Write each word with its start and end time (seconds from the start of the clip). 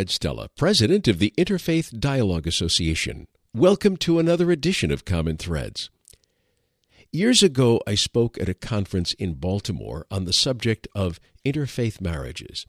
Fred 0.00 0.08
Stella, 0.08 0.48
President 0.56 1.08
of 1.08 1.18
the 1.18 1.34
Interfaith 1.36 2.00
Dialogue 2.00 2.46
Association. 2.46 3.26
Welcome 3.52 3.98
to 3.98 4.18
another 4.18 4.50
edition 4.50 4.90
of 4.90 5.04
Common 5.04 5.36
Threads. 5.36 5.90
Years 7.12 7.42
ago, 7.42 7.82
I 7.86 7.96
spoke 7.96 8.40
at 8.40 8.48
a 8.48 8.54
conference 8.54 9.12
in 9.12 9.34
Baltimore 9.34 10.06
on 10.10 10.24
the 10.24 10.32
subject 10.32 10.88
of 10.94 11.20
interfaith 11.44 12.00
marriages. 12.00 12.64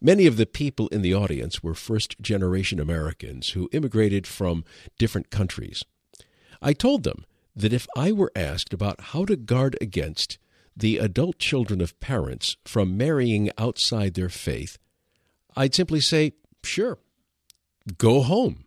Many 0.00 0.26
of 0.26 0.36
the 0.36 0.46
people 0.46 0.86
in 0.92 1.02
the 1.02 1.12
audience 1.12 1.60
were 1.60 1.74
first 1.74 2.20
generation 2.20 2.78
Americans 2.78 3.48
who 3.48 3.68
immigrated 3.72 4.28
from 4.28 4.64
different 4.96 5.30
countries. 5.30 5.82
I 6.62 6.72
told 6.72 7.02
them 7.02 7.24
that 7.56 7.72
if 7.72 7.88
I 7.96 8.12
were 8.12 8.30
asked 8.36 8.72
about 8.72 9.00
how 9.06 9.24
to 9.24 9.34
guard 9.34 9.76
against 9.80 10.38
the 10.76 10.98
adult 10.98 11.40
children 11.40 11.80
of 11.80 11.98
parents 11.98 12.56
from 12.64 12.96
marrying 12.96 13.50
outside 13.58 14.14
their 14.14 14.28
faith, 14.28 14.78
I'd 15.56 15.74
simply 15.74 15.98
say, 15.98 16.34
sure, 16.64 16.98
go 17.98 18.22
home. 18.22 18.64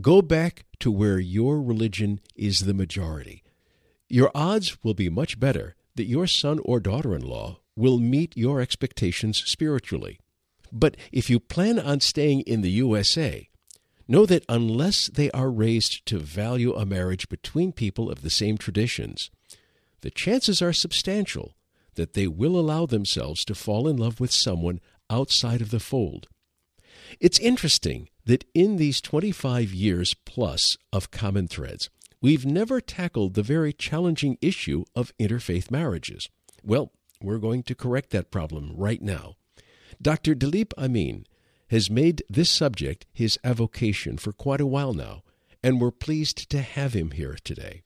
Go 0.00 0.22
back 0.22 0.64
to 0.80 0.92
where 0.92 1.18
your 1.18 1.60
religion 1.60 2.20
is 2.36 2.60
the 2.60 2.74
majority. 2.74 3.42
Your 4.08 4.30
odds 4.34 4.82
will 4.84 4.94
be 4.94 5.08
much 5.08 5.40
better 5.40 5.74
that 5.96 6.06
your 6.06 6.26
son 6.26 6.60
or 6.64 6.78
daughter 6.78 7.14
in 7.14 7.22
law 7.22 7.60
will 7.74 7.98
meet 7.98 8.36
your 8.36 8.60
expectations 8.60 9.42
spiritually. 9.44 10.20
But 10.72 10.96
if 11.10 11.28
you 11.28 11.40
plan 11.40 11.78
on 11.78 12.00
staying 12.00 12.42
in 12.42 12.60
the 12.60 12.70
USA, 12.70 13.48
know 14.06 14.24
that 14.26 14.44
unless 14.48 15.08
they 15.08 15.30
are 15.32 15.50
raised 15.50 16.06
to 16.06 16.18
value 16.18 16.74
a 16.74 16.86
marriage 16.86 17.28
between 17.28 17.72
people 17.72 18.10
of 18.10 18.22
the 18.22 18.30
same 18.30 18.56
traditions, 18.56 19.30
the 20.00 20.10
chances 20.10 20.62
are 20.62 20.72
substantial 20.72 21.54
that 21.94 22.14
they 22.14 22.26
will 22.26 22.58
allow 22.58 22.86
themselves 22.86 23.44
to 23.44 23.54
fall 23.54 23.88
in 23.88 23.96
love 23.96 24.20
with 24.20 24.30
someone 24.30 24.80
outside 25.10 25.60
of 25.60 25.70
the 25.70 25.80
fold. 25.80 26.28
It's 27.20 27.38
interesting 27.38 28.08
that 28.26 28.44
in 28.54 28.76
these 28.76 29.00
25 29.00 29.72
years 29.72 30.14
plus 30.24 30.76
of 30.92 31.10
Common 31.10 31.48
Threads, 31.48 31.90
we've 32.20 32.44
never 32.44 32.80
tackled 32.80 33.34
the 33.34 33.42
very 33.42 33.72
challenging 33.72 34.38
issue 34.40 34.84
of 34.94 35.16
interfaith 35.18 35.70
marriages. 35.70 36.28
Well, 36.62 36.92
we're 37.22 37.38
going 37.38 37.62
to 37.64 37.74
correct 37.74 38.10
that 38.10 38.30
problem 38.30 38.72
right 38.76 39.02
now. 39.02 39.34
Dr. 40.00 40.34
Dilip 40.34 40.72
Amin 40.76 41.26
has 41.70 41.90
made 41.90 42.22
this 42.28 42.50
subject 42.50 43.06
his 43.12 43.38
avocation 43.42 44.16
for 44.18 44.32
quite 44.32 44.60
a 44.60 44.66
while 44.66 44.92
now, 44.92 45.22
and 45.62 45.80
we're 45.80 45.90
pleased 45.90 46.48
to 46.50 46.60
have 46.60 46.94
him 46.94 47.12
here 47.12 47.36
today. 47.42 47.82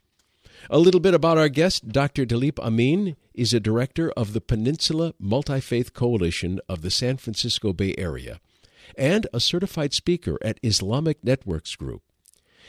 A 0.70 0.78
little 0.78 1.00
bit 1.00 1.14
about 1.14 1.38
our 1.38 1.48
guest, 1.48 1.88
Dr. 1.88 2.24
Dilip 2.24 2.58
Amin 2.60 3.16
is 3.34 3.54
a 3.54 3.60
director 3.60 4.10
of 4.12 4.32
the 4.32 4.40
Peninsula 4.40 5.14
Multi 5.18 5.60
Faith 5.60 5.92
Coalition 5.94 6.60
of 6.68 6.82
the 6.82 6.90
San 6.90 7.16
Francisco 7.16 7.72
Bay 7.72 7.94
Area 7.96 8.40
and 8.96 9.26
a 9.32 9.40
certified 9.40 9.92
speaker 9.92 10.38
at 10.42 10.60
Islamic 10.62 11.22
Networks 11.24 11.76
Group. 11.76 12.02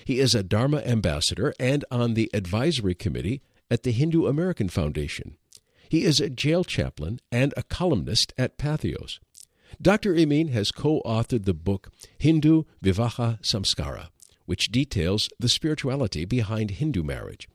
He 0.06 0.20
is 0.20 0.36
a 0.36 0.44
Dharma 0.44 0.80
ambassador 0.80 1.54
and 1.60 1.86
on 1.92 2.14
the 2.14 2.30
advisory 2.34 2.96
committee 2.96 3.42
at 3.70 3.84
the 3.84 3.92
Hindu 3.92 4.28
American 4.28 4.70
Foundation. 4.70 5.38
He 5.90 6.04
is 6.04 6.20
a 6.20 6.30
jail 6.30 6.64
chaplain 6.64 7.20
and 7.32 7.54
a 7.56 7.64
columnist 7.64 8.34
at 8.38 8.58
Patheos. 8.58 9.20
Dr. 9.82 10.16
Amin 10.16 10.50
has 10.50 10.72
co 10.72 11.02
authored 11.06 11.46
the 11.46 11.54
book 11.54 11.92
Hindu 12.18 12.64
Vivaha 12.84 13.40
Samskara, 13.42 14.10
which 14.46 14.72
details 14.72 15.30
the 15.40 15.50
spirituality 15.50 16.26
behind 16.26 16.72
Hindu 16.72 17.04
marriage. 17.04 17.48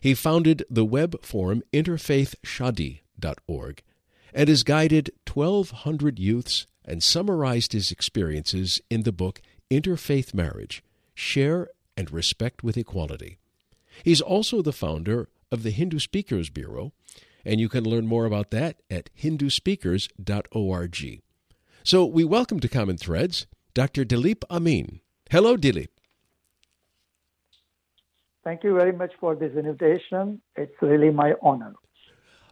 He 0.00 0.14
founded 0.14 0.64
the 0.70 0.84
web 0.84 1.24
forum 1.24 1.62
interfaithshadi.org 1.72 3.82
and 4.34 4.48
has 4.48 4.62
guided 4.62 5.10
1,200 5.30 6.18
youths 6.18 6.66
and 6.84 7.02
summarized 7.02 7.72
his 7.72 7.90
experiences 7.90 8.80
in 8.90 9.02
the 9.02 9.12
book 9.12 9.40
Interfaith 9.70 10.34
Marriage 10.34 10.82
Share 11.14 11.68
and 11.96 12.10
Respect 12.10 12.62
with 12.62 12.76
Equality. 12.76 13.38
He's 14.04 14.20
also 14.20 14.62
the 14.62 14.72
founder 14.72 15.28
of 15.50 15.62
the 15.62 15.70
Hindu 15.70 15.98
Speakers 15.98 16.50
Bureau, 16.50 16.92
and 17.44 17.60
you 17.60 17.68
can 17.68 17.84
learn 17.84 18.06
more 18.06 18.24
about 18.24 18.50
that 18.50 18.76
at 18.90 19.10
hinduspeakers.org. 19.20 21.22
So 21.84 22.04
we 22.04 22.24
welcome 22.24 22.60
to 22.60 22.68
Common 22.68 22.96
Threads 22.96 23.46
Dr. 23.74 24.04
Dilip 24.04 24.44
Amin. 24.50 25.00
Hello, 25.30 25.56
Dilip. 25.56 25.88
Thank 28.44 28.64
you 28.64 28.74
very 28.74 28.92
much 28.92 29.12
for 29.20 29.34
this 29.34 29.52
invitation. 29.56 30.40
It's 30.56 30.74
really 30.80 31.10
my 31.10 31.34
honor. 31.42 31.74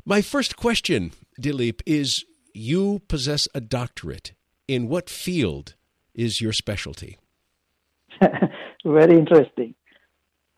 My 0.04 0.22
first 0.22 0.56
question, 0.56 1.12
Dilip, 1.40 1.82
is 1.84 2.24
you 2.52 3.00
possess 3.08 3.48
a 3.54 3.60
doctorate. 3.60 4.32
In 4.68 4.88
what 4.88 5.10
field 5.10 5.74
is 6.14 6.40
your 6.40 6.52
specialty? 6.52 7.18
Very 8.84 9.18
interesting. 9.18 9.74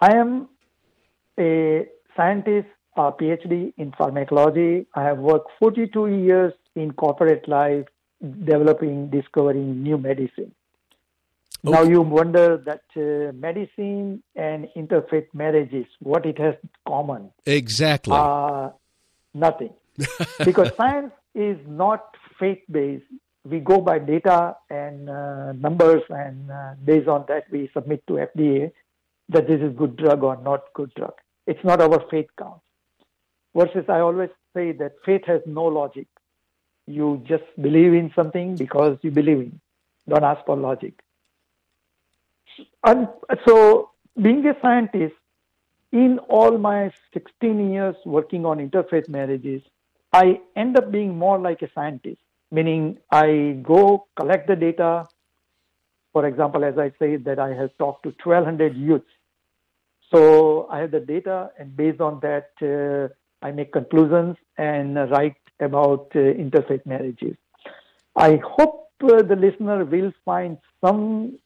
I 0.00 0.16
am 0.16 0.48
a 1.38 1.86
scientist, 2.16 2.69
a 2.97 3.12
PhD 3.12 3.72
in 3.76 3.92
pharmacology. 3.97 4.86
I 4.94 5.04
have 5.04 5.19
worked 5.19 5.50
42 5.58 6.08
years 6.08 6.53
in 6.75 6.92
corporate 6.92 7.48
life, 7.48 7.86
developing, 8.44 9.09
discovering 9.10 9.82
new 9.82 9.98
medicine. 9.98 10.53
Okay. 11.64 11.72
Now 11.72 11.82
you 11.82 12.00
wonder 12.00 12.56
that 12.66 12.82
uh, 12.97 13.32
medicine 13.32 14.22
and 14.34 14.69
interfaith 14.76 15.26
marriages, 15.32 15.86
what 16.00 16.26
it 16.26 16.38
has 16.38 16.54
common? 16.86 17.30
Exactly. 17.47 18.14
Uh, 18.16 18.70
nothing. 19.32 19.70
because 20.44 20.72
science 20.76 21.12
is 21.34 21.59
not 21.66 22.16
faith 22.38 22.62
based. 22.70 23.04
We 23.44 23.60
go 23.60 23.81
by 23.81 23.98
data 23.98 24.56
and 24.70 25.10
uh, 25.10 25.53
numbers, 25.53 26.03
and 26.09 26.50
uh, 26.50 26.75
based 26.84 27.09
on 27.09 27.25
that, 27.28 27.44
we 27.50 27.70
submit 27.72 28.06
to 28.06 28.15
FDA 28.15 28.72
that 29.31 29.48
this 29.48 29.60
is 29.60 29.76
good 29.76 29.97
drug 29.97 30.22
or 30.22 30.37
not 30.42 30.72
good 30.75 30.92
drug. 30.94 31.15
It's 31.47 31.65
not 31.65 31.81
our 31.81 32.04
faith 32.10 32.28
count. 32.38 32.60
Versus, 33.54 33.84
I 33.88 34.00
always 34.00 34.31
say 34.54 34.72
that 34.72 34.92
faith 35.04 35.22
has 35.26 35.41
no 35.44 35.65
logic. 35.65 36.06
You 36.87 37.22
just 37.26 37.44
believe 37.60 37.94
in 37.94 38.12
something 38.15 38.56
because 38.56 38.98
you 39.03 39.10
believe 39.10 39.38
in. 39.38 39.60
Don't 40.09 40.25
ask 40.25 40.44
for 40.47 40.56
logic. 40.56 40.94
And 42.84 43.09
so, 43.47 43.91
being 44.21 44.44
a 44.47 44.54
scientist, 44.60 45.15
in 45.92 46.19
all 46.21 46.56
my 46.59 46.91
16 47.12 47.71
years 47.71 47.94
working 48.04 48.47
on 48.47 48.59
interfaith 48.59 49.09
marriages, 49.09 49.62
I 50.12 50.40
end 50.56 50.76
up 50.76 50.92
being 50.92 51.16
more 51.16 51.38
like 51.38 51.62
a 51.62 51.70
scientist, 51.74 52.20
meaning 52.50 52.98
I 53.10 53.58
go 53.62 54.06
collect 54.16 54.46
the 54.46 54.56
data. 54.56 55.08
For 56.12 56.26
example, 56.26 56.64
as 56.64 56.76
I 56.78 56.92
say 56.98 57.16
that 57.16 57.38
I 57.38 57.54
have 57.54 57.70
talked 57.78 58.02
to 58.04 58.10
1,200 58.22 58.76
youths. 58.76 59.06
So 60.14 60.68
I 60.70 60.80
have 60.80 60.90
the 60.90 61.00
data, 61.00 61.50
and 61.58 61.74
based 61.74 62.02
on 62.02 62.20
that, 62.20 62.50
uh, 62.60 63.08
I 63.44 63.52
make 63.52 63.72
conclusions 63.72 64.36
and 64.58 64.96
write 65.10 65.36
about 65.58 66.12
uh, 66.14 66.18
interfaith 66.18 66.84
marriages. 66.84 67.36
I 68.14 68.38
hope 68.44 68.90
uh, 69.02 69.22
the 69.22 69.36
listener 69.36 69.86
will 69.86 70.12
find 70.26 70.58
some 70.84 71.38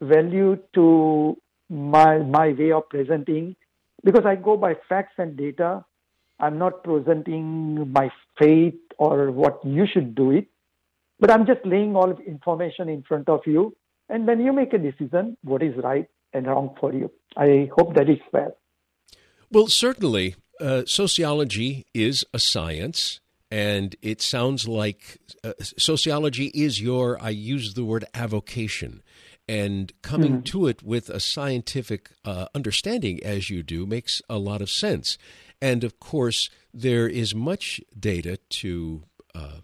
value 0.00 0.58
to 0.74 1.36
my 1.68 2.18
my 2.18 2.52
way 2.58 2.72
of 2.72 2.88
presenting 2.88 3.54
because 4.02 4.24
I 4.24 4.34
go 4.34 4.56
by 4.56 4.74
facts 4.88 5.12
and 5.18 5.36
data 5.36 5.84
I'm 6.40 6.58
not 6.58 6.82
presenting 6.84 7.92
my 7.92 8.10
faith 8.38 8.74
or 8.98 9.30
what 9.30 9.60
you 9.64 9.86
should 9.92 10.14
do 10.14 10.30
it, 10.30 10.46
but 11.18 11.30
I'm 11.30 11.46
just 11.46 11.64
laying 11.64 11.96
all 11.96 12.10
information 12.26 12.88
in 12.88 13.02
front 13.02 13.28
of 13.28 13.40
you, 13.46 13.76
and 14.08 14.28
then 14.28 14.40
you 14.40 14.52
make 14.52 14.72
a 14.72 14.78
decision 14.78 15.36
what 15.44 15.62
is 15.62 15.74
right 15.82 16.08
and 16.32 16.46
wrong 16.46 16.76
for 16.80 16.92
you. 16.92 17.10
I 17.36 17.70
hope 17.76 17.94
that 17.94 18.08
is 18.08 18.18
fair. 18.32 18.52
Well, 19.50 19.66
certainly, 19.66 20.36
uh, 20.60 20.82
sociology 20.86 21.86
is 21.94 22.24
a 22.32 22.38
science. 22.38 23.20
And 23.50 23.96
it 24.00 24.22
sounds 24.22 24.68
like 24.68 25.18
uh, 25.42 25.54
sociology 25.60 26.52
is 26.54 26.80
your, 26.80 27.20
I 27.20 27.30
use 27.30 27.74
the 27.74 27.84
word 27.84 28.04
avocation. 28.14 29.02
And 29.48 29.92
coming 30.02 30.34
mm-hmm. 30.34 30.42
to 30.42 30.68
it 30.68 30.84
with 30.84 31.10
a 31.10 31.18
scientific 31.18 32.10
uh, 32.24 32.46
understanding 32.54 33.20
as 33.24 33.50
you 33.50 33.64
do 33.64 33.86
makes 33.86 34.22
a 34.28 34.38
lot 34.38 34.62
of 34.62 34.70
sense. 34.70 35.18
And 35.60 35.84
of 35.84 36.00
course, 36.00 36.48
there 36.72 37.08
is 37.08 37.34
much 37.34 37.80
data 37.98 38.38
to 38.48 39.04
uh, 39.34 39.60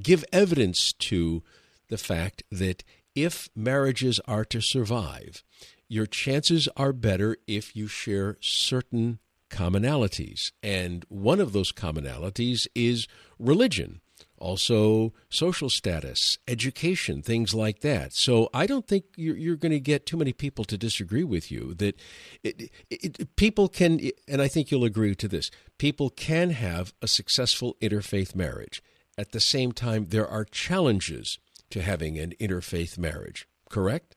give 0.00 0.24
evidence 0.32 0.92
to 0.92 1.42
the 1.88 1.98
fact 1.98 2.42
that 2.50 2.84
if 3.14 3.48
marriages 3.54 4.20
are 4.26 4.44
to 4.46 4.60
survive, 4.60 5.42
your 5.88 6.06
chances 6.06 6.68
are 6.76 6.92
better 6.92 7.36
if 7.46 7.76
you 7.76 7.86
share 7.88 8.38
certain 8.40 9.18
commonalities. 9.50 10.52
And 10.62 11.04
one 11.08 11.40
of 11.40 11.52
those 11.52 11.72
commonalities 11.72 12.66
is 12.74 13.06
religion 13.38 14.00
also 14.42 15.12
social 15.28 15.70
status, 15.70 16.36
education, 16.48 17.22
things 17.22 17.54
like 17.54 17.80
that. 17.80 18.12
So 18.12 18.50
I 18.52 18.66
don't 18.66 18.86
think 18.86 19.04
you're, 19.16 19.36
you're 19.36 19.56
going 19.56 19.72
to 19.72 19.80
get 19.80 20.04
too 20.04 20.16
many 20.16 20.32
people 20.32 20.64
to 20.64 20.76
disagree 20.76 21.24
with 21.24 21.50
you 21.50 21.74
that 21.74 21.98
it, 22.42 22.70
it, 22.90 23.36
people 23.36 23.68
can, 23.68 24.00
and 24.26 24.42
I 24.42 24.48
think 24.48 24.70
you'll 24.70 24.84
agree 24.84 25.14
to 25.14 25.28
this, 25.28 25.50
people 25.78 26.10
can 26.10 26.50
have 26.50 26.92
a 27.00 27.08
successful 27.08 27.76
interfaith 27.80 28.34
marriage. 28.34 28.82
At 29.16 29.32
the 29.32 29.40
same 29.40 29.72
time, 29.72 30.06
there 30.08 30.26
are 30.26 30.44
challenges 30.44 31.38
to 31.70 31.80
having 31.80 32.18
an 32.18 32.32
interfaith 32.40 32.98
marriage, 32.98 33.46
correct? 33.68 34.16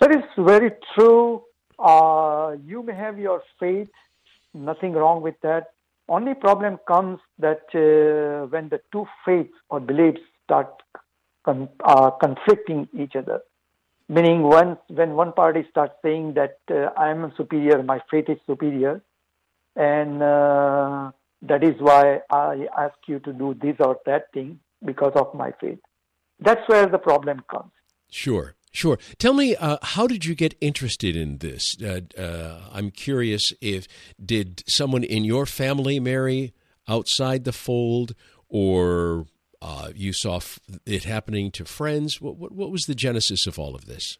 That 0.00 0.14
is 0.14 0.24
very 0.36 0.70
true. 0.94 1.42
Uh, 1.78 2.56
you 2.64 2.82
may 2.82 2.94
have 2.94 3.18
your 3.18 3.42
faith, 3.58 3.90
nothing 4.54 4.92
wrong 4.92 5.22
with 5.22 5.34
that. 5.42 5.72
Only 6.08 6.34
problem 6.34 6.78
comes 6.86 7.20
that 7.38 7.62
uh, 7.74 8.46
when 8.46 8.68
the 8.68 8.80
two 8.90 9.06
faiths 9.24 9.54
or 9.70 9.80
beliefs 9.80 10.20
start 10.44 10.82
con- 11.44 11.68
uh, 11.84 12.10
conflicting 12.10 12.88
each 12.98 13.16
other. 13.16 13.40
Meaning, 14.08 14.42
once 14.42 14.78
when 14.88 15.14
one 15.14 15.32
party 15.32 15.64
starts 15.70 15.94
saying 16.02 16.34
that 16.34 16.58
uh, 16.70 16.90
I 16.98 17.10
am 17.10 17.32
superior, 17.36 17.82
my 17.82 18.00
faith 18.10 18.28
is 18.28 18.38
superior, 18.46 19.00
and 19.76 20.22
uh, 20.22 21.12
that 21.42 21.64
is 21.64 21.74
why 21.78 22.20
I 22.30 22.66
ask 22.76 22.96
you 23.06 23.20
to 23.20 23.32
do 23.32 23.54
this 23.60 23.76
or 23.78 23.98
that 24.04 24.32
thing 24.32 24.60
because 24.84 25.12
of 25.14 25.32
my 25.34 25.52
faith. 25.60 25.78
That's 26.40 26.68
where 26.68 26.86
the 26.86 26.98
problem 26.98 27.42
comes. 27.48 27.70
Sure. 28.10 28.54
Sure. 28.72 28.98
Tell 29.18 29.34
me, 29.34 29.54
uh, 29.54 29.76
how 29.82 30.06
did 30.06 30.24
you 30.24 30.34
get 30.34 30.54
interested 30.60 31.14
in 31.14 31.38
this? 31.38 31.76
Uh, 31.80 32.00
uh, 32.18 32.60
I'm 32.72 32.90
curious 32.90 33.52
if 33.60 33.86
did 34.24 34.64
someone 34.66 35.04
in 35.04 35.24
your 35.24 35.44
family 35.44 36.00
marry 36.00 36.54
outside 36.88 37.44
the 37.44 37.52
fold, 37.52 38.14
or 38.48 39.26
uh, 39.60 39.90
you 39.94 40.14
saw 40.14 40.40
it 40.86 41.04
happening 41.04 41.50
to 41.52 41.64
friends? 41.66 42.20
What, 42.20 42.36
what, 42.36 42.52
what, 42.52 42.72
was 42.72 42.86
the 42.86 42.94
genesis 42.94 43.46
of 43.46 43.58
all 43.58 43.74
of 43.74 43.84
this? 43.84 44.18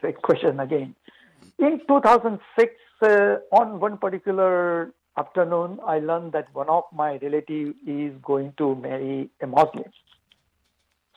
Great 0.00 0.22
question 0.22 0.60
again. 0.60 0.94
In 1.58 1.80
2006, 1.88 2.72
uh, 3.02 3.36
on 3.52 3.80
one 3.80 3.98
particular 3.98 4.94
afternoon, 5.18 5.78
I 5.84 5.98
learned 5.98 6.32
that 6.32 6.54
one 6.54 6.68
of 6.68 6.84
my 6.92 7.18
relatives 7.20 7.74
is 7.86 8.12
going 8.22 8.54
to 8.58 8.76
marry 8.76 9.28
a 9.42 9.46
Muslim. 9.46 9.90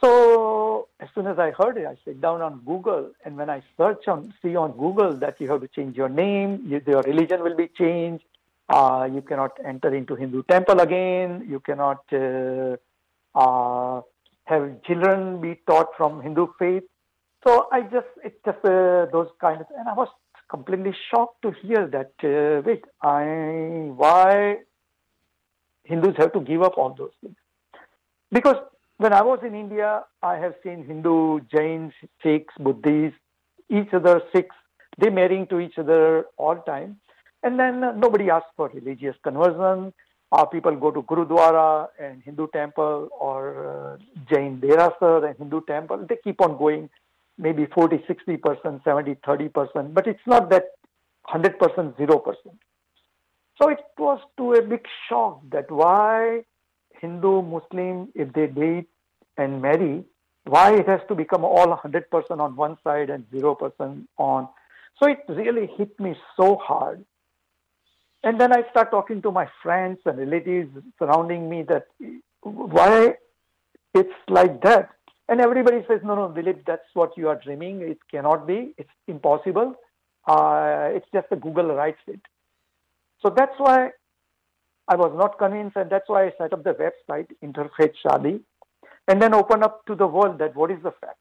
So 0.01 0.87
as 0.99 1.09
soon 1.15 1.27
as 1.27 1.39
I 1.39 1.51
heard 1.51 1.77
it, 1.77 1.85
I 1.85 1.95
sat 2.03 2.19
down 2.21 2.41
on 2.41 2.61
Google, 2.65 3.11
and 3.23 3.37
when 3.37 3.49
I 3.49 3.61
search 3.77 4.07
on 4.07 4.33
see 4.41 4.55
on 4.55 4.71
Google 4.73 5.15
that 5.17 5.39
you 5.39 5.49
have 5.51 5.61
to 5.61 5.67
change 5.67 5.95
your 5.95 6.09
name, 6.09 6.63
you, 6.67 6.81
your 6.85 7.01
religion 7.03 7.43
will 7.43 7.55
be 7.55 7.67
changed. 7.67 8.23
Uh, 8.69 9.07
you 9.13 9.21
cannot 9.21 9.51
enter 9.65 9.93
into 9.93 10.15
Hindu 10.15 10.43
temple 10.43 10.79
again. 10.79 11.45
You 11.47 11.59
cannot 11.59 12.03
uh, 12.11 12.77
uh, 13.35 14.01
have 14.45 14.81
children 14.83 15.41
be 15.41 15.59
taught 15.67 15.89
from 15.95 16.21
Hindu 16.21 16.47
faith. 16.57 16.83
So 17.45 17.67
I 17.71 17.81
just 17.81 18.07
it's 18.23 18.37
just 18.45 18.63
uh, 18.65 19.05
those 19.11 19.29
kind 19.39 19.61
of, 19.61 19.67
and 19.77 19.87
I 19.87 19.93
was 19.93 20.09
completely 20.49 20.95
shocked 21.09 21.41
to 21.43 21.51
hear 21.51 21.87
that. 21.87 22.13
Uh, 22.23 22.61
wait, 22.65 22.83
I 23.01 23.23
why 23.95 24.57
Hindus 25.83 26.15
have 26.17 26.33
to 26.33 26.39
give 26.39 26.61
up 26.61 26.77
all 26.77 26.93
those 26.97 27.11
things? 27.21 27.35
Because 28.31 28.57
when 28.97 29.13
I 29.13 29.21
was 29.21 29.39
in 29.45 29.55
India, 29.55 30.03
I 30.21 30.35
have 30.35 30.53
seen 30.63 30.85
Hindu, 30.85 31.41
Jains, 31.53 31.93
Sikhs, 32.21 32.53
Buddhists, 32.59 33.17
each 33.69 33.93
other 33.93 34.21
Sikhs, 34.33 34.55
they 34.99 35.09
marrying 35.09 35.47
to 35.47 35.59
each 35.59 35.77
other 35.77 36.25
all 36.37 36.57
time. 36.57 36.99
And 37.41 37.59
then 37.59 37.83
uh, 37.83 37.91
nobody 37.93 38.29
asks 38.29 38.49
for 38.55 38.69
religious 38.69 39.15
conversion. 39.23 39.93
Our 40.31 40.47
people 40.47 40.75
go 40.75 40.91
to 40.91 41.01
Gurudwara 41.03 41.87
and 41.99 42.23
Hindu 42.23 42.47
temple 42.53 43.09
or 43.19 43.97
uh, 43.97 43.97
Jain 44.29 44.59
Derasar 44.61 45.27
and 45.27 45.37
Hindu 45.37 45.61
temple. 45.67 46.05
They 46.07 46.17
keep 46.23 46.41
on 46.41 46.57
going, 46.57 46.89
maybe 47.37 47.67
40, 47.73 47.97
60%, 47.97 48.83
70, 48.83 49.15
30%, 49.15 49.93
but 49.93 50.07
it's 50.07 50.25
not 50.25 50.49
that 50.49 50.65
100%, 51.27 51.57
0%. 51.57 52.35
So 53.61 53.69
it 53.69 53.79
was 53.97 54.19
to 54.37 54.53
a 54.53 54.61
big 54.61 54.85
shock 55.07 55.41
that 55.51 55.69
why 55.69 56.43
Hindu, 57.03 57.41
Muslim, 57.41 58.07
if 58.15 58.31
they 58.31 58.47
date 58.47 58.87
and 59.37 59.61
marry, 59.61 60.05
why 60.45 60.73
it 60.73 60.87
has 60.87 61.01
to 61.09 61.15
become 61.15 61.43
all 61.43 61.67
100% 61.67 62.39
on 62.39 62.55
one 62.55 62.77
side 62.83 63.09
and 63.09 63.29
0% 63.29 64.07
on. 64.17 64.47
So 64.99 65.09
it 65.09 65.19
really 65.27 65.67
hit 65.77 65.99
me 65.99 66.15
so 66.37 66.55
hard. 66.55 67.03
And 68.23 68.39
then 68.39 68.53
I 68.53 68.63
start 68.71 68.89
talking 68.91 69.21
to 69.23 69.31
my 69.31 69.47
friends 69.61 69.99
and 70.05 70.17
relatives 70.17 70.71
surrounding 70.97 71.49
me 71.49 71.63
that 71.63 71.87
why 72.41 73.15
it's 73.93 74.19
like 74.29 74.61
that. 74.61 74.89
And 75.27 75.41
everybody 75.41 75.83
says, 75.89 75.99
no, 76.03 76.15
no, 76.15 76.29
Dilip, 76.29 76.65
that's 76.65 76.89
what 76.93 77.17
you 77.17 77.27
are 77.27 77.39
dreaming. 77.43 77.81
It 77.81 77.97
cannot 78.09 78.47
be. 78.47 78.73
It's 78.77 78.89
impossible. 79.07 79.75
Uh, 80.25 80.89
it's 80.91 81.07
just 81.13 81.29
the 81.29 81.35
Google 81.35 81.75
writes 81.75 81.99
it. 82.07 82.21
So 83.21 83.29
that's 83.29 83.57
why 83.57 83.91
I 84.87 84.95
was 84.95 85.13
not 85.15 85.37
convinced, 85.37 85.77
and 85.77 85.89
that's 85.89 86.09
why 86.09 86.25
I 86.25 86.33
set 86.37 86.53
up 86.53 86.63
the 86.63 86.73
website, 86.73 87.27
Interfaith 87.41 87.93
Shadi, 88.05 88.41
and 89.07 89.21
then 89.21 89.33
open 89.33 89.63
up 89.63 89.85
to 89.85 89.95
the 89.95 90.07
world 90.07 90.39
that 90.39 90.55
what 90.55 90.71
is 90.71 90.81
the 90.83 90.91
fact. 90.91 91.19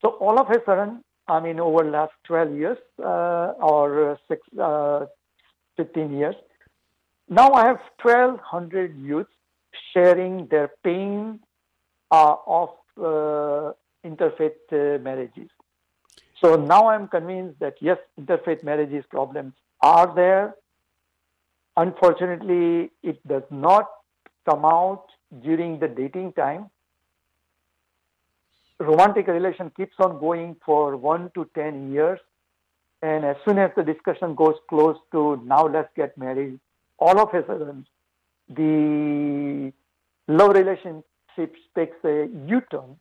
So 0.00 0.10
all 0.10 0.38
of 0.38 0.50
a 0.50 0.60
sudden, 0.64 1.02
I 1.28 1.40
mean, 1.40 1.60
over 1.60 1.84
last 1.84 2.12
12 2.24 2.54
years 2.54 2.78
uh, 2.98 3.52
or 3.60 4.18
six, 4.28 4.40
uh, 4.60 5.06
15 5.76 6.16
years, 6.16 6.34
now 7.28 7.52
I 7.52 7.66
have 7.66 7.80
1,200 8.02 8.96
youths 8.98 9.30
sharing 9.94 10.46
their 10.48 10.70
pain 10.84 11.40
uh, 12.10 12.36
of 12.46 12.70
uh, 12.98 13.72
interfaith 14.04 14.58
uh, 14.72 14.98
marriages. 15.02 15.48
So 16.42 16.56
now 16.56 16.88
I'm 16.88 17.08
convinced 17.08 17.60
that 17.60 17.74
yes, 17.80 17.98
interfaith 18.20 18.64
marriages 18.64 19.04
problems 19.08 19.54
are 19.80 20.12
there 20.14 20.54
Unfortunately, 21.76 22.90
it 23.02 23.26
does 23.26 23.44
not 23.50 23.88
come 24.48 24.64
out 24.64 25.06
during 25.42 25.78
the 25.78 25.88
dating 25.88 26.32
time. 26.32 26.70
Romantic 28.78 29.28
relation 29.28 29.70
keeps 29.76 29.94
on 29.98 30.18
going 30.18 30.56
for 30.66 30.96
one 30.96 31.30
to 31.34 31.48
ten 31.54 31.92
years, 31.92 32.18
and 33.00 33.24
as 33.24 33.36
soon 33.44 33.58
as 33.58 33.70
the 33.76 33.82
discussion 33.82 34.34
goes 34.34 34.56
close 34.68 34.96
to 35.12 35.40
now 35.44 35.66
let's 35.66 35.88
get 35.96 36.18
married, 36.18 36.58
all 36.98 37.18
of 37.18 37.32
a 37.32 37.46
sudden 37.46 37.86
the 38.48 39.72
love 40.28 40.54
relationship 40.54 41.54
takes 41.74 41.96
a 42.04 42.28
U-turn 42.46 42.96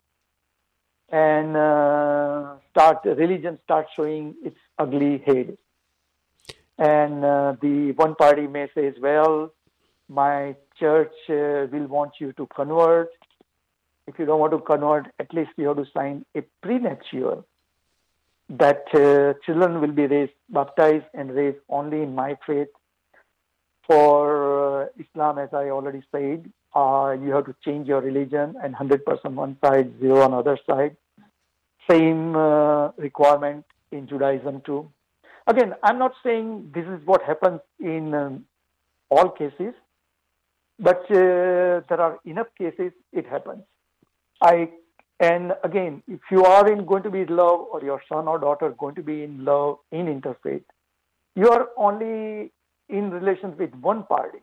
and 1.10 1.58
uh, 1.58 2.56
start 2.70 3.00
religion 3.04 3.60
starts 3.64 3.90
showing 3.96 4.36
its 4.44 4.58
ugly 4.78 5.18
head. 5.26 5.58
And 6.82 7.24
uh, 7.24 7.54
the 7.62 7.92
one 7.92 8.16
party 8.16 8.48
may 8.48 8.68
say, 8.74 8.92
well, 9.00 9.54
my 10.10 10.56
church 10.80 11.14
uh, 11.30 11.70
will 11.72 11.86
want 11.86 12.14
you 12.20 12.34
to 12.34 12.48
convert. 12.48 13.12
If 14.08 14.18
you 14.18 14.26
don't 14.26 14.40
want 14.40 14.54
to 14.54 14.60
convert, 14.60 15.06
at 15.20 15.32
least 15.32 15.52
you 15.58 15.68
have 15.68 15.78
to 15.78 15.86
sign 15.96 16.26
a 16.36 16.42
prenuptial 16.64 17.46
that 18.50 18.86
uh, 18.96 19.40
children 19.46 19.80
will 19.80 19.92
be 19.92 20.08
raised, 20.08 20.34
baptized, 20.50 21.06
and 21.14 21.30
raised 21.36 21.60
only 21.70 22.02
in 22.02 22.16
my 22.16 22.36
faith. 22.48 22.70
For 23.86 24.86
uh, 24.86 24.88
Islam, 24.98 25.38
as 25.38 25.50
I 25.54 25.70
already 25.70 26.02
said, 26.12 26.52
uh, 26.76 27.16
you 27.22 27.30
have 27.36 27.46
to 27.46 27.56
change 27.64 27.88
your 27.88 28.02
religion 28.02 28.56
and 28.64 28.74
100% 28.74 29.04
one 29.34 29.56
side, 29.64 30.00
zero 30.00 30.22
on 30.22 30.34
other 30.34 30.58
side. 30.68 30.98
Same 31.88 32.36
uh, 32.36 32.90
requirement 32.98 33.66
in 33.92 34.08
Judaism 34.08 34.62
too. 34.66 34.90
Again, 35.52 35.74
I'm 35.84 35.98
not 36.00 36.14
saying 36.24 36.72
this 36.74 36.86
is 36.86 37.06
what 37.06 37.22
happens 37.24 37.60
in 37.80 38.14
um, 38.14 38.46
all 39.10 39.30
cases, 39.30 39.74
but 40.80 41.02
uh, 41.12 41.82
there 41.90 42.02
are 42.06 42.20
enough 42.26 42.48
cases 42.58 42.94
it 43.12 43.26
happens. 43.28 43.64
I 44.42 44.70
and 45.20 45.52
again, 45.64 46.04
if 46.08 46.22
you 46.32 46.46
are 46.46 46.72
in 46.72 46.86
going 46.86 47.04
to 47.04 47.12
be 47.16 47.22
in 47.26 47.36
love, 47.36 47.66
or 47.72 47.82
your 47.84 48.02
son 48.08 48.30
or 48.30 48.40
daughter 48.40 48.70
going 48.84 48.96
to 48.96 49.04
be 49.04 49.24
in 49.24 49.44
love 49.44 49.80
in 49.92 50.06
interfaith, 50.14 50.64
you 51.36 51.50
are 51.50 51.68
only 51.76 52.52
in 52.88 53.12
relations 53.12 53.60
with 53.60 53.76
one 53.90 54.04
party. 54.04 54.40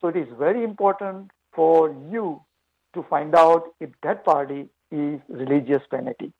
So 0.00 0.08
it 0.08 0.16
is 0.16 0.28
very 0.38 0.62
important 0.62 1.30
for 1.54 1.88
you 2.12 2.42
to 2.94 3.02
find 3.14 3.34
out 3.34 3.72
if 3.80 3.90
that 4.02 4.24
party 4.26 4.68
is 4.90 5.20
religious 5.28 5.82
fanatic, 5.88 6.30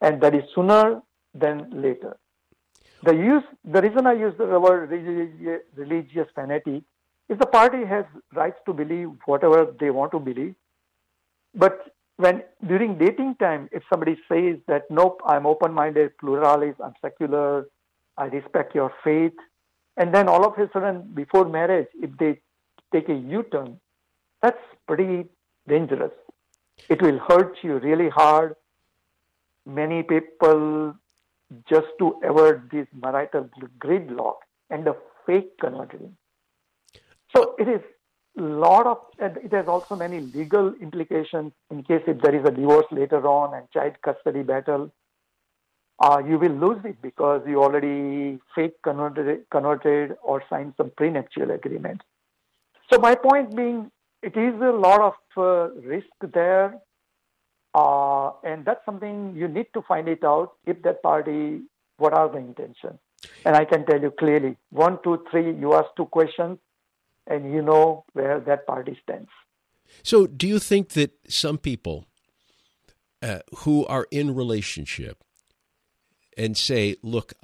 and 0.00 0.20
that 0.22 0.34
is 0.36 0.44
sooner 0.54 1.02
than 1.34 1.68
later. 1.82 2.16
The 3.02 3.14
use, 3.14 3.44
the 3.64 3.80
reason 3.80 4.06
I 4.06 4.14
use 4.14 4.34
the 4.38 4.58
word 4.58 4.90
religious, 5.76 6.26
fanatic 6.34 6.82
is 7.28 7.38
the 7.38 7.46
party 7.46 7.84
has 7.84 8.04
rights 8.34 8.58
to 8.66 8.72
believe 8.72 9.10
whatever 9.26 9.72
they 9.78 9.90
want 9.90 10.12
to 10.12 10.18
believe, 10.18 10.54
but 11.54 11.94
when 12.16 12.42
during 12.66 12.98
dating 12.98 13.36
time, 13.36 13.68
if 13.70 13.84
somebody 13.88 14.18
says 14.28 14.56
that, 14.66 14.90
nope, 14.90 15.20
I'm 15.24 15.46
open 15.46 15.72
minded, 15.72 16.18
pluralist, 16.18 16.80
I'm 16.84 16.94
secular, 17.00 17.68
I 18.16 18.24
respect 18.24 18.74
your 18.74 18.92
faith, 19.04 19.34
and 19.96 20.12
then 20.12 20.28
all 20.28 20.44
of 20.44 20.58
a 20.58 20.68
sudden, 20.72 21.10
before 21.14 21.48
marriage, 21.48 21.86
if 22.02 22.10
they 22.18 22.40
take 22.92 23.08
a 23.08 23.14
U 23.14 23.44
turn, 23.44 23.78
that's 24.42 24.58
pretty 24.88 25.26
dangerous. 25.68 26.12
It 26.88 27.00
will 27.02 27.18
hurt 27.18 27.56
you 27.62 27.78
really 27.78 28.08
hard. 28.08 28.56
Many 29.66 30.02
people, 30.02 30.94
just 31.68 31.88
to 31.98 32.20
avoid 32.22 32.70
this 32.70 32.86
marital 32.94 33.48
gridlock, 33.78 34.36
and 34.70 34.86
up 34.86 35.02
fake 35.26 35.58
converting. 35.58 36.16
So 37.34 37.54
it 37.58 37.68
is 37.68 37.80
lot 38.40 38.86
of 38.86 38.98
it 39.18 39.52
has 39.52 39.66
also 39.66 39.96
many 39.96 40.20
legal 40.20 40.72
implications 40.80 41.52
in 41.70 41.82
case 41.82 42.02
if 42.06 42.20
there 42.22 42.34
is 42.34 42.46
a 42.46 42.50
divorce 42.50 42.86
later 42.90 43.26
on 43.26 43.54
and 43.54 43.70
child 43.70 43.94
custody 44.02 44.42
battle 44.42 44.92
uh, 46.00 46.22
you 46.24 46.38
will 46.38 46.52
lose 46.52 46.78
it 46.84 47.00
because 47.02 47.42
you 47.46 47.60
already 47.60 48.38
fake 48.54 48.80
converted, 48.84 49.40
converted 49.50 50.16
or 50.22 50.42
signed 50.48 50.72
some 50.76 50.92
prenuptial 50.96 51.50
agreement 51.50 52.00
so 52.92 52.98
my 52.98 53.14
point 53.14 53.54
being 53.56 53.90
it 54.22 54.36
is 54.36 54.54
a 54.60 54.72
lot 54.72 55.00
of 55.00 55.14
uh, 55.36 55.74
risk 55.80 56.06
there 56.32 56.74
uh, 57.80 58.32
and 58.50 58.64
that's 58.64 58.84
something 58.84 59.34
you 59.42 59.48
need 59.56 59.68
to 59.74 59.82
find 59.90 60.08
it 60.16 60.24
out 60.24 60.54
if 60.66 60.80
that 60.86 61.02
party 61.02 61.60
what 61.96 62.12
are 62.20 62.28
the 62.28 62.38
intentions 62.38 62.98
and 63.44 63.56
i 63.56 63.64
can 63.64 63.84
tell 63.90 64.00
you 64.06 64.10
clearly 64.22 64.56
one 64.70 64.98
two 65.04 65.16
three 65.30 65.48
you 65.64 65.74
ask 65.80 65.88
two 65.96 66.06
questions 66.18 66.58
and 67.28 67.52
you 67.52 67.62
know 67.62 68.04
where 68.14 68.40
that 68.40 68.66
party 68.66 68.98
stands. 69.02 69.28
So, 70.02 70.26
do 70.26 70.48
you 70.48 70.58
think 70.58 70.90
that 70.90 71.12
some 71.28 71.58
people 71.58 72.06
uh, 73.22 73.40
who 73.58 73.86
are 73.86 74.06
in 74.10 74.34
relationship 74.34 75.22
and 76.36 76.56
say, 76.56 76.96
"Look, 77.02 77.34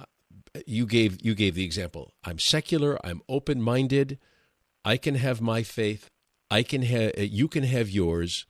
you 0.65 0.85
gave 0.85 1.23
you 1.23 1.35
gave 1.35 1.55
the 1.55 1.65
example. 1.65 2.13
I'm 2.23 2.39
secular. 2.39 2.99
I'm 3.05 3.21
open 3.29 3.61
minded. 3.61 4.19
I 4.83 4.97
can 4.97 5.15
have 5.15 5.41
my 5.41 5.63
faith. 5.63 6.09
I 6.49 6.63
can 6.63 6.81
have 6.83 7.13
you 7.17 7.47
can 7.47 7.63
have 7.63 7.89
yours." 7.89 8.45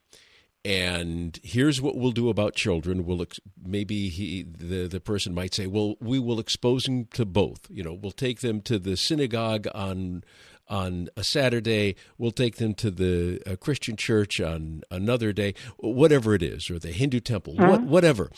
And 0.66 1.38
here's 1.44 1.80
what 1.80 1.96
we'll 1.96 2.10
do 2.10 2.28
about 2.28 2.54
children 2.54 3.06
we'll 3.06 3.22
ex- 3.22 3.38
maybe 3.64 4.08
he 4.08 4.42
the 4.42 4.88
the 4.88 5.00
person 5.00 5.32
might 5.32 5.54
say 5.54 5.66
well 5.66 5.94
we 6.00 6.18
will 6.18 6.40
expose 6.40 6.82
them 6.84 7.04
to 7.06 7.24
both 7.24 7.60
you 7.70 7.84
know 7.84 7.92
we'll 7.92 8.10
take 8.10 8.40
them 8.40 8.60
to 8.60 8.78
the 8.78 8.96
synagogue 8.96 9.68
on 9.74 10.24
on 10.68 11.08
a 11.16 11.22
Saturday. 11.22 11.94
We'll 12.18 12.32
take 12.32 12.56
them 12.56 12.74
to 12.74 12.90
the 12.90 13.40
uh, 13.46 13.54
Christian 13.56 13.96
church 13.96 14.40
on 14.40 14.82
another 14.90 15.32
day, 15.32 15.54
whatever 15.78 16.34
it 16.34 16.42
is, 16.42 16.68
or 16.70 16.80
the 16.80 16.90
Hindu 16.90 17.20
temple, 17.20 17.54
mm-hmm. 17.54 17.68
what, 17.68 17.82
whatever. 17.82 18.30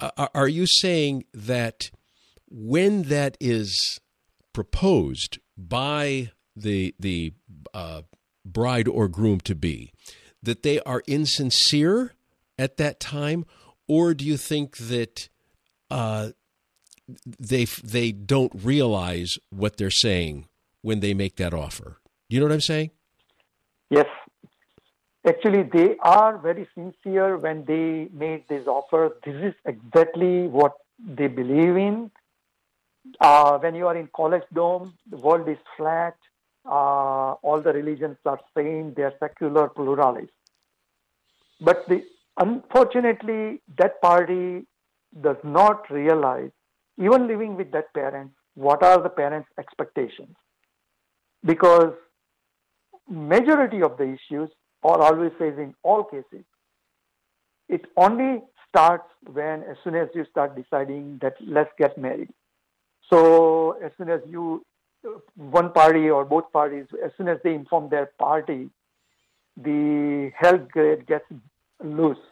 Uh, 0.00 0.28
are 0.34 0.48
you 0.48 0.66
saying 0.66 1.24
that 1.34 1.90
when 2.48 3.04
that 3.04 3.36
is 3.40 4.00
proposed 4.52 5.38
by 5.56 6.30
the 6.56 6.94
the 6.98 7.32
uh, 7.74 8.02
bride 8.44 8.88
or 8.88 9.08
groom 9.08 9.40
to 9.40 9.54
be, 9.54 9.92
that 10.42 10.62
they 10.62 10.80
are 10.80 11.02
insincere 11.06 12.14
at 12.58 12.76
that 12.76 13.00
time, 13.00 13.44
or 13.86 14.14
do 14.14 14.24
you 14.24 14.36
think 14.36 14.76
that 14.76 15.28
uh, 15.90 16.30
they 17.38 17.64
they 17.82 18.12
don't 18.12 18.52
realize 18.54 19.38
what 19.50 19.76
they're 19.76 19.90
saying 19.90 20.46
when 20.82 21.00
they 21.00 21.14
make 21.14 21.36
that 21.36 21.54
offer. 21.54 21.98
You 22.28 22.40
know 22.40 22.46
what 22.46 22.52
I'm 22.52 22.60
saying? 22.60 22.90
Yes. 23.90 24.06
Actually, 25.26 25.62
they 25.64 25.96
are 26.00 26.38
very 26.38 26.68
sincere 26.74 27.36
when 27.36 27.64
they 27.64 28.08
made 28.12 28.44
this 28.48 28.66
offer. 28.66 29.16
This 29.24 29.34
is 29.36 29.54
exactly 29.64 30.46
what 30.46 30.74
they 30.98 31.26
believe 31.26 31.76
in. 31.76 32.10
Uh, 33.20 33.58
when 33.58 33.74
you 33.74 33.86
are 33.86 33.96
in 33.96 34.08
college 34.14 34.42
dorm, 34.52 34.94
the 35.10 35.16
world 35.16 35.48
is 35.48 35.58
flat. 35.76 36.16
Uh, 36.68 37.32
all 37.42 37.60
the 37.62 37.72
religions 37.72 38.16
are 38.26 38.40
saying 38.56 38.94
They 38.96 39.02
are 39.02 39.14
secular 39.18 39.68
pluralists. 39.68 40.32
But 41.60 41.88
the, 41.88 42.04
unfortunately, 42.38 43.62
that 43.78 44.00
party 44.02 44.66
does 45.22 45.36
not 45.42 45.90
realize, 45.90 46.50
even 46.98 47.26
living 47.26 47.56
with 47.56 47.72
that 47.72 47.92
parent, 47.94 48.32
what 48.54 48.82
are 48.82 49.02
the 49.02 49.08
parents' 49.08 49.48
expectations? 49.58 50.36
Because 51.44 51.94
majority 53.08 53.82
of 53.82 53.96
the 53.96 54.04
issues 54.04 54.50
or 54.82 55.00
always 55.02 55.32
in 55.40 55.74
all 55.82 56.04
cases. 56.04 56.44
It 57.68 57.86
only 57.96 58.42
starts 58.68 59.08
when 59.32 59.62
as 59.62 59.76
soon 59.82 59.94
as 59.94 60.08
you 60.14 60.24
start 60.30 60.56
deciding 60.56 61.18
that 61.22 61.34
let's 61.40 61.70
get 61.78 61.98
married. 61.98 62.30
So 63.10 63.72
as 63.84 63.92
soon 63.98 64.10
as 64.10 64.20
you 64.26 64.64
one 65.34 65.72
party 65.72 66.08
or 66.10 66.24
both 66.24 66.50
parties 66.52 66.86
as 67.04 67.10
soon 67.16 67.28
as 67.28 67.38
they 67.44 67.54
inform 67.54 67.88
their 67.88 68.10
party 68.18 68.70
the 69.56 70.30
health 70.36 70.68
grade 70.70 71.06
gets 71.06 71.24
loose 71.82 72.24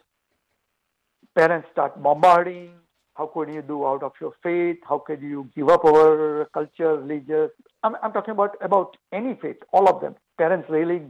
parents 1.35 1.67
start 1.71 2.01
bombarding 2.01 2.71
how 3.17 3.25
could 3.25 3.49
you 3.51 3.63
do 3.63 3.85
out 3.85 4.03
of 4.03 4.11
your 4.21 4.33
faith? 4.43 4.77
How 4.87 4.99
could 4.99 5.23
you 5.23 5.49
give 5.55 5.69
up 5.69 5.83
our 5.83 6.47
culture, 6.53 6.97
religious? 6.97 7.49
I'm, 7.81 7.95
I'm 8.03 8.13
talking 8.13 8.33
about 8.33 8.55
about 8.61 8.95
any 9.11 9.33
faith, 9.41 9.57
all 9.73 9.89
of 9.89 10.01
them. 10.01 10.15
Parents 10.37 10.69
really 10.69 11.01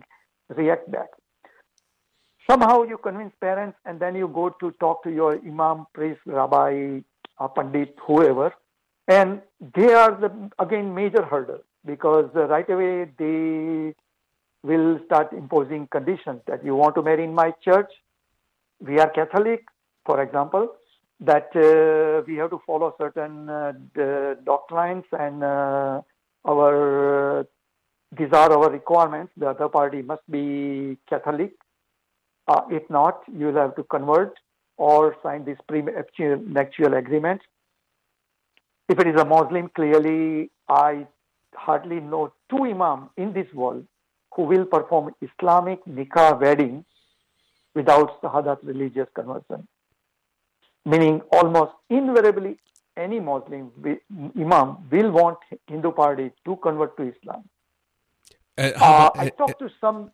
react 0.56 0.90
back. 0.90 1.10
Somehow 2.50 2.84
you 2.84 2.98
convince 2.98 3.34
parents, 3.42 3.78
and 3.86 4.00
then 4.00 4.16
you 4.16 4.30
go 4.30 4.50
to 4.62 4.72
talk 4.80 5.04
to 5.04 5.12
your 5.12 5.34
imam, 5.40 5.86
priest, 5.94 6.22
rabbi, 6.26 7.02
pandit, 7.56 7.94
whoever, 8.08 8.54
and 9.08 9.42
they 9.76 9.94
are 9.94 10.16
the 10.20 10.52
again 10.60 10.94
major 10.94 11.24
hurdle 11.24 11.62
because 11.86 12.30
right 12.34 12.70
away 12.70 13.10
they 13.18 13.94
will 14.64 15.00
start 15.06 15.32
imposing 15.32 15.88
conditions 15.88 16.42
that 16.48 16.64
you 16.64 16.76
want 16.76 16.96
to 16.96 17.02
marry 17.02 17.24
in 17.24 17.34
my 17.34 17.54
church. 17.64 17.92
We 18.80 19.00
are 19.00 19.10
Catholic, 19.10 19.66
for 20.06 20.22
example 20.22 20.76
that 21.20 21.50
uh, 21.56 22.24
we 22.28 22.36
have 22.36 22.52
to 22.52 22.62
follow 22.66 22.94
certain 23.00 23.50
uh, 23.50 23.74
doctrines 24.46 25.04
and 25.12 25.44
uh, 25.44 26.02
our 26.46 27.46
these 28.18 28.32
are 28.32 28.52
our 28.52 28.70
requirements. 28.70 29.34
The 29.36 29.50
other 29.50 29.68
party 29.68 30.02
must 30.02 30.22
be 30.30 30.98
Catholic. 31.10 31.54
Uh, 32.48 32.62
if 32.72 32.90
not, 32.90 33.22
you'll 33.38 33.56
have 33.56 33.76
to 33.76 33.84
convert 33.84 34.34
or 34.78 35.18
sign 35.22 35.44
this 35.44 35.58
prenuptial 35.68 36.94
agreement. 36.94 37.42
If 38.90 39.00
it 39.00 39.08
is 39.08 39.20
a 39.20 39.26
Muslim, 39.26 39.70
clearly 39.76 40.52
I 40.70 41.08
hardly 41.56 42.00
know 42.00 42.34
two 42.50 42.66
imams 42.66 43.10
in 43.18 43.34
this 43.34 43.52
world 43.54 43.86
who 44.36 44.44
will 44.44 44.66
perform 44.66 45.14
Islamic 45.22 45.84
nikah 45.86 46.40
wedding 46.40 46.86
without 47.74 48.22
shahadat 48.22 48.60
religious 48.64 49.08
conversion 49.16 49.68
meaning 50.94 51.22
almost 51.32 51.74
invariably 51.90 52.58
any 53.06 53.20
Muslim 53.20 53.72
imam 54.44 54.78
will 54.92 55.12
want 55.12 55.38
Hindu 55.68 55.92
party 55.92 56.32
to 56.46 56.56
convert 56.58 56.98
to 56.98 57.04
Islam. 57.14 57.44
Uh, 58.58 58.72
uh, 58.76 59.10
I 59.16 59.28
uh, 59.28 59.30
talked 59.42 59.60
to 59.60 59.70
some. 59.80 60.12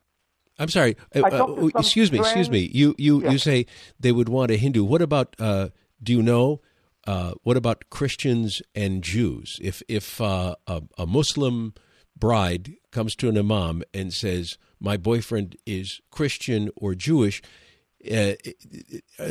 I'm 0.60 0.70
sorry. 0.70 0.98
Uh, 1.15 1.22
uh 1.22 1.70
excuse 1.77 2.12
me. 2.12 2.20
Excuse 2.20 2.50
me. 2.50 2.70
You 2.82 2.94
you 2.98 3.22
yeah. 3.22 3.32
you 3.32 3.38
say 3.38 3.65
they 4.00 4.12
would 4.12 4.30
want 4.38 4.51
a 4.51 4.58
Hindu. 4.58 4.84
What 4.84 5.01
about? 5.01 5.36
Uh, 5.39 5.70
do 6.01 6.12
you 6.12 6.22
know? 6.22 6.62
What 7.05 7.57
about 7.57 7.89
Christians 7.89 8.62
and 8.75 9.03
Jews? 9.03 9.60
If 9.62 9.81
if 9.88 10.19
a, 10.19 10.55
a 10.67 11.05
Muslim 11.05 11.74
bride 12.15 12.74
comes 12.91 13.15
to 13.17 13.29
an 13.29 13.38
imam 13.38 13.83
and 13.93 14.13
says, 14.13 14.57
"My 14.79 14.98
boyfriend 14.98 15.55
is 15.65 16.01
Christian 16.12 16.69
or 16.75 16.95
Jewish," 16.95 17.41
uh, 18.12 18.33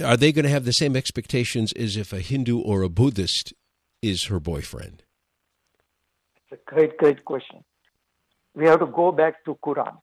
are 0.05 0.17
they 0.17 0.33
going 0.33 0.45
to 0.45 0.51
have 0.51 0.65
the 0.65 0.73
same 0.73 0.97
expectations 0.97 1.73
as 1.73 1.97
if 1.97 2.13
a 2.13 2.21
Hindu 2.21 2.59
or 2.59 2.83
a 2.83 2.89
Buddhist 2.89 3.53
is 4.01 4.25
her 4.25 4.41
boyfriend? 4.41 5.03
It's 6.37 6.61
a 6.61 6.71
great, 6.71 6.97
great 6.97 7.25
question. 7.25 7.65
We 8.55 8.67
have 8.67 8.81
to 8.81 8.87
go 8.87 9.13
back 9.13 9.45
to 9.45 9.59
Quran. 9.65 9.97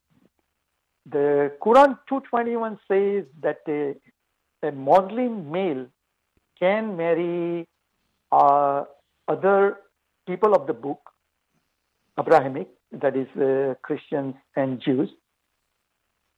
The 1.05 1.51
Quran 1.61 1.97
221 2.07 2.79
says 2.87 3.25
that 3.41 3.59
a, 3.67 3.95
a 4.67 4.71
Muslim 4.71 5.51
male 5.51 5.87
can 6.59 6.97
marry 6.97 7.67
uh, 8.31 8.83
other 9.27 9.77
people 10.27 10.53
of 10.55 10.67
the 10.67 10.73
book, 10.73 10.99
Abrahamic, 12.19 12.69
that 12.91 13.15
is 13.15 13.27
uh, 13.37 13.75
Christians 13.81 14.35
and 14.55 14.81
Jews, 14.81 15.09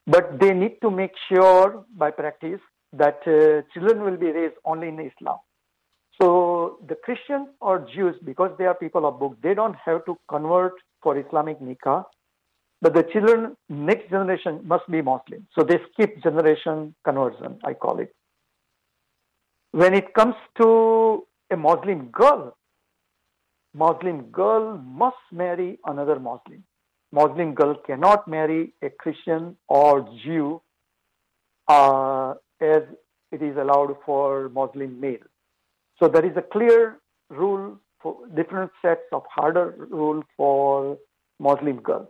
but 0.08 0.40
they 0.40 0.54
need 0.54 0.78
to 0.82 0.92
make 0.92 1.12
sure 1.30 1.86
by 1.96 2.12
practice 2.12 2.60
that 2.94 3.20
uh, 3.28 3.62
children 3.74 4.04
will 4.04 4.18
be 4.18 4.32
raised 4.32 4.56
only 4.66 4.90
in 4.90 5.00
Islam. 5.00 5.38
So 6.22 6.80
the 6.88 6.96
Christians 6.96 7.48
or 7.62 7.88
Jews, 7.94 8.16
because 8.24 8.52
they 8.58 8.66
are 8.66 8.76
people 8.76 9.06
of 9.06 9.20
book, 9.20 9.38
they 9.42 9.54
don't 9.54 9.76
have 9.86 10.06
to 10.06 10.18
convert 10.30 10.74
for 11.02 11.18
Islamic 11.18 11.60
nikah. 11.60 12.04
but 12.82 12.94
the 12.94 13.04
children, 13.14 13.56
next 13.70 14.10
generation 14.10 14.60
must 14.66 14.90
be 14.90 15.02
Muslim. 15.02 15.48
So 15.56 15.64
they 15.64 15.80
skip 15.92 16.22
generation 16.24 16.96
conversion, 17.06 17.60
I 17.64 17.74
call 17.74 18.00
it. 18.00 18.14
When 19.72 19.94
it 19.94 20.14
comes 20.14 20.36
to 20.62 21.26
a 21.50 21.56
Muslim 21.56 22.08
girl, 22.08 22.58
Muslim 23.74 24.24
girl 24.24 24.78
must 24.78 25.16
marry 25.32 25.80
another 25.86 26.20
Muslim. 26.20 26.64
Muslim 27.14 27.54
girl 27.54 27.76
cannot 27.86 28.28
marry 28.28 28.74
a 28.82 28.90
Christian 28.90 29.56
or 29.70 30.02
Jew 30.24 30.62
uh, 31.70 32.34
as 32.60 32.84
it 33.32 33.42
is 33.42 33.56
allowed 33.56 33.96
for 34.06 34.50
Muslim 34.50 35.00
male. 35.00 35.26
So 36.02 36.10
there 36.10 36.26
is 36.26 36.36
a 36.36 36.42
clear 36.42 37.00
rule 37.30 37.78
for 38.02 38.28
different 38.36 38.72
sets 38.82 39.08
of 39.14 39.24
harder 39.34 39.88
rule 39.90 40.24
for 40.36 40.98
Muslim 41.40 41.78
girl. 41.78 42.10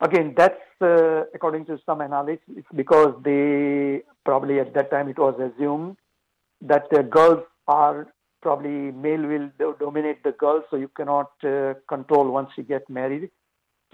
Again, 0.00 0.34
that's 0.36 0.60
uh, 0.80 1.24
according 1.34 1.66
to 1.66 1.78
some 1.84 2.00
analysis. 2.00 2.64
Because 2.74 3.14
they 3.24 4.02
probably 4.24 4.58
at 4.60 4.72
that 4.74 4.90
time 4.90 5.08
it 5.08 5.18
was 5.18 5.34
assumed 5.38 5.96
that 6.64 6.90
the 6.90 7.02
girls 7.02 7.42
are 7.68 8.08
probably 8.42 8.92
male 8.92 9.26
will 9.26 9.74
dominate 9.80 10.22
the 10.22 10.32
girls, 10.32 10.64
so 10.70 10.76
you 10.76 10.88
cannot 10.96 11.30
uh, 11.44 11.74
control 11.88 12.30
once 12.30 12.50
you 12.56 12.62
get 12.62 12.88
married. 12.90 13.30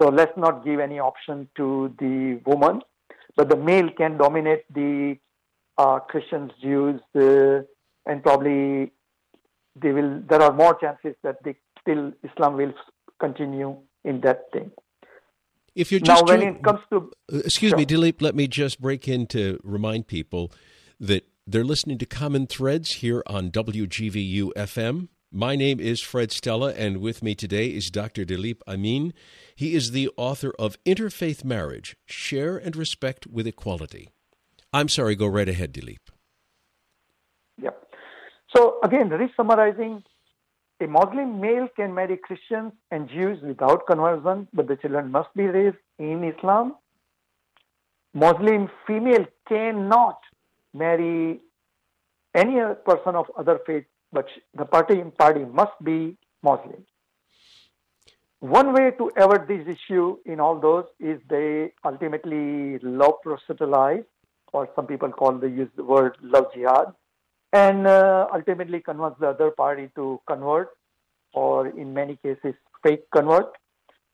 So 0.01 0.09
let's 0.09 0.35
not 0.35 0.65
give 0.65 0.79
any 0.79 0.99
option 0.99 1.47
to 1.57 1.93
the 1.99 2.41
woman, 2.45 2.81
but 3.35 3.49
the 3.49 3.55
male 3.55 3.89
can 3.97 4.17
dominate 4.17 4.65
the 4.73 5.17
uh, 5.77 5.99
Christians, 5.99 6.51
Jews, 6.61 6.99
uh, 7.15 7.61
and 8.05 8.23
probably 8.23 8.91
they 9.81 9.91
will. 9.91 10.21
There 10.27 10.41
are 10.41 10.53
more 10.53 10.75
chances 10.75 11.15
that 11.23 11.37
they 11.43 11.55
still 11.79 12.11
Islam 12.23 12.57
will 12.57 12.73
continue 13.19 13.77
in 14.03 14.21
that 14.21 14.51
thing. 14.51 14.71
If 15.75 15.91
you're 15.91 16.01
just 16.01 16.25
now, 16.25 16.33
when 16.33 16.41
it 16.41 16.63
comes 16.63 16.81
to 16.89 17.11
uh, 17.31 17.37
excuse 17.45 17.69
sure. 17.69 17.77
me, 17.77 17.85
Dilip, 17.85 18.21
let 18.21 18.35
me 18.35 18.47
just 18.47 18.81
break 18.81 19.07
in 19.07 19.27
to 19.27 19.59
remind 19.63 20.07
people 20.07 20.51
that 20.99 21.23
they're 21.51 21.65
listening 21.65 21.97
to 21.97 22.05
Common 22.05 22.47
Threads 22.47 22.93
here 22.93 23.21
on 23.27 23.51
WGVU 23.51 24.53
FM. 24.53 25.09
My 25.33 25.57
name 25.57 25.81
is 25.81 25.99
Fred 25.99 26.31
Stella, 26.31 26.73
and 26.73 27.01
with 27.01 27.21
me 27.21 27.35
today 27.35 27.67
is 27.67 27.91
Dr. 27.91 28.23
Dilip 28.23 28.61
Amin. 28.69 29.13
He 29.53 29.75
is 29.75 29.91
the 29.91 30.09
author 30.15 30.53
of 30.57 30.81
Interfaith 30.85 31.43
Marriage 31.43 31.97
Share 32.05 32.55
and 32.55 32.77
Respect 32.77 33.27
with 33.27 33.47
Equality. 33.47 34.11
I'm 34.71 34.87
sorry, 34.87 35.15
go 35.15 35.27
right 35.27 35.49
ahead, 35.49 35.73
Dilip. 35.73 35.97
Yep. 37.61 37.85
So, 38.55 38.79
again, 38.81 39.09
re 39.09 39.29
summarizing 39.35 40.03
a 40.79 40.87
Muslim 40.87 41.41
male 41.41 41.67
can 41.75 41.93
marry 41.93 42.15
Christians 42.15 42.71
and 42.91 43.09
Jews 43.09 43.39
without 43.43 43.85
conversion, 43.87 44.47
but 44.53 44.69
the 44.69 44.77
children 44.77 45.11
must 45.11 45.29
be 45.35 45.43
raised 45.43 45.75
in 45.99 46.23
Islam. 46.23 46.75
Muslim 48.13 48.69
female 48.87 49.25
cannot 49.49 50.17
marry 50.73 51.41
any 52.33 52.59
person 52.85 53.15
of 53.15 53.25
other 53.37 53.59
faith, 53.65 53.85
but 54.11 54.27
the 54.53 54.65
party 54.65 54.99
in 54.99 55.11
party 55.11 55.45
must 55.45 55.73
be 55.83 56.17
Muslim. 56.43 56.85
One 58.39 58.73
way 58.73 58.91
to 58.97 59.11
avert 59.17 59.47
this 59.47 59.67
issue 59.67 60.17
in 60.25 60.39
all 60.39 60.59
those 60.59 60.85
is 60.99 61.19
they 61.29 61.73
ultimately 61.85 62.79
love 62.79 63.21
proselytize, 63.23 64.03
or 64.51 64.69
some 64.75 64.87
people 64.87 65.11
call 65.11 65.33
the 65.33 65.47
use 65.47 65.69
the 65.75 65.83
word 65.83 66.17
love 66.21 66.45
jihad 66.53 66.93
and 67.53 67.85
uh, 67.85 68.27
ultimately 68.33 68.79
convince 68.79 69.15
the 69.19 69.27
other 69.27 69.51
party 69.51 69.89
to 69.95 70.19
convert, 70.27 70.69
or 71.33 71.67
in 71.67 71.93
many 71.93 72.17
cases, 72.17 72.55
fake 72.83 73.03
convert. 73.13 73.57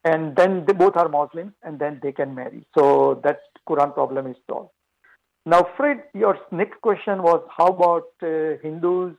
And 0.03 0.35
then 0.35 0.65
they 0.65 0.73
both 0.73 0.95
are 0.95 1.09
Muslims, 1.09 1.53
and 1.63 1.79
then 1.79 1.99
they 2.01 2.11
can 2.11 2.33
marry. 2.33 2.65
So 2.77 3.19
that 3.23 3.39
Quran 3.67 3.93
problem 3.93 4.27
is 4.27 4.37
solved. 4.49 4.71
Now, 5.47 5.65
Fred, 5.77 6.03
your 6.13 6.37
next 6.51 6.81
question 6.81 7.23
was 7.23 7.41
how 7.57 7.67
about 7.67 8.09
uh, 8.21 8.59
Hindus 8.61 9.15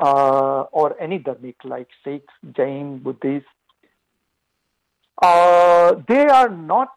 uh, 0.00 0.66
or 0.70 0.94
any 1.00 1.18
dharmic 1.18 1.56
like 1.64 1.88
Sikhs, 2.04 2.32
Jain, 2.56 3.00
Buddhists? 3.00 3.48
Uh, 5.20 5.96
they 6.06 6.28
are 6.28 6.48
not 6.48 6.90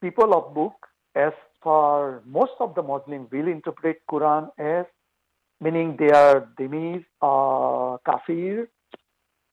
people 0.00 0.32
of 0.32 0.54
book 0.54 0.74
as 1.16 1.32
far 1.60 2.22
most 2.24 2.52
of 2.60 2.76
the 2.76 2.82
Muslims 2.82 3.28
will 3.32 3.48
interpret 3.48 3.98
Quran 4.08 4.48
as 4.58 4.86
meaning 5.60 5.96
they 5.98 6.12
are 6.12 6.48
Dhimis, 6.56 7.04
uh, 7.20 7.96
kafir, 8.06 8.68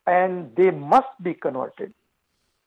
and 0.05 0.55
they 0.55 0.69
must 0.69 1.15
be 1.23 1.33
converted. 1.33 1.95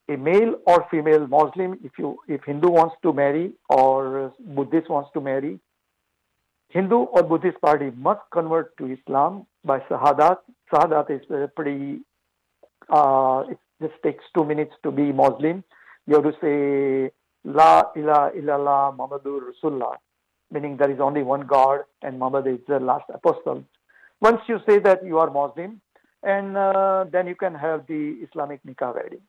A 0.08 0.16
male 0.16 0.56
or 0.66 0.86
female 0.90 1.26
Muslim, 1.26 1.78
if 1.84 1.92
you 1.98 2.18
if 2.28 2.42
Hindu 2.44 2.68
wants 2.68 2.96
to 3.02 3.12
marry 3.12 3.52
or 3.68 4.32
Buddhist 4.40 4.90
wants 4.90 5.10
to 5.14 5.20
marry, 5.20 5.60
Hindu 6.70 6.96
or 6.96 7.22
Buddhist 7.22 7.60
party 7.60 7.90
must 7.96 8.20
convert 8.32 8.76
to 8.78 8.92
Islam 8.92 9.46
by 9.64 9.78
Shahadat. 9.80 10.38
Shahadat 10.72 11.10
is 11.10 11.50
pretty. 11.54 12.00
Uh, 12.88 13.44
it 13.48 13.58
just 13.80 13.94
takes 14.02 14.24
two 14.34 14.44
minutes 14.44 14.74
to 14.82 14.90
be 14.90 15.12
Muslim. 15.12 15.62
You 16.06 16.16
have 16.16 16.24
to 16.24 16.34
say 16.40 17.12
La 17.44 17.84
ilaha 17.96 18.32
illallah 18.36 18.96
Muhammadur 18.96 19.52
Rasulullah 19.52 19.96
meaning 20.52 20.76
there 20.76 20.90
is 20.90 21.00
only 21.00 21.22
one 21.22 21.46
God 21.46 21.80
and 22.02 22.18
Muhammad 22.18 22.46
is 22.46 22.60
the 22.68 22.78
last 22.78 23.04
apostle. 23.12 23.64
Once 24.20 24.40
you 24.46 24.58
say 24.68 24.78
that 24.78 25.04
you 25.04 25.18
are 25.18 25.30
Muslim, 25.30 25.80
and 26.22 26.56
uh, 26.56 27.04
then 27.10 27.26
you 27.26 27.34
can 27.34 27.54
have 27.54 27.84
the 27.88 28.18
Islamic 28.28 28.60
nikah 28.62 28.94
wedding. 28.94 29.22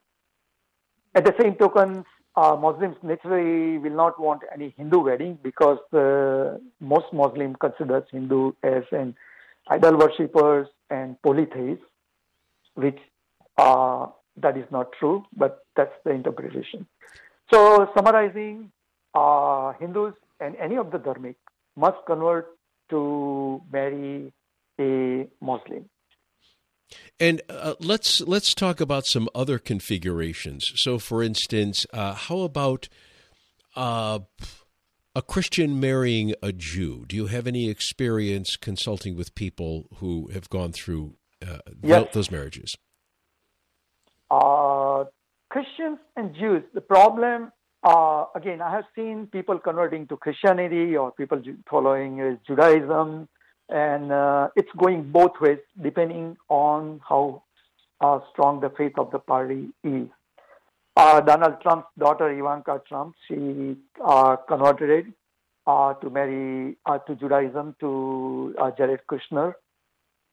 At 1.14 1.24
the 1.24 1.34
same 1.40 1.54
token, 1.54 2.04
uh, 2.36 2.56
Muslims 2.60 2.96
naturally 3.02 3.78
will 3.78 3.94
not 3.94 4.18
want 4.18 4.42
any 4.52 4.74
Hindu 4.76 4.98
wedding 4.98 5.38
because 5.42 5.78
uh, 5.92 6.58
most 6.80 7.06
Muslim 7.12 7.54
considers 7.54 8.02
Hindu 8.10 8.52
as 8.64 8.82
an 8.90 9.14
idol 9.68 9.96
worshippers 9.96 10.66
and 10.90 11.20
polytheists, 11.22 11.84
which 12.74 12.98
uh, 13.58 14.06
that 14.36 14.56
is 14.56 14.66
not 14.72 14.90
true, 14.98 15.24
but 15.36 15.64
that's 15.76 15.94
the 16.04 16.10
interpretation. 16.10 16.86
So, 17.52 17.88
summarizing, 17.96 18.72
uh, 19.14 19.74
Hindus 19.78 20.14
and 20.40 20.56
any 20.56 20.76
of 20.76 20.90
the 20.90 20.98
dharmic 20.98 21.36
must 21.76 21.98
convert 22.06 22.48
to 22.90 23.62
marry 23.72 24.32
a 24.80 25.28
Muslim. 25.40 25.88
And 27.18 27.42
uh, 27.48 27.74
let's 27.80 28.20
let's 28.20 28.54
talk 28.54 28.80
about 28.80 29.06
some 29.06 29.28
other 29.34 29.58
configurations. 29.58 30.72
So, 30.76 30.98
for 30.98 31.22
instance, 31.22 31.86
uh, 31.92 32.14
how 32.14 32.40
about 32.40 32.88
uh, 33.76 34.20
a 35.14 35.22
Christian 35.22 35.80
marrying 35.80 36.34
a 36.42 36.52
Jew? 36.52 37.04
Do 37.06 37.16
you 37.16 37.26
have 37.26 37.46
any 37.46 37.68
experience 37.70 38.56
consulting 38.56 39.16
with 39.16 39.34
people 39.34 39.86
who 39.96 40.28
have 40.32 40.50
gone 40.50 40.72
through 40.72 41.14
uh, 41.46 41.58
yes. 41.82 42.12
those 42.12 42.30
marriages? 42.30 42.76
Uh, 44.30 45.04
Christians 45.50 45.98
and 46.16 46.34
Jews. 46.34 46.64
The 46.74 46.80
problem 46.80 47.52
uh, 47.84 48.24
again, 48.34 48.62
I 48.62 48.70
have 48.70 48.84
seen 48.96 49.28
people 49.30 49.58
converting 49.58 50.06
to 50.08 50.16
Christianity 50.16 50.96
or 50.96 51.12
people 51.12 51.40
following 51.68 52.20
uh, 52.20 52.36
Judaism, 52.46 53.28
and 53.68 54.12
uh, 54.12 54.48
it's 54.56 54.70
going 54.76 55.10
both 55.10 55.32
ways 55.40 55.58
depending 55.82 56.36
on 56.48 57.00
how 57.08 57.42
uh, 58.00 58.20
strong 58.32 58.60
the 58.60 58.70
faith 58.70 58.92
of 58.98 59.10
the 59.10 59.18
party 59.18 59.68
is. 59.82 60.08
Uh, 60.96 61.20
Donald 61.20 61.60
Trump's 61.60 61.88
daughter 61.98 62.30
Ivanka 62.30 62.80
Trump, 62.88 63.14
she 63.26 63.76
uh, 64.04 64.36
converted 64.36 65.12
to 65.66 66.10
marry 66.10 66.76
to 67.06 67.14
Judaism 67.16 67.74
to 67.80 68.54
Jared 68.76 69.00
Kushner. 69.10 69.54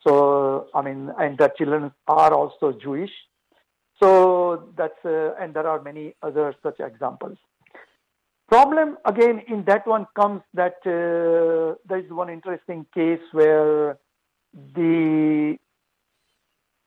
So, 0.06 0.68
I 0.74 0.82
mean, 0.82 1.12
and 1.18 1.38
the 1.38 1.52
children 1.58 1.92
are 2.08 2.34
also 2.34 2.74
Jewish. 2.74 3.12
So 4.02 4.70
that's 4.76 5.06
uh, 5.06 5.36
and 5.40 5.54
there 5.54 5.68
are 5.68 5.82
many 5.82 6.16
other 6.24 6.56
such 6.64 6.80
examples. 6.80 7.38
Problem 8.52 8.98
again 9.06 9.42
in 9.48 9.64
that 9.64 9.88
one 9.88 10.06
comes 10.14 10.42
that 10.54 10.76
uh, 10.86 11.76
there 11.88 12.00
is 12.00 12.12
one 12.12 12.30
interesting 12.30 12.86
case 12.94 13.22
where 13.32 13.98
the 14.76 15.58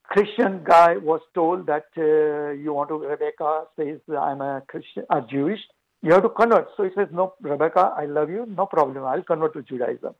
Christian 0.02 0.62
guy 0.62 0.98
was 0.98 1.22
told 1.34 1.66
that 1.66 1.86
uh, 1.96 2.50
you 2.50 2.74
want 2.74 2.90
to 2.90 2.98
Rebecca 2.98 3.64
says 3.76 3.98
I'm 4.10 4.42
a 4.42 4.62
Christian, 4.68 5.04
a 5.08 5.22
Jewish. 5.22 5.60
You 6.02 6.12
have 6.12 6.22
to 6.24 6.28
convert. 6.28 6.68
So 6.76 6.82
he 6.82 6.90
says, 6.94 7.08
no, 7.10 7.32
Rebecca, 7.40 7.94
I 7.96 8.04
love 8.04 8.28
you, 8.28 8.44
no 8.46 8.66
problem. 8.66 9.02
I'll 9.02 9.22
convert 9.22 9.54
to 9.54 9.62
Judaism. 9.62 10.14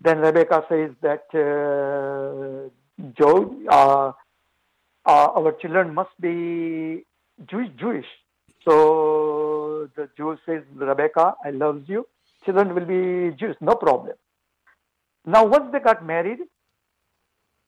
Then 0.00 0.18
Rebecca 0.18 0.64
says 0.68 0.92
that 1.02 1.24
uh, 1.34 2.70
Joe, 3.18 3.56
uh, 3.68 4.12
uh, 5.04 5.28
our 5.34 5.50
children 5.60 5.94
must 5.94 6.14
be 6.20 7.04
Jewish. 7.50 7.70
Jewish. 7.76 8.06
So 8.64 9.39
the 9.96 10.08
Jew 10.16 10.36
says, 10.46 10.62
Rebecca, 10.74 11.34
I 11.44 11.50
love 11.50 11.82
you. 11.86 12.06
Children 12.44 12.74
will 12.74 12.86
be 12.86 13.36
Jews, 13.36 13.56
no 13.60 13.74
problem. 13.74 14.16
Now, 15.26 15.44
once 15.44 15.70
they 15.72 15.80
got 15.80 16.04
married, 16.04 16.38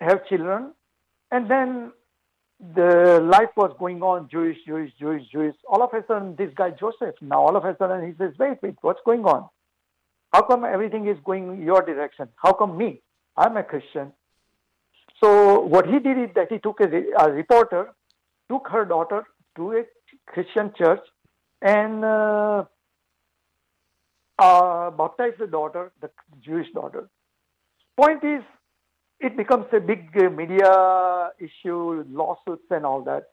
have 0.00 0.26
children, 0.26 0.72
and 1.30 1.50
then 1.50 1.92
the 2.74 3.20
life 3.22 3.50
was 3.56 3.74
going 3.78 4.02
on 4.02 4.28
Jewish, 4.30 4.56
Jewish, 4.66 4.92
Jewish, 4.98 5.22
Jewish. 5.30 5.54
All 5.68 5.82
of 5.82 5.92
a 5.92 6.04
sudden, 6.06 6.36
this 6.36 6.50
guy 6.54 6.70
Joseph, 6.70 7.14
now 7.20 7.40
all 7.40 7.56
of 7.56 7.64
a 7.64 7.76
sudden 7.76 8.06
he 8.06 8.14
says, 8.16 8.32
wait, 8.38 8.58
wait, 8.62 8.76
what's 8.82 9.00
going 9.04 9.24
on? 9.24 9.48
How 10.32 10.42
come 10.42 10.64
everything 10.64 11.08
is 11.08 11.18
going 11.24 11.62
your 11.62 11.82
direction? 11.82 12.28
How 12.36 12.52
come 12.52 12.78
me? 12.78 13.02
I'm 13.36 13.56
a 13.56 13.62
Christian. 13.62 14.12
So 15.22 15.60
what 15.60 15.86
he 15.86 15.98
did 15.98 16.18
is 16.18 16.30
that 16.34 16.50
he 16.50 16.58
took 16.58 16.80
a, 16.80 16.86
a 17.18 17.30
reporter, 17.30 17.92
took 18.48 18.68
her 18.68 18.84
daughter 18.84 19.24
to 19.56 19.72
a 19.72 19.82
Christian 20.26 20.72
church, 20.76 21.00
and 21.62 22.04
uh, 22.04 22.64
uh, 24.38 24.90
the 24.90 25.48
daughter, 25.50 25.92
the 26.00 26.10
Jewish 26.44 26.66
daughter. 26.74 27.08
Point 27.96 28.24
is, 28.24 28.42
it 29.20 29.36
becomes 29.36 29.66
a 29.72 29.80
big 29.80 30.10
uh, 30.16 30.28
media 30.30 31.30
issue, 31.38 32.04
lawsuits 32.10 32.64
and 32.70 32.84
all 32.84 33.02
that. 33.04 33.28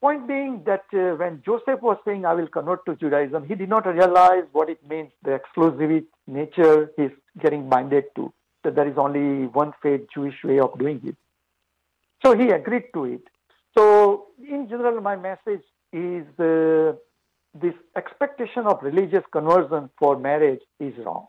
Point 0.00 0.28
being 0.28 0.62
that 0.64 0.84
uh, 0.92 1.16
when 1.16 1.42
Joseph 1.44 1.80
was 1.80 1.96
saying, 2.04 2.24
I 2.24 2.34
will 2.34 2.48
convert 2.48 2.84
to 2.86 2.96
Judaism, 2.96 3.46
he 3.46 3.54
did 3.54 3.68
not 3.68 3.86
realize 3.86 4.44
what 4.52 4.68
it 4.68 4.86
means, 4.88 5.10
the 5.22 5.32
exclusive 5.32 6.04
nature 6.26 6.90
he's 6.96 7.10
getting 7.38 7.68
binded 7.68 8.04
to, 8.16 8.32
that 8.64 8.74
there 8.74 8.88
is 8.88 8.96
only 8.98 9.46
one 9.46 9.72
faith, 9.82 10.02
Jewish 10.12 10.42
way 10.44 10.58
of 10.58 10.78
doing 10.78 11.00
it. 11.04 11.16
So 12.24 12.36
he 12.36 12.50
agreed 12.50 12.84
to 12.94 13.04
it. 13.04 13.22
So, 13.76 14.26
in 14.38 14.68
general, 14.68 15.00
my 15.00 15.16
message 15.16 15.64
is 15.92 16.26
uh, 16.38 16.94
this 17.54 17.74
expectation 17.96 18.66
of 18.66 18.82
religious 18.82 19.24
conversion 19.32 19.90
for 19.98 20.18
marriage 20.18 20.60
is 20.78 20.94
wrong. 21.04 21.26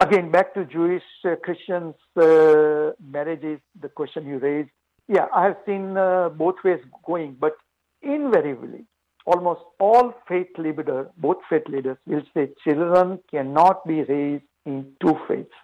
Again, 0.00 0.32
back 0.32 0.52
to 0.54 0.64
Jewish 0.64 1.04
uh, 1.24 1.36
Christians 1.44 1.94
uh, 2.16 2.90
marriages, 3.00 3.60
the 3.80 3.88
question 3.88 4.26
you 4.26 4.38
raised. 4.38 4.70
Yeah, 5.06 5.26
I 5.32 5.44
have 5.44 5.56
seen 5.64 5.96
uh, 5.96 6.30
both 6.30 6.56
ways 6.64 6.80
going, 7.06 7.36
but 7.38 7.54
invariably, 8.02 8.84
almost 9.26 9.60
all 9.78 10.12
faith 10.26 10.48
leaders, 10.58 11.06
both 11.18 11.36
faith 11.48 11.68
leaders, 11.68 11.98
will 12.06 12.22
say 12.34 12.50
children 12.64 13.20
cannot 13.30 13.86
be 13.86 14.02
raised 14.02 14.44
in 14.66 14.92
two 15.00 15.16
faiths. 15.28 15.54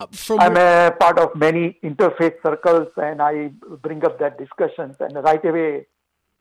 Uh, 0.00 0.06
I'm 0.38 0.56
a 0.56 0.92
part 0.98 1.18
of 1.18 1.36
many 1.36 1.78
interfaith 1.84 2.36
circles, 2.42 2.88
and 2.96 3.20
I 3.20 3.48
bring 3.82 4.02
up 4.02 4.18
that 4.20 4.38
discussions, 4.38 4.96
and 4.98 5.14
right 5.22 5.44
away 5.44 5.86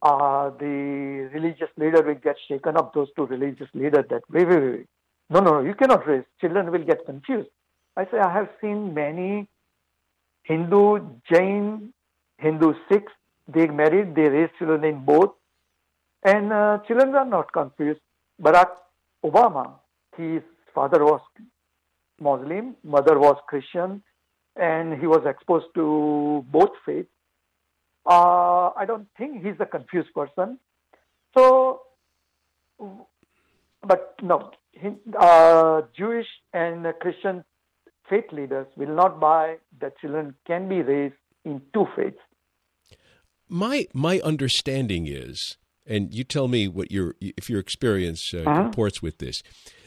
uh, 0.02 0.50
the 0.60 1.30
religious 1.34 1.70
leader 1.78 2.02
will 2.02 2.16
get 2.16 2.36
shaken 2.48 2.78
up, 2.78 2.94
those 2.94 3.10
two 3.16 3.26
religious 3.26 3.68
leaders, 3.74 4.06
that 4.10 4.24
wait, 4.30 4.48
wait, 4.48 4.64
wait. 4.64 4.86
No, 5.30 5.40
no, 5.42 5.62
you 5.62 5.76
cannot 5.76 6.08
raise. 6.08 6.24
Children 6.42 6.72
will 6.72 6.84
get 6.84 7.06
confused. 7.06 7.50
I 7.96 8.06
say, 8.06 8.18
I 8.18 8.34
have 8.34 8.50
seen 8.62 8.94
many 8.94 9.48
Hindu, 10.44 11.00
Jain, 11.32 11.94
Hindu 12.38 12.74
Sikhs, 12.90 13.12
they 13.48 13.68
married, 13.68 14.16
they 14.16 14.30
raise 14.30 14.50
children 14.58 14.84
in 14.84 15.06
both, 15.06 15.32
and 16.24 16.52
uh, 16.52 16.80
children 16.88 17.14
are 17.16 17.26
not 17.26 17.52
confused. 17.52 18.00
Barack 18.42 18.70
Obama, 19.24 19.74
his 20.18 20.42
father 20.74 21.04
was 21.04 21.22
Muslim, 22.20 22.76
mother 22.84 23.20
was 23.20 23.38
Christian, 23.48 24.02
and 24.56 25.00
he 25.00 25.08
was 25.08 25.24
exposed 25.26 25.68
to 25.76 26.46
both 26.52 26.72
faiths. 26.86 27.10
Uh, 28.10 28.72
I 28.76 28.86
don't 28.88 29.08
think 29.20 29.46
he's 29.46 29.60
a 29.60 29.68
confused 29.68 30.12
person. 30.16 30.58
So, 31.38 31.82
but 33.86 34.16
no, 34.24 34.50
uh, 35.20 35.82
Jewish 35.96 36.26
and 36.52 36.88
Christian 37.00 37.44
faith 38.10 38.32
leaders 38.32 38.66
will 38.76 38.96
not 38.96 39.20
buy 39.20 39.58
that 39.80 40.00
children 40.00 40.34
can 40.48 40.68
be 40.68 40.82
raised 40.82 41.14
in 41.46 41.62
two 41.72 41.86
faiths. 41.96 42.18
My 43.48 43.88
my 43.94 44.20
understanding 44.22 45.06
is, 45.06 45.58
and 45.86 46.12
you 46.12 46.24
tell 46.24 46.48
me 46.48 46.68
what 46.68 46.92
your 46.92 47.16
if 47.20 47.48
your 47.48 47.60
experience 47.60 48.34
uh, 48.34 48.40
uh-huh. 48.40 48.64
comports 48.64 49.04
with 49.04 49.20
this, 49.20 49.44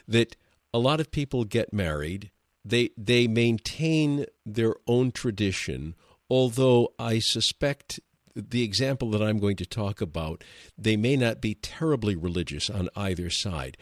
that 0.07 0.37
a 0.73 0.79
lot 0.79 1.01
of 1.01 1.11
people 1.11 1.45
get 1.45 1.73
married, 1.73 2.31
they 2.65 2.91
they 2.97 3.27
maintain 3.27 4.27
their 4.47 4.75
own 4.87 5.11
tradition, 5.11 5.97
although 6.31 6.93
I 6.99 7.19
suspect 7.19 8.01
the 8.35 8.63
example 8.63 9.11
that 9.11 9.23
I'm 9.23 9.39
going 9.39 9.57
to 9.57 9.67
talk 9.67 10.01
about, 10.01 10.45
they 10.77 10.97
may 10.97 11.17
not 11.17 11.41
be 11.41 11.55
terribly 11.55 12.17
religious 12.17 12.71
on 12.71 12.89
either 12.97 13.31
side, 13.31 13.77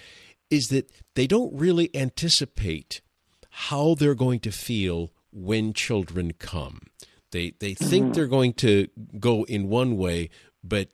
is 0.50 0.68
that 0.68 0.90
they 1.14 1.26
don't 1.26 1.52
really 1.54 1.94
anticipate 1.94 3.00
how 3.50 3.94
they're 3.94 4.14
going 4.14 4.40
to 4.40 4.52
feel 4.52 5.12
when 5.32 5.72
children 5.72 6.32
come. 6.38 6.80
They 7.32 7.52
they 7.60 7.74
think 7.74 8.06
mm-hmm. 8.06 8.12
they're 8.12 8.26
going 8.26 8.54
to 8.54 8.88
go 9.18 9.44
in 9.44 9.68
one 9.68 9.96
way, 9.96 10.30
but 10.64 10.88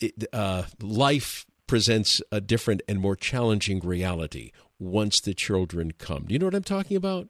it, 0.00 0.24
uh, 0.32 0.64
life 0.80 1.46
presents 1.66 2.20
a 2.32 2.40
different 2.40 2.82
and 2.88 3.00
more 3.00 3.16
challenging 3.16 3.80
reality 3.80 4.50
once 4.78 5.20
the 5.20 5.34
children 5.34 5.92
come. 5.92 6.24
Do 6.26 6.32
you 6.32 6.38
know 6.38 6.46
what 6.46 6.54
I'm 6.54 6.62
talking 6.64 6.96
about? 6.96 7.28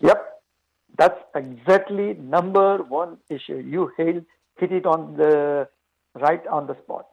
Yep, 0.00 0.42
that's 0.96 1.18
exactly 1.34 2.14
number 2.14 2.78
one 2.82 3.18
issue. 3.28 3.56
You 3.56 3.92
hit 3.96 4.24
hit 4.60 4.72
it 4.72 4.86
on 4.86 5.16
the 5.16 5.68
right 6.14 6.46
on 6.46 6.66
the 6.66 6.76
spot. 6.82 7.06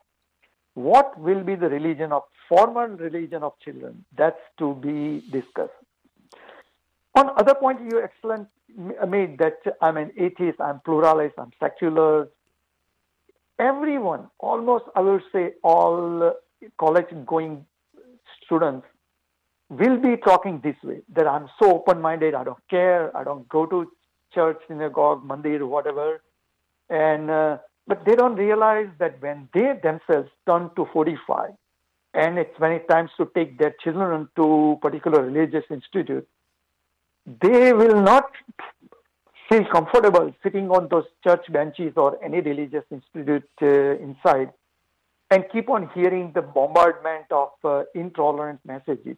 What 0.74 1.20
will 1.20 1.44
be 1.44 1.56
the 1.56 1.70
religion 1.70 2.12
of 2.12 2.24
formal 2.48 2.88
religion 2.88 3.44
of 3.44 3.54
children? 3.64 4.06
That's 4.16 4.40
to 4.60 4.76
be 4.76 5.24
discussed. 5.32 5.74
On 7.16 7.32
other 7.38 7.56
point, 7.56 7.80
you 7.82 8.02
excellent 8.04 8.48
made 9.08 9.40
that 9.40 9.58
I'm 9.82 9.98
an 9.98 10.12
atheist, 10.18 10.62
I'm 10.62 10.82
pluralist, 10.82 11.34
I'm 11.40 11.52
secular. 11.60 12.30
Everyone, 13.58 14.28
almost 14.38 14.86
I 14.96 15.02
would 15.02 15.24
say 15.32 15.54
all 15.64 16.34
college 16.80 17.08
going 17.26 17.66
students 18.44 18.86
will 19.70 19.98
be 19.98 20.16
talking 20.18 20.62
this 20.64 20.76
way 20.84 21.02
that 21.14 21.28
I'm 21.28 21.50
so 21.60 21.74
open 21.76 22.02
minded, 22.02 22.36
I 22.36 22.44
don't 22.44 22.70
care, 22.70 23.16
I 23.18 23.24
don't 23.24 23.50
go 23.50 23.66
to 23.66 23.92
church, 24.34 24.58
synagogue, 24.68 25.28
mandir, 25.28 25.68
whatever. 25.68 26.22
And 26.90 27.30
uh, 27.30 27.58
but 27.86 28.06
they 28.06 28.16
don't 28.16 28.36
realize 28.36 28.90
that 29.00 29.22
when 29.22 29.50
they 29.54 29.80
themselves 29.82 30.30
turn 30.46 30.70
to 30.76 30.86
45, 30.92 31.52
and 32.14 32.38
it's 32.38 32.60
many 32.60 32.80
times 32.90 33.12
to 33.18 33.30
take 33.34 33.58
their 33.58 33.74
children 33.84 34.28
to 34.36 34.78
particular 34.82 35.24
religious 35.24 35.64
institute, 35.70 36.28
they 37.42 37.74
will 37.74 38.02
not 38.02 38.32
feel 39.50 39.66
comfortable 39.66 40.34
sitting 40.44 40.70
on 40.70 40.88
those 40.90 41.06
church 41.24 41.46
benches 41.52 41.94
or 41.96 42.22
any 42.24 42.42
religious 42.42 42.84
institute 42.92 43.48
uh, 43.62 43.96
inside 43.98 44.52
and 45.30 45.44
keep 45.52 45.70
on 45.70 45.90
hearing 45.94 46.32
the 46.34 46.42
bombardment 46.42 47.26
of 47.32 47.50
uh, 47.64 47.84
intolerant 47.94 48.60
messages. 48.66 49.18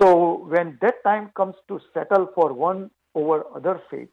So 0.00 0.46
when 0.48 0.78
that 0.80 1.04
time 1.04 1.30
comes 1.36 1.54
to 1.68 1.80
settle 1.92 2.30
for 2.34 2.52
one 2.52 2.90
over 3.14 3.44
other 3.54 3.80
faith, 3.90 4.08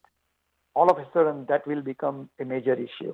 all 0.76 0.90
of 0.90 0.98
a 0.98 1.08
sudden 1.14 1.46
that 1.50 1.66
will 1.68 1.82
become 1.82 2.30
a 2.40 2.46
major 2.46 2.74
issue. 2.74 3.14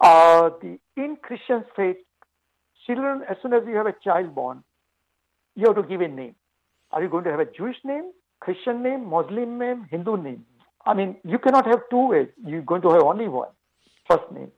Uh, 0.00 0.50
the 0.60 0.78
in 0.96 1.16
Christian 1.22 1.64
faith, 1.76 1.96
children, 2.86 3.22
as 3.28 3.36
soon 3.42 3.52
as 3.52 3.62
you 3.66 3.76
have 3.76 3.86
a 3.86 3.94
child 4.04 4.34
born, 4.34 4.62
you 5.54 5.66
have 5.66 5.76
to 5.76 5.82
give 5.82 6.00
a 6.00 6.08
name. 6.08 6.34
Are 6.90 7.02
you 7.02 7.08
going 7.08 7.24
to 7.24 7.30
have 7.30 7.40
a 7.40 7.46
Jewish 7.46 7.76
name, 7.84 8.10
Christian 8.40 8.82
name, 8.82 9.08
Muslim 9.08 9.58
name, 9.58 9.86
Hindu 9.90 10.16
name? 10.16 10.44
I 10.84 10.94
mean, 10.94 11.16
you 11.24 11.38
cannot 11.38 11.66
have 11.66 11.80
two 11.90 12.08
ways. 12.08 12.28
You're 12.44 12.62
going 12.62 12.82
to 12.82 12.90
have 12.90 13.02
only 13.02 13.28
one 13.28 13.48
first 14.08 14.30
name. 14.32 14.50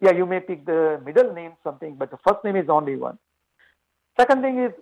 Yeah, 0.00 0.12
you 0.12 0.26
may 0.26 0.40
pick 0.40 0.64
the 0.66 1.00
middle 1.04 1.32
name, 1.34 1.52
something, 1.62 1.94
but 1.96 2.10
the 2.10 2.18
first 2.26 2.42
name 2.44 2.56
is 2.56 2.68
only 2.68 2.96
one. 2.96 3.18
Second 4.18 4.42
thing 4.42 4.58
is 4.58 4.72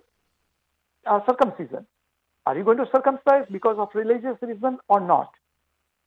uh, 1.07 1.21
circumcision. 1.27 1.87
Are 2.47 2.57
you 2.57 2.65
going 2.65 2.79
to 2.79 2.87
circumcise 2.95 3.45
because 3.51 3.77
of 3.79 3.89
religious 3.95 4.37
reason 4.41 4.79
or 4.89 5.01
not? 5.01 5.31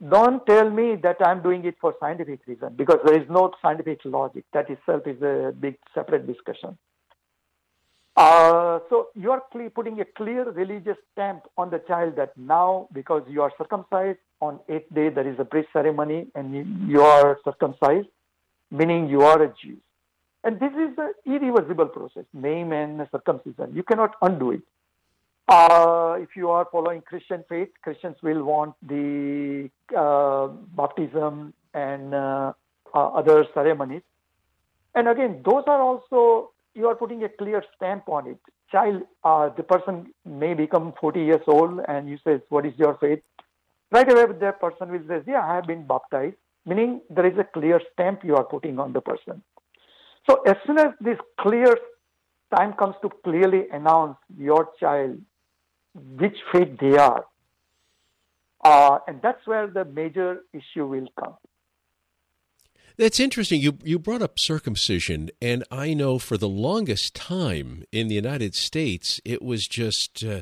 Don't 0.09 0.43
tell 0.47 0.69
me 0.69 0.95
that 1.03 1.17
I'm 1.23 1.43
doing 1.43 1.63
it 1.65 1.75
for 1.79 1.93
scientific 1.99 2.39
reason 2.47 2.73
because 2.75 2.97
there 3.05 3.21
is 3.21 3.29
no 3.29 3.51
scientific 3.61 3.99
logic. 4.03 4.45
That 4.53 4.69
itself 4.69 5.05
is 5.05 5.21
a 5.21 5.53
big 5.59 5.77
separate 5.93 6.25
discussion. 6.25 6.77
Uh, 8.17 8.79
so 8.89 9.07
you 9.15 9.31
are 9.31 9.43
putting 9.75 10.01
a 10.01 10.05
clear 10.05 10.49
religious 10.51 10.97
stamp 11.11 11.43
on 11.57 11.69
the 11.69 11.79
child 11.87 12.15
that 12.17 12.35
now, 12.35 12.87
because 12.91 13.23
you 13.29 13.41
are 13.41 13.51
circumcised 13.57 14.19
on 14.41 14.59
eighth 14.69 14.91
day, 14.93 15.09
there 15.09 15.27
is 15.27 15.39
a 15.39 15.45
priest 15.45 15.69
ceremony 15.71 16.27
and 16.35 16.89
you 16.89 17.01
are 17.01 17.39
circumcised, 17.45 18.07
meaning 18.71 19.07
you 19.07 19.21
are 19.21 19.41
a 19.43 19.53
Jew. 19.61 19.77
And 20.43 20.59
this 20.59 20.71
is 20.71 20.97
an 20.97 21.13
irreversible 21.25 21.87
process, 21.87 22.25
name 22.33 22.73
and 22.73 23.07
circumcision. 23.11 23.73
You 23.75 23.83
cannot 23.83 24.15
undo 24.21 24.51
it. 24.51 24.63
Uh, 25.51 26.15
if 26.17 26.29
you 26.37 26.49
are 26.49 26.65
following 26.71 27.01
Christian 27.01 27.43
faith, 27.49 27.67
Christians 27.83 28.15
will 28.23 28.41
want 28.41 28.73
the 28.87 29.69
uh, 29.93 30.47
baptism 30.77 31.53
and 31.73 32.15
uh, 32.15 32.53
uh, 32.95 33.07
other 33.09 33.45
ceremonies. 33.53 34.03
And 34.95 35.09
again, 35.09 35.41
those 35.43 35.65
are 35.67 35.81
also, 35.81 36.51
you 36.73 36.87
are 36.87 36.95
putting 36.95 37.25
a 37.25 37.27
clear 37.27 37.65
stamp 37.75 38.07
on 38.07 38.27
it. 38.27 38.39
Child, 38.71 39.01
uh, 39.25 39.49
the 39.49 39.63
person 39.63 40.13
may 40.25 40.53
become 40.53 40.93
40 41.01 41.19
years 41.19 41.41
old 41.47 41.81
and 41.85 42.07
you 42.07 42.17
say, 42.25 42.39
what 42.47 42.65
is 42.65 42.73
your 42.77 42.97
faith? 43.01 43.19
Right 43.91 44.09
away, 44.09 44.27
that 44.39 44.61
person 44.61 44.89
will 44.89 45.05
say, 45.05 45.21
yeah, 45.27 45.45
I 45.45 45.55
have 45.55 45.67
been 45.67 45.85
baptized. 45.85 46.37
meaning 46.65 47.01
there 47.09 47.25
is 47.25 47.37
a 47.37 47.43
clear 47.43 47.81
stamp 47.91 48.23
you 48.23 48.37
are 48.37 48.45
putting 48.45 48.79
on 48.79 48.93
the 48.93 49.01
person. 49.01 49.43
So 50.29 50.43
as 50.43 50.55
soon 50.65 50.77
as 50.79 50.93
this 51.01 51.17
clear 51.41 51.75
time 52.55 52.71
comes 52.73 52.95
to 53.01 53.09
clearly 53.25 53.63
announce 53.73 54.15
your 54.37 54.69
child 54.79 55.19
which 55.93 56.37
faith 56.51 56.77
they 56.79 56.97
are, 56.97 57.25
uh, 58.63 58.99
and 59.07 59.21
that's 59.21 59.45
where 59.45 59.67
the 59.67 59.85
major 59.85 60.41
issue 60.53 60.85
will 60.87 61.07
come. 61.19 61.35
That's 62.97 63.19
interesting. 63.19 63.61
You 63.61 63.77
you 63.83 63.99
brought 63.99 64.21
up 64.21 64.39
circumcision, 64.39 65.31
and 65.41 65.63
I 65.71 65.93
know 65.93 66.19
for 66.19 66.37
the 66.37 66.49
longest 66.49 67.15
time 67.15 67.83
in 67.91 68.07
the 68.07 68.15
United 68.15 68.53
States, 68.53 69.19
it 69.25 69.41
was 69.41 69.65
just 69.65 70.23
uh, 70.23 70.41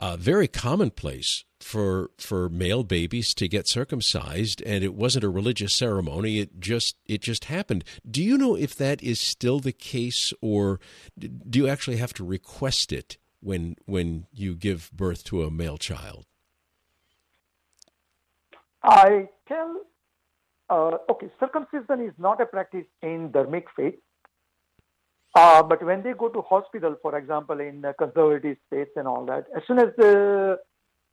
uh, 0.00 0.16
very 0.16 0.48
commonplace 0.48 1.44
for 1.60 2.10
for 2.18 2.48
male 2.48 2.84
babies 2.84 3.34
to 3.34 3.48
get 3.48 3.68
circumcised, 3.68 4.62
and 4.62 4.84
it 4.84 4.94
wasn't 4.94 5.24
a 5.24 5.28
religious 5.28 5.74
ceremony. 5.74 6.38
It 6.38 6.60
just 6.60 6.96
it 7.06 7.20
just 7.22 7.46
happened. 7.46 7.84
Do 8.08 8.22
you 8.22 8.38
know 8.38 8.54
if 8.54 8.74
that 8.76 9.02
is 9.02 9.20
still 9.20 9.60
the 9.60 9.72
case, 9.72 10.32
or 10.40 10.80
do 11.18 11.58
you 11.58 11.68
actually 11.68 11.96
have 11.96 12.14
to 12.14 12.24
request 12.24 12.92
it 12.92 13.18
when 13.44 13.76
when 13.84 14.26
you 14.32 14.54
give 14.54 14.90
birth 14.92 15.22
to 15.24 15.42
a 15.42 15.50
male 15.50 15.78
child? 15.78 16.26
I 18.82 19.28
tell 19.46 19.80
uh, 20.70 20.98
okay, 21.10 21.28
circumcision 21.38 22.04
is 22.06 22.14
not 22.18 22.40
a 22.40 22.46
practice 22.46 22.86
in 23.02 23.30
Dharmic 23.30 23.64
faith. 23.76 23.94
Uh, 25.34 25.62
but 25.62 25.84
when 25.84 26.02
they 26.02 26.12
go 26.12 26.28
to 26.28 26.40
hospital, 26.42 26.96
for 27.02 27.18
example, 27.18 27.60
in 27.60 27.84
conservative 27.98 28.56
states 28.66 28.92
and 28.96 29.08
all 29.08 29.26
that, 29.26 29.46
as 29.56 29.62
soon 29.66 29.78
as 29.78 29.88
the 29.98 30.58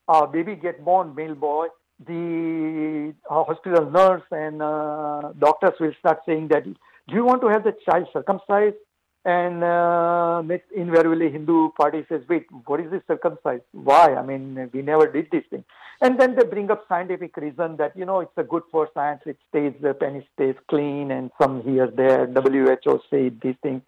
uh, 0.08 0.26
baby 0.28 0.56
get 0.56 0.84
born, 0.86 1.15
male 1.15 1.36
boy, 1.36 1.67
the 2.06 3.13
uh, 3.30 3.44
hospital 3.44 3.89
nurse 3.89 4.24
and 4.32 4.62
uh, 4.62 5.34
doctors 5.39 5.74
will 5.80 5.94
start 6.00 6.20
saying 6.26 6.48
that, 6.50 6.63
do 6.63 7.15
you 7.15 7.26
want 7.26 7.41
to 7.41 7.48
have 7.48 7.63
the 7.63 7.74
child 7.86 8.08
circumcised? 8.13 8.76
And 9.23 9.63
uh, 9.63 10.41
invariably 10.75 11.29
Hindu 11.29 11.69
party 11.77 12.05
says, 12.10 12.21
wait, 12.27 12.47
what 12.65 12.79
is 12.79 12.89
this 12.89 13.03
circumcised? 13.07 13.63
Why? 13.71 14.15
I 14.15 14.25
mean, 14.25 14.69
we 14.73 14.81
never 14.81 15.12
did 15.12 15.27
this 15.31 15.43
thing. 15.51 15.63
And 16.01 16.19
then 16.19 16.36
they 16.36 16.43
bring 16.43 16.71
up 16.71 16.86
scientific 16.89 17.38
reason 17.38 17.77
that, 17.77 17.95
you 17.95 18.05
know, 18.05 18.21
it's 18.21 18.31
a 18.38 18.43
good 18.43 18.63
for 18.71 18.89
science. 18.95 19.21
It 19.27 19.38
stays, 19.49 19.73
the 19.79 19.93
penis 19.93 20.25
stays 20.34 20.55
clean 20.67 21.12
and 21.12 21.29
some 21.39 21.62
here, 21.62 21.88
there, 21.95 22.25
WHO 22.25 22.99
say 23.12 23.29
these 23.29 23.55
things. 23.62 23.84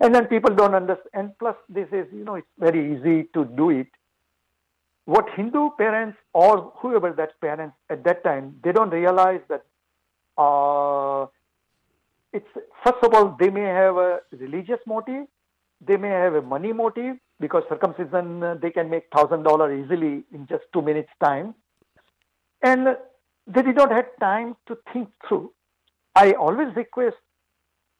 And 0.00 0.12
then 0.12 0.26
people 0.26 0.52
don't 0.52 0.74
understand. 0.74 1.10
And 1.14 1.38
plus 1.38 1.54
this 1.68 1.86
is, 1.92 2.06
you 2.12 2.24
know, 2.24 2.34
it's 2.34 2.48
very 2.58 2.96
easy 2.96 3.28
to 3.34 3.44
do 3.44 3.70
it. 3.70 3.86
What 5.04 5.26
Hindu 5.36 5.70
parents 5.78 6.18
or 6.32 6.72
whoever 6.78 7.12
that 7.12 7.40
parents 7.40 7.76
at 7.88 8.02
that 8.02 8.24
time, 8.24 8.56
they 8.64 8.72
don't 8.72 8.90
realize 8.90 9.40
that 9.48 9.64
uh, 10.36 11.26
it's 12.32 12.48
first 12.84 13.02
of 13.02 13.14
all 13.14 13.36
they 13.38 13.50
may 13.50 13.62
have 13.62 13.96
a 13.96 14.20
religious 14.32 14.80
motive, 14.86 15.26
they 15.80 15.96
may 15.96 16.08
have 16.08 16.34
a 16.34 16.42
money 16.42 16.72
motive 16.72 17.16
because 17.40 17.62
circumcision 17.68 18.42
uh, 18.42 18.54
they 18.60 18.70
can 18.70 18.88
make 18.88 19.04
thousand 19.14 19.42
dollar 19.42 19.74
easily 19.74 20.24
in 20.32 20.46
just 20.48 20.64
two 20.72 20.82
minutes 20.82 21.10
time, 21.22 21.54
and 22.62 22.96
they 23.46 23.62
did 23.62 23.76
not 23.76 23.90
have 23.90 24.06
time 24.20 24.56
to 24.66 24.76
think 24.92 25.08
through. 25.28 25.52
I 26.14 26.32
always 26.32 26.74
request 26.76 27.16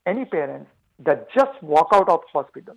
any 0.06 0.24
parents 0.24 0.70
that 0.98 1.28
just 1.34 1.62
walk 1.62 1.88
out 1.92 2.08
of 2.08 2.20
hospital. 2.32 2.76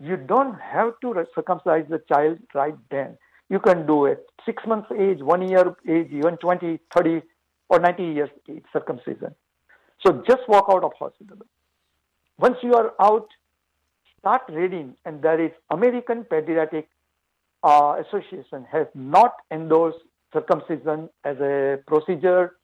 You 0.00 0.16
don't 0.16 0.54
have 0.54 0.94
to 1.00 1.24
circumcise 1.34 1.86
the 1.88 2.02
child 2.08 2.38
right 2.54 2.76
then. 2.90 3.16
You 3.48 3.60
can 3.60 3.86
do 3.86 4.06
it 4.06 4.26
six 4.44 4.62
months 4.66 4.88
age, 4.98 5.20
one 5.20 5.48
year 5.48 5.74
age, 5.88 6.08
even 6.10 6.36
20, 6.36 6.80
30, 6.94 7.22
or 7.68 7.78
90 7.78 8.02
years 8.02 8.30
age 8.50 8.64
circumcision. 8.72 9.34
So 10.04 10.22
just 10.26 10.48
walk 10.48 10.66
out 10.70 10.84
of 10.84 10.92
hospital. 10.98 11.38
Once 12.38 12.56
you 12.62 12.74
are 12.74 12.92
out, 13.00 13.28
start 14.18 14.42
reading, 14.48 14.94
and 15.04 15.22
there 15.22 15.40
is 15.40 15.52
American 15.70 16.24
Pediatric 16.24 16.86
uh, 17.62 18.02
Association 18.06 18.66
has 18.70 18.86
not 18.94 19.36
endorsed 19.50 19.98
circumcision 20.32 21.08
as 21.24 21.38
a 21.38 21.78
procedure 21.86 22.56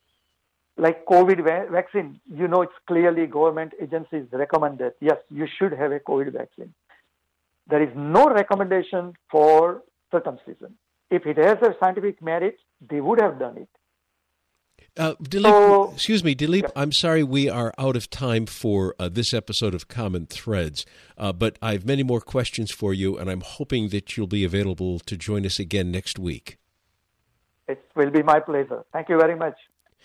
like 0.76 1.04
COVID 1.06 1.42
va- 1.42 1.66
vaccine. 1.70 2.20
You 2.26 2.48
know, 2.48 2.62
it's 2.62 2.72
clearly 2.86 3.26
government 3.26 3.72
agencies 3.80 4.26
recommend 4.32 4.78
that 4.78 4.94
yes, 5.00 5.18
you 5.30 5.46
should 5.58 5.72
have 5.72 5.92
a 5.92 6.00
COVID 6.00 6.32
vaccine. 6.32 6.74
There 7.68 7.82
is 7.82 7.90
no 7.94 8.28
recommendation 8.28 9.14
for 9.30 9.82
circumcision. 10.10 10.74
If 11.10 11.26
it 11.26 11.36
has 11.38 11.58
a 11.62 11.74
scientific 11.78 12.20
merit, 12.22 12.58
they 12.90 13.00
would 13.00 13.20
have 13.20 13.38
done 13.38 13.56
it. 13.58 13.68
Uh, 14.98 15.14
Dilip, 15.22 15.44
so, 15.44 15.92
excuse 15.94 16.22
me, 16.22 16.34
Dilip. 16.34 16.62
Yeah. 16.62 16.68
I'm 16.76 16.92
sorry 16.92 17.22
we 17.22 17.48
are 17.48 17.72
out 17.78 17.96
of 17.96 18.10
time 18.10 18.44
for 18.44 18.94
uh, 18.98 19.08
this 19.08 19.32
episode 19.32 19.74
of 19.74 19.88
Common 19.88 20.26
Threads, 20.26 20.84
uh, 21.16 21.32
but 21.32 21.58
I 21.62 21.72
have 21.72 21.86
many 21.86 22.02
more 22.02 22.20
questions 22.20 22.70
for 22.70 22.92
you, 22.92 23.16
and 23.16 23.30
I'm 23.30 23.40
hoping 23.40 23.88
that 23.88 24.16
you'll 24.16 24.26
be 24.26 24.44
available 24.44 24.98
to 25.00 25.16
join 25.16 25.46
us 25.46 25.58
again 25.58 25.90
next 25.90 26.18
week. 26.18 26.58
It 27.68 27.82
will 27.96 28.10
be 28.10 28.22
my 28.22 28.40
pleasure. 28.40 28.84
Thank 28.92 29.08
you 29.08 29.16
very 29.18 29.34
much. 29.34 29.54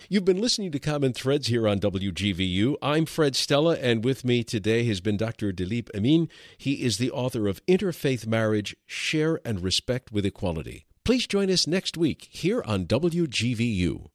You've 0.08 0.24
been 0.24 0.40
listening 0.40 0.72
to 0.72 0.80
Common 0.80 1.12
Threads 1.12 1.48
here 1.48 1.68
on 1.68 1.80
WGVU. 1.82 2.76
I'm 2.82 3.06
Fred 3.06 3.36
Stella, 3.36 3.76
and 3.76 4.06
with 4.06 4.24
me 4.24 4.42
today 4.42 4.86
has 4.86 5.02
been 5.02 5.18
Dr. 5.18 5.52
Dilip 5.52 5.90
Amin. 5.94 6.30
He 6.58 6.86
is 6.86 6.98
the 6.98 7.12
author 7.12 7.50
of 7.50 7.66
Interfaith 7.66 8.26
Marriage 8.26 8.78
Share 8.86 9.42
and 9.44 9.62
Respect 9.62 10.14
with 10.14 10.26
Equality. 10.26 10.86
Please 11.04 11.28
join 11.28 11.50
us 11.50 11.68
next 11.68 11.98
week 11.98 12.30
here 12.32 12.64
on 12.66 12.86
WGVU. 12.86 14.08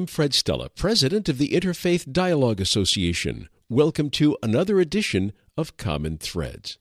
I'm 0.00 0.06
Fred 0.06 0.32
Stella, 0.32 0.70
President 0.70 1.28
of 1.28 1.36
the 1.36 1.50
Interfaith 1.50 2.10
Dialogue 2.10 2.58
Association. 2.58 3.50
Welcome 3.68 4.08
to 4.12 4.34
another 4.42 4.80
edition 4.80 5.34
of 5.58 5.76
Common 5.76 6.16
Threads. 6.16 6.78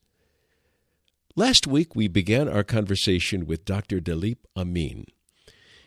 Last 1.36 1.68
week, 1.68 1.98
we 1.98 2.08
began 2.08 2.48
our 2.48 2.64
conversation 2.64 3.46
with 3.46 3.66
Dr. 3.66 4.00
Dilip 4.00 4.38
Amin. 4.56 5.04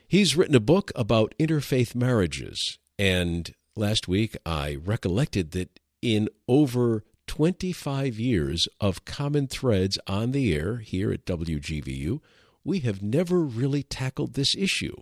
He's 0.06 0.36
written 0.36 0.54
a 0.54 0.60
book 0.60 0.92
about 0.94 1.32
interfaith 1.40 1.94
marriages, 1.94 2.78
and 2.98 3.54
last 3.74 4.08
week 4.08 4.36
I 4.44 4.74
recollected 4.74 5.52
that 5.52 5.80
in 6.02 6.28
over 6.46 7.02
25 7.28 8.18
years 8.18 8.68
of 8.78 9.06
common 9.06 9.46
threads 9.46 9.98
on 10.06 10.32
the 10.32 10.54
air 10.54 10.80
here 10.80 11.10
at 11.10 11.24
WGVU, 11.24 12.20
we 12.62 12.80
have 12.80 13.00
never 13.00 13.40
really 13.40 13.82
tackled 13.82 14.34
this 14.34 14.54
issue. 14.54 14.96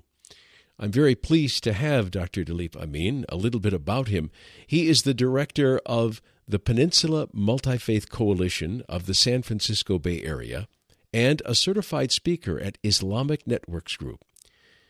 I'm 0.82 0.90
very 0.90 1.14
pleased 1.14 1.62
to 1.64 1.74
have 1.74 2.10
Dr. 2.10 2.42
Dilip 2.42 2.74
Amin. 2.74 3.26
A 3.28 3.36
little 3.36 3.60
bit 3.60 3.74
about 3.74 4.08
him. 4.08 4.30
He 4.66 4.88
is 4.88 5.02
the 5.02 5.12
director 5.12 5.78
of 5.84 6.22
the 6.48 6.58
Peninsula 6.58 7.28
Multi 7.34 7.76
Faith 7.76 8.08
Coalition 8.08 8.82
of 8.88 9.04
the 9.04 9.12
San 9.12 9.42
Francisco 9.42 9.98
Bay 9.98 10.22
Area 10.22 10.68
and 11.12 11.42
a 11.44 11.54
certified 11.54 12.12
speaker 12.12 12.58
at 12.58 12.78
Islamic 12.82 13.46
Networks 13.46 13.94
Group. 13.98 14.24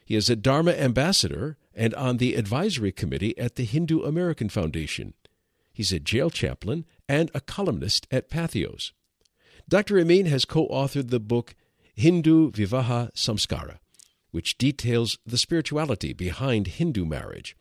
He 0.05 0.15
is 0.15 0.31
a 0.31 0.37
Dharma 0.37 0.73
ambassador 0.73 1.57
and 1.75 1.93
on 1.95 2.19
the 2.19 2.37
advisory 2.37 2.93
committee 2.93 3.37
at 3.37 3.57
the 3.57 3.65
Hindu 3.65 4.05
American 4.05 4.49
Foundation. 4.49 5.15
He's 5.73 5.93
a 5.93 5.99
jail 5.99 6.31
chaplain 6.31 6.87
and 7.09 7.33
a 7.35 7.41
columnist 7.41 8.07
at 8.13 8.31
Patheos. 8.31 8.93
Dr. 9.69 9.99
Amin 9.99 10.27
has 10.27 10.45
co 10.45 10.69
authored 10.69 11.11
the 11.11 11.19
book 11.19 11.57
Hindu 11.97 12.53
Vivaha 12.53 13.13
Samskara, 13.13 13.79
which 14.31 14.59
details 14.59 15.19
the 15.27 15.39
spirituality 15.39 16.13
behind 16.13 16.67
Hindu 16.67 17.05
marriage. 17.05 17.57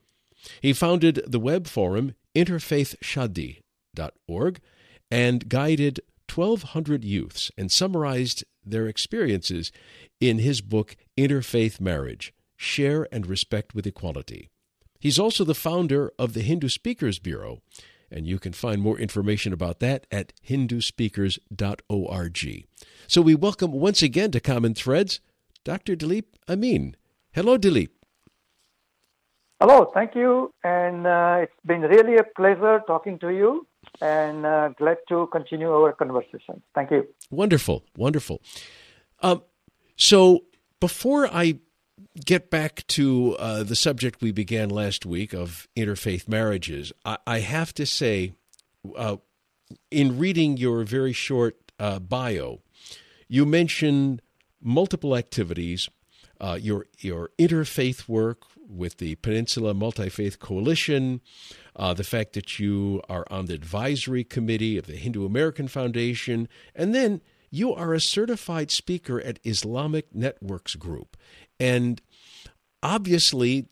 He 0.62 0.74
founded 0.74 1.24
the 1.28 1.40
web 1.40 1.68
forum 1.68 2.16
interfaithshadi.org 2.36 4.60
and 5.12 5.50
guided 5.50 6.00
1,200 6.34 7.04
youths 7.04 7.52
and 7.58 7.70
summarized 7.72 8.44
their 8.64 8.88
experiences 8.88 9.72
in 10.20 10.38
his 10.40 10.62
book 10.62 10.96
Interfaith 11.18 11.82
Marriage 11.82 12.34
share 12.56 13.08
and 13.12 13.26
respect 13.26 13.74
with 13.74 13.88
equality. 13.88 14.48
He's 15.00 15.18
also 15.18 15.44
the 15.46 15.56
founder 15.56 16.12
of 16.20 16.34
the 16.34 16.42
Hindu 16.42 16.68
Speakers 16.68 17.20
Bureau, 17.20 17.62
and 18.12 18.28
you 18.28 18.38
can 18.38 18.52
find 18.52 18.82
more 18.82 19.00
information 19.00 19.54
about 19.54 19.80
that 19.80 20.06
at 20.12 20.34
hinduspeakers.org. 20.48 22.66
So 23.08 23.22
we 23.22 23.36
welcome 23.36 23.72
once 23.72 24.02
again 24.02 24.32
to 24.32 24.42
Common 24.42 24.74
Threads 24.74 25.22
Dr. 25.70 25.96
Dilip 25.96 26.26
Amin. 26.50 26.96
Hello, 27.32 27.56
Dilip. 27.56 27.90
Hello, 29.60 29.92
thank 29.94 30.16
you. 30.16 30.52
And 30.64 31.06
uh, 31.06 31.42
it's 31.44 31.62
been 31.64 31.82
really 31.82 32.18
a 32.18 32.24
pleasure 32.24 32.82
talking 32.88 33.20
to 33.20 33.30
you 33.30 33.68
and 34.02 34.48
uh, 34.48 34.70
glad 34.80 34.98
to 35.10 35.28
continue 35.32 35.72
our 35.72 35.94
conversation. 35.94 36.64
Thank 36.74 36.90
you. 36.90 37.06
Wonderful, 37.30 37.84
wonderful. 37.96 38.42
Um, 39.22 39.44
so 39.96 40.46
before 40.80 41.28
I 41.32 41.60
get 42.26 42.50
back 42.50 42.88
to 42.98 43.36
uh, 43.38 43.62
the 43.62 43.76
subject 43.76 44.24
we 44.24 44.32
began 44.32 44.70
last 44.70 45.06
week 45.06 45.34
of 45.36 45.68
interfaith 45.78 46.28
marriages, 46.28 46.92
I, 47.06 47.20
I 47.28 47.40
have 47.42 47.76
to 47.76 47.86
say, 47.86 48.34
uh, 48.98 49.18
in 49.92 50.18
reading 50.18 50.58
your 50.58 50.84
very 50.84 51.14
short 51.14 51.58
uh, 51.78 52.00
bio, 52.00 52.62
you 53.28 53.46
mention 53.46 54.20
multiple 54.62 55.16
activities. 55.16 55.90
Uh, 56.42 56.58
your 56.60 56.86
your 57.00 57.32
interfaith 57.38 58.08
work 58.08 58.44
with 58.70 58.98
the 58.98 59.16
Peninsula 59.16 59.74
Multi 59.74 60.10
Faith 60.10 60.40
Coalition, 60.40 61.22
uh, 61.76 61.94
the 61.94 62.04
fact 62.04 62.34
that 62.34 62.60
you 62.60 63.02
are 63.10 63.26
on 63.30 63.48
the 63.48 63.54
advisory 63.54 64.24
committee 64.24 64.78
of 64.78 64.86
the 64.86 64.96
Hindu 64.96 65.26
American 65.26 65.68
Foundation, 65.68 66.48
and 66.76 66.94
then 66.94 67.22
you 67.52 67.74
are 67.74 67.94
a 67.94 68.00
certified 68.00 68.72
speaker 68.72 69.20
at 69.20 69.40
Islamic 69.44 70.14
Networks 70.14 70.76
Group. 70.76 71.18
And 71.60 72.02
obviously, 72.84 73.66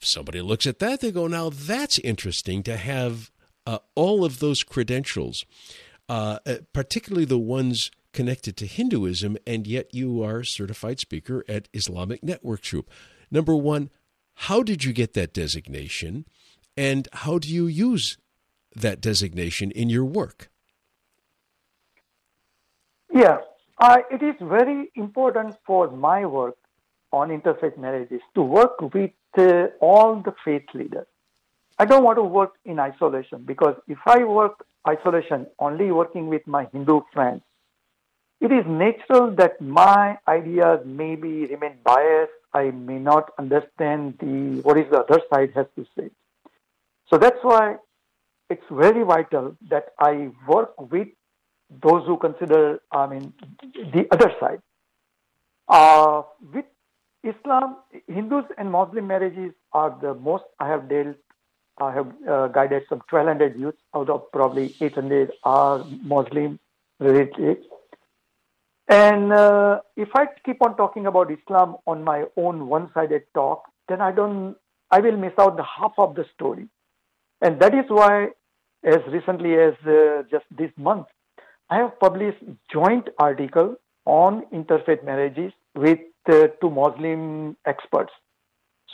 somebody 0.00 0.40
looks 0.40 0.66
at 0.66 0.78
that, 0.78 1.00
they 1.00 1.10
go, 1.10 1.26
now 1.26 1.50
that's 1.50 1.98
interesting 1.98 2.62
to 2.62 2.76
have 2.76 3.30
uh, 3.66 3.78
all 3.94 4.24
of 4.24 4.38
those 4.38 4.62
credentials, 4.62 5.44
uh, 6.08 6.38
uh, 6.46 6.56
particularly 6.72 7.24
the 7.24 7.38
ones 7.38 7.90
connected 8.12 8.56
to 8.56 8.66
Hinduism, 8.66 9.36
and 9.46 9.66
yet 9.66 9.94
you 9.94 10.22
are 10.22 10.42
certified 10.44 11.00
speaker 11.00 11.44
at 11.48 11.68
Islamic 11.72 12.22
Network 12.22 12.62
Group. 12.64 12.90
Number 13.30 13.54
one, 13.54 13.90
how 14.34 14.62
did 14.62 14.84
you 14.84 14.92
get 14.92 15.14
that 15.14 15.32
designation, 15.32 16.24
and 16.76 17.08
how 17.12 17.38
do 17.38 17.48
you 17.48 17.66
use 17.66 18.16
that 18.74 19.00
designation 19.00 19.70
in 19.70 19.90
your 19.90 20.04
work? 20.04 20.50
Yeah, 23.12 23.38
uh, 23.78 23.98
it 24.10 24.22
is 24.22 24.34
very 24.40 24.90
important 24.94 25.56
for 25.66 25.90
my 25.90 26.24
work 26.26 26.56
on 27.12 27.30
interfaith 27.30 27.76
marriages 27.78 28.20
to 28.34 28.42
work 28.42 28.80
with 28.92 29.10
uh, 29.36 29.68
all 29.80 30.22
the 30.22 30.34
faith 30.44 30.66
leaders. 30.74 31.06
I 31.78 31.84
don't 31.84 32.04
want 32.04 32.18
to 32.18 32.22
work 32.22 32.54
in 32.64 32.78
isolation 32.78 33.44
because 33.44 33.76
if 33.86 33.98
I 34.06 34.24
work 34.24 34.66
isolation, 34.86 35.46
only 35.58 35.90
working 35.90 36.26
with 36.26 36.46
my 36.46 36.66
Hindu 36.72 37.00
friends, 37.12 37.42
it 38.40 38.52
is 38.52 38.64
natural 38.66 39.34
that 39.36 39.60
my 39.60 40.18
ideas 40.28 40.80
maybe 40.84 41.46
remain 41.46 41.78
biased. 41.84 42.32
I 42.54 42.70
may 42.70 42.98
not 42.98 43.30
understand 43.38 44.18
the 44.20 44.60
what 44.62 44.78
is 44.78 44.90
the 44.90 45.00
other 45.00 45.20
side 45.30 45.52
has 45.54 45.66
to 45.76 45.86
say. 45.96 46.10
So 47.10 47.18
that's 47.18 47.42
why 47.42 47.76
it's 48.48 48.64
very 48.70 49.02
vital 49.02 49.56
that 49.70 49.88
I 49.98 50.30
work 50.46 50.80
with 50.90 51.08
those 51.82 52.06
who 52.06 52.16
consider, 52.16 52.80
I 52.92 53.06
mean, 53.06 53.32
the 53.74 54.06
other 54.10 54.32
side. 54.40 54.62
Uh, 55.68 56.22
with 56.54 56.64
Islam, 57.22 57.76
Hindus 58.06 58.44
and 58.56 58.70
Muslim 58.70 59.06
marriages 59.06 59.52
are 59.72 59.96
the 60.00 60.14
most 60.14 60.44
I 60.58 60.68
have 60.68 60.88
dealt. 60.88 61.16
I 61.78 61.92
have 61.92 62.12
uh, 62.28 62.48
guided 62.48 62.84
some 62.88 63.02
1,200 63.10 63.58
youths 63.58 63.78
out 63.94 64.08
of 64.08 64.32
probably 64.32 64.74
800 64.80 65.32
are 65.44 65.84
Muslim 66.02 66.58
related. 66.98 67.58
And 68.88 69.32
uh, 69.32 69.80
if 69.96 70.08
I 70.14 70.26
keep 70.44 70.64
on 70.64 70.76
talking 70.76 71.06
about 71.06 71.30
Islam 71.30 71.76
on 71.86 72.02
my 72.04 72.24
own 72.36 72.68
one-sided 72.68 73.22
talk, 73.34 73.64
then 73.88 74.00
I 74.00 74.12
don't, 74.12 74.56
I 74.90 75.00
will 75.00 75.16
miss 75.16 75.32
out 75.38 75.56
the 75.56 75.64
half 75.64 75.92
of 75.98 76.14
the 76.14 76.24
story. 76.34 76.68
And 77.42 77.60
that 77.60 77.74
is 77.74 77.84
why, 77.88 78.28
as 78.84 78.98
recently 79.08 79.54
as 79.54 79.74
uh, 79.86 80.22
just 80.30 80.46
this 80.56 80.70
month, 80.78 81.06
I 81.70 81.76
have 81.76 82.00
published 82.00 82.42
joint 82.72 83.08
article 83.18 83.76
on 84.06 84.46
interfaith 84.54 85.04
marriages 85.04 85.52
with 85.74 85.98
uh, 86.30 86.48
two 86.60 86.70
Muslim 86.70 87.56
experts. 87.66 88.12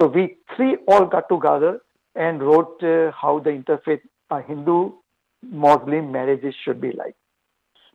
So 0.01 0.09
we 0.09 0.37
three 0.57 0.77
all 0.89 1.07
got 1.07 1.29
together 1.29 1.81
and 2.17 2.43
wrote 2.43 2.83
uh, 2.83 3.13
how 3.13 3.39
the 3.39 3.51
interfaith 3.51 4.01
uh, 4.31 4.41
Hindu 4.43 4.93
Muslim 5.43 6.11
marriages 6.11 6.55
should 6.65 6.81
be 6.81 6.91
like. 6.93 7.15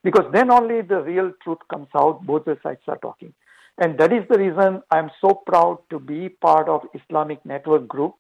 Because 0.04 0.26
then 0.32 0.52
only 0.52 0.82
the 0.82 1.02
real 1.02 1.32
truth 1.44 1.60
comes 1.70 1.88
out, 1.96 2.26
both 2.26 2.46
the 2.46 2.58
sides 2.64 2.82
are 2.88 2.98
talking. 2.98 3.34
And 3.78 3.98
that 3.98 4.12
is 4.12 4.24
the 4.30 4.38
reason 4.38 4.82
I'm 4.92 5.10
so 5.22 5.42
proud 5.46 5.80
to 5.90 6.00
be 6.00 6.30
part 6.30 6.68
of 6.68 6.82
Islamic 6.94 7.46
Network 7.46 7.88
Group. 7.88 8.16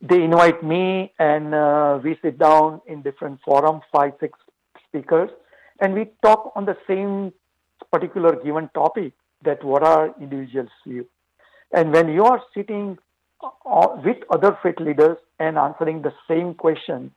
They 0.00 0.22
invite 0.22 0.62
me 0.62 1.12
and 1.18 1.54
uh, 1.54 2.00
we 2.02 2.18
sit 2.22 2.38
down 2.38 2.80
in 2.86 3.02
different 3.02 3.40
forums, 3.44 3.82
five, 3.92 4.12
six 4.20 4.38
speakers, 4.88 5.30
and 5.80 5.94
we 5.94 6.10
talk 6.24 6.52
on 6.56 6.64
the 6.64 6.76
same 6.88 7.32
particular 7.92 8.36
given 8.42 8.68
topic 8.74 9.12
that 9.44 9.62
what 9.62 9.82
are 9.82 10.14
individuals 10.20 10.70
view. 10.86 11.06
And 11.72 11.92
when 11.92 12.08
you 12.08 12.24
are 12.24 12.40
sitting 12.54 12.98
uh, 13.42 13.88
with 14.04 14.18
other 14.30 14.56
faith 14.62 14.78
leaders 14.78 15.18
and 15.38 15.58
answering 15.58 16.02
the 16.02 16.12
same 16.28 16.54
question, 16.54 17.12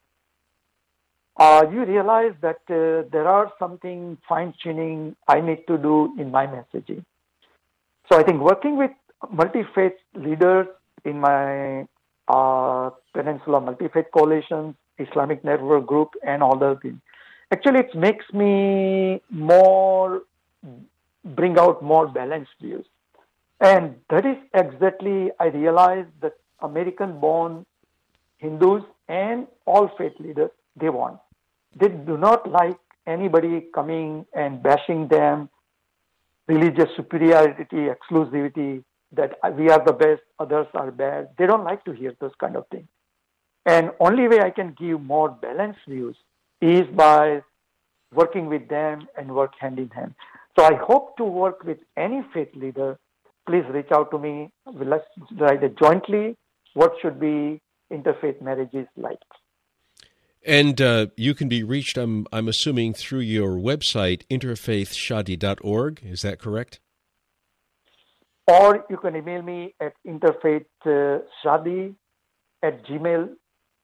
uh, 1.38 1.66
you 1.72 1.84
realize 1.86 2.34
that 2.42 2.62
uh, 2.70 3.08
there 3.12 3.28
are 3.28 3.52
something 3.60 4.18
fine 4.28 4.54
tuning 4.62 5.16
I 5.28 5.42
need 5.42 5.68
to 5.68 5.78
do 5.78 6.14
in 6.18 6.32
my 6.32 6.48
messaging. 6.48 7.04
So 8.10 8.18
I 8.18 8.24
think 8.24 8.42
working 8.42 8.78
with 8.78 8.92
multi 9.32 9.64
faith 9.74 9.94
leaders 10.14 10.68
in 11.04 11.20
my 11.20 11.86
uh, 12.28 12.90
Peninsula 13.14 13.60
Multi 13.62 13.88
Faith 13.90 14.06
Coalition, 14.14 14.76
Islamic 14.98 15.44
Network 15.44 15.86
Group, 15.86 16.10
and 16.26 16.42
all 16.42 16.58
the 16.58 16.78
things, 16.82 17.00
actually 17.52 17.80
it 17.80 17.96
makes 17.96 18.26
me 18.34 19.22
more 19.30 20.22
bring 21.24 21.58
out 21.58 21.82
more 21.82 22.08
balanced 22.08 22.52
views. 22.62 22.86
And 23.60 23.96
that 24.10 24.26
is 24.26 24.38
exactly, 24.54 25.32
I 25.40 25.46
realized 25.48 26.10
that 26.22 26.34
American 26.62 27.20
born 27.20 27.66
Hindus 28.38 28.84
and 29.08 29.48
all 29.66 29.90
faith 29.98 30.14
leaders, 30.20 30.52
they 30.76 30.90
want. 30.90 31.20
They 31.76 31.90
do 31.90 32.18
not 32.18 32.50
like 32.50 32.78
anybody 33.06 33.68
coming 33.74 34.26
and 34.34 34.62
bashing 34.64 35.08
them, 35.08 35.50
religious 36.48 36.90
superiority, 36.96 37.88
exclusivity, 37.96 38.84
that 39.12 39.38
we 39.58 39.70
are 39.70 39.84
the 39.86 39.94
best, 39.94 40.22
others 40.40 40.68
are 40.74 40.92
bad. 40.92 41.30
They 41.38 41.46
don't 41.46 41.64
like 41.64 41.84
to 41.86 41.92
hear 41.92 42.14
those 42.20 42.34
kind 42.40 42.56
of 42.56 42.68
things. 42.70 42.88
And 43.66 43.92
only 44.00 44.28
way 44.28 44.40
I 44.42 44.50
can 44.50 44.76
give 44.78 45.02
more 45.02 45.30
balanced 45.30 45.80
views 45.88 46.16
is 46.62 46.84
by 46.96 47.42
working 48.14 48.48
with 48.48 48.68
them 48.70 49.08
and 49.18 49.34
work 49.34 49.54
hand 49.60 49.80
in 49.80 49.90
hand. 49.90 50.14
So 50.58 50.66
I 50.66 50.76
hope 50.76 51.18
to 51.18 51.24
work 51.24 51.64
with 51.64 51.80
any 51.98 52.24
faith 52.34 52.50
leader 52.56 52.98
please 53.48 53.64
reach 53.70 53.92
out 53.92 54.12
to 54.12 54.20
me. 54.20 54.50
Let's 54.66 55.06
write 55.38 55.64
it 55.64 55.78
jointly. 55.78 56.36
What 56.74 56.94
should 57.02 57.20
be 57.20 57.62
interfaith 57.92 58.42
marriages 58.42 58.88
like? 58.98 59.20
And 60.46 60.80
uh, 60.80 61.08
you 61.18 61.34
can 61.34 61.50
be 61.50 61.64
reached, 61.64 61.98
I'm, 61.98 62.28
I'm 62.32 62.48
assuming, 62.48 62.94
through 62.94 63.22
your 63.22 63.58
website, 63.58 64.22
interfaithshadi.org. 64.30 66.02
Is 66.04 66.22
that 66.22 66.40
correct? 66.40 66.80
Or 68.48 68.86
you 68.90 68.98
can 68.98 69.16
email 69.16 69.42
me 69.42 69.74
at 69.82 69.94
interfaithshadi 70.06 71.90
uh, 71.90 72.68
at 72.68 72.86
gmail, 72.86 73.30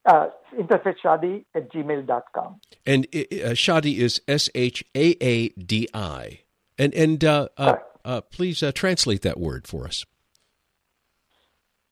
uh, 0.06 0.28
interfaithshadi 0.56 1.44
at 1.56 1.72
gmail.com. 1.72 2.60
And 2.86 3.06
uh, 3.12 3.54
Shadi 3.54 3.98
is 3.98 4.22
S 4.28 4.48
H 4.54 4.84
A 4.94 5.16
A 5.20 5.48
D 5.48 5.88
I. 5.92 6.42
And, 6.78 6.94
and 6.94 7.24
uh, 7.24 7.48
uh, 7.56 7.74
uh 8.04 8.20
please 8.20 8.62
translate 8.74 9.22
that 9.22 9.40
word 9.40 9.66
for 9.66 9.84
us. 9.84 10.04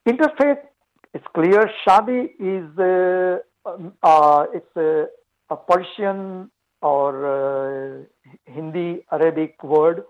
Interfaith, 0.09 0.59
it's 1.13 1.27
clear. 1.35 1.69
Shadi 1.85 2.27
is 2.39 3.43
uh, 3.65 4.47
it's 4.55 4.77
a, 4.77 5.07
a, 5.51 5.57
Persian 5.57 6.51
or 6.83 7.27
uh, 7.27 8.05
Hindi 8.47 9.05
Arabic 9.13 9.63
word 9.63 10.05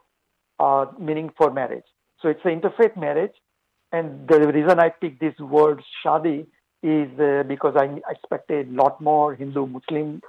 uh, 0.59 0.87
meaning 0.99 1.31
for 1.37 1.51
marriage. 1.51 1.85
So 2.21 2.29
it's 2.29 2.41
an 2.45 2.61
interfaith 2.61 2.97
marriage. 2.97 3.35
And 3.93 4.29
the 4.29 4.39
reason 4.53 4.79
I 4.79 4.91
picked 4.91 5.21
this 5.21 5.37
word 5.41 5.83
shadi 6.05 6.47
is 6.83 7.09
uh, 7.19 7.43
because 7.43 7.75
I 7.77 7.99
expected 8.09 8.69
a 8.69 8.73
lot 8.73 9.01
more 9.01 9.35
Hindu 9.35 9.67
Muslim 9.67 10.23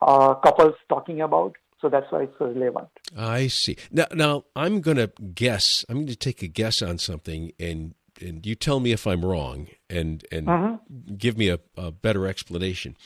uh, 0.00 0.34
couples 0.34 0.74
talking 0.88 1.20
about. 1.20 1.56
So 1.80 1.88
that's 1.90 2.06
why 2.10 2.22
it's 2.22 2.34
relevant. 2.40 2.88
I 3.16 3.48
see. 3.48 3.76
Now, 3.90 4.06
now 4.14 4.44
I'm 4.56 4.80
going 4.80 4.96
to 4.96 5.10
guess. 5.34 5.84
I'm 5.88 5.96
going 5.96 6.06
to 6.06 6.16
take 6.16 6.42
a 6.42 6.46
guess 6.46 6.80
on 6.80 6.98
something, 6.98 7.52
and 7.58 7.94
and 8.22 8.46
you 8.46 8.54
tell 8.54 8.80
me 8.80 8.92
if 8.92 9.06
I'm 9.06 9.24
wrong 9.24 9.66
and 9.94 10.24
and 10.30 10.46
mm-hmm. 10.46 11.14
give 11.16 11.38
me 11.38 11.48
a, 11.48 11.58
a 11.76 11.90
better 11.90 12.26
explanation. 12.26 12.96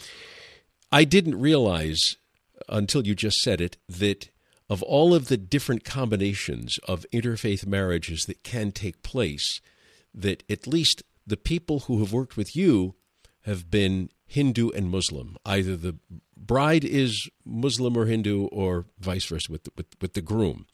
I 0.90 1.04
didn't 1.04 1.40
realize 1.40 2.16
until 2.68 3.06
you 3.06 3.14
just 3.14 3.38
said 3.38 3.60
it 3.60 3.76
that 3.88 4.30
of 4.70 4.82
all 4.82 5.14
of 5.14 5.28
the 5.28 5.36
different 5.36 5.84
combinations 5.84 6.78
of 6.86 7.06
interfaith 7.12 7.66
marriages 7.66 8.24
that 8.24 8.42
can 8.42 8.70
take 8.70 9.02
place, 9.02 9.60
that 10.14 10.42
at 10.50 10.66
least 10.66 11.02
the 11.26 11.36
people 11.36 11.80
who 11.80 12.00
have 12.00 12.12
worked 12.12 12.36
with 12.36 12.54
you 12.54 12.94
have 13.42 13.70
been 13.70 14.10
Hindu 14.26 14.70
and 14.70 14.90
Muslim. 14.90 15.36
Either 15.46 15.76
the 15.76 15.96
bride 16.36 16.84
is 16.84 17.30
Muslim 17.44 17.96
or 17.96 18.06
Hindu, 18.06 18.46
or 18.46 18.86
vice 18.98 19.24
versa 19.24 19.50
with 19.50 19.64
the, 19.64 19.70
with, 19.76 19.86
with 20.00 20.12
the 20.12 20.20
groom. 20.20 20.66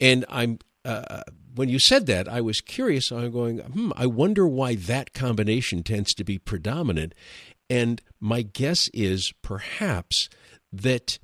And 0.00 0.24
I'm 0.28 0.58
uh, 0.84 1.22
when 1.54 1.68
you 1.68 1.78
said 1.78 2.06
that, 2.06 2.28
I 2.28 2.40
was 2.40 2.60
curious. 2.60 3.12
I'm 3.12 3.30
going, 3.30 3.58
hmm, 3.58 3.92
I 3.96 4.06
wonder 4.06 4.46
why 4.46 4.74
that 4.74 5.12
combination 5.12 5.82
tends 5.82 6.14
to 6.14 6.24
be 6.24 6.38
predominant. 6.38 7.14
And 7.68 8.02
my 8.20 8.42
guess 8.42 8.88
is 8.92 9.32
perhaps 9.42 10.28
that 10.72 11.18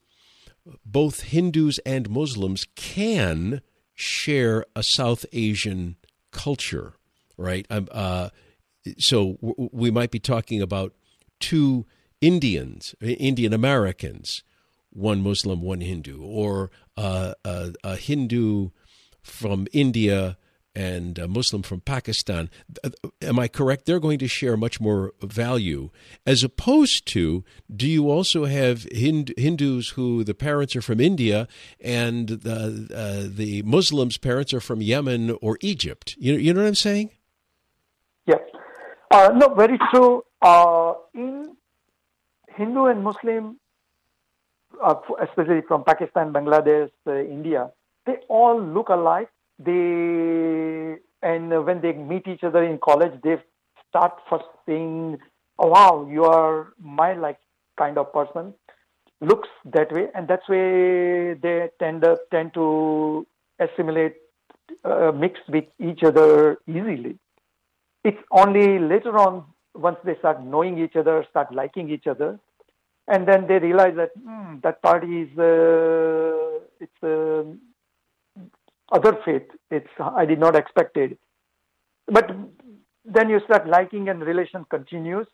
both 0.84 1.22
Hindus 1.22 1.78
and 1.80 2.10
Muslims 2.10 2.66
can 2.76 3.62
share 3.94 4.64
a 4.76 4.82
South 4.82 5.24
Asian 5.32 5.96
culture, 6.30 6.94
right? 7.36 7.66
Um, 7.70 7.88
uh, 7.90 8.28
so 8.98 9.38
w- 9.42 9.70
we 9.72 9.90
might 9.90 10.10
be 10.10 10.20
talking 10.20 10.62
about 10.62 10.94
two 11.40 11.86
Indians, 12.20 12.94
Indian 13.00 13.52
Americans, 13.52 14.42
one 14.90 15.22
Muslim, 15.22 15.62
one 15.62 15.80
Hindu, 15.80 16.22
or 16.22 16.70
uh, 16.96 17.34
a, 17.44 17.72
a 17.84 17.96
Hindu 17.96 18.70
from 19.28 19.66
India 19.72 20.36
and 20.74 21.18
a 21.18 21.26
Muslim 21.26 21.62
from 21.62 21.80
Pakistan, 21.80 22.48
am 23.20 23.38
I 23.38 23.48
correct? 23.48 23.84
They're 23.84 23.98
going 23.98 24.20
to 24.20 24.28
share 24.28 24.56
much 24.56 24.80
more 24.80 25.12
value, 25.20 25.90
as 26.24 26.44
opposed 26.44 27.06
to 27.06 27.44
do 27.74 27.88
you 27.88 28.08
also 28.10 28.44
have 28.44 28.86
Hindus 28.92 29.90
who 29.90 30.22
the 30.22 30.34
parents 30.34 30.76
are 30.76 30.82
from 30.82 31.00
India 31.00 31.48
and 31.80 32.28
the, 32.28 32.88
uh, 32.94 33.28
the 33.28 33.62
Muslims' 33.62 34.18
parents 34.18 34.54
are 34.54 34.60
from 34.60 34.80
Yemen 34.80 35.36
or 35.42 35.58
Egypt? 35.62 36.14
You, 36.18 36.34
you 36.34 36.54
know 36.54 36.60
what 36.60 36.68
I'm 36.68 36.74
saying? 36.76 37.10
Yes. 38.26 38.40
Uh, 39.10 39.30
no, 39.34 39.54
very 39.54 39.78
true. 39.90 40.22
Uh, 40.42 40.92
in 41.12 41.56
Hindu 42.54 42.84
and 42.84 43.02
Muslim, 43.02 43.58
uh, 44.84 44.94
especially 45.22 45.62
from 45.66 45.82
Pakistan, 45.82 46.32
Bangladesh, 46.32 46.90
uh, 47.06 47.14
India, 47.14 47.70
they 48.08 48.16
all 48.28 48.60
look 48.60 48.88
alike. 48.88 49.30
They 49.58 50.96
and 51.22 51.50
when 51.66 51.80
they 51.80 51.92
meet 51.92 52.26
each 52.26 52.44
other 52.44 52.62
in 52.62 52.78
college, 52.78 53.12
they 53.22 53.36
start 53.88 54.12
first 54.30 54.50
saying, 54.66 55.18
oh, 55.58 55.68
"Wow, 55.68 56.08
you 56.10 56.24
are 56.24 56.72
my 56.80 57.12
like 57.14 57.38
kind 57.76 57.98
of 57.98 58.12
person." 58.12 58.54
Looks 59.20 59.48
that 59.76 59.92
way, 59.92 60.08
and 60.14 60.28
that's 60.28 60.48
way 60.48 61.34
they 61.34 61.70
tend 61.80 62.02
to, 62.02 62.16
tend 62.30 62.54
to 62.54 63.26
assimilate, 63.58 64.14
uh, 64.84 65.10
mix 65.12 65.40
with 65.48 65.64
each 65.80 66.04
other 66.04 66.58
easily. 66.68 67.16
It's 68.04 68.22
only 68.30 68.78
later 68.78 69.18
on, 69.18 69.44
once 69.74 69.98
they 70.04 70.14
start 70.20 70.44
knowing 70.44 70.78
each 70.78 70.94
other, 70.94 71.26
start 71.30 71.52
liking 71.52 71.90
each 71.90 72.06
other, 72.06 72.38
and 73.08 73.26
then 73.26 73.48
they 73.48 73.58
realize 73.58 73.96
that 73.96 74.12
hmm, 74.22 74.60
that 74.62 74.80
party 74.82 75.22
is 75.22 75.38
uh, 75.38 76.37
other 78.92 79.18
faith. 79.24 79.48
It's 79.70 79.88
I 79.98 80.24
did 80.24 80.38
not 80.38 80.56
expect 80.56 80.96
it. 80.96 81.18
But 82.06 82.30
then 83.04 83.28
you 83.28 83.40
start 83.44 83.68
liking 83.68 84.08
and 84.08 84.22
relation 84.22 84.64
continues. 84.70 85.26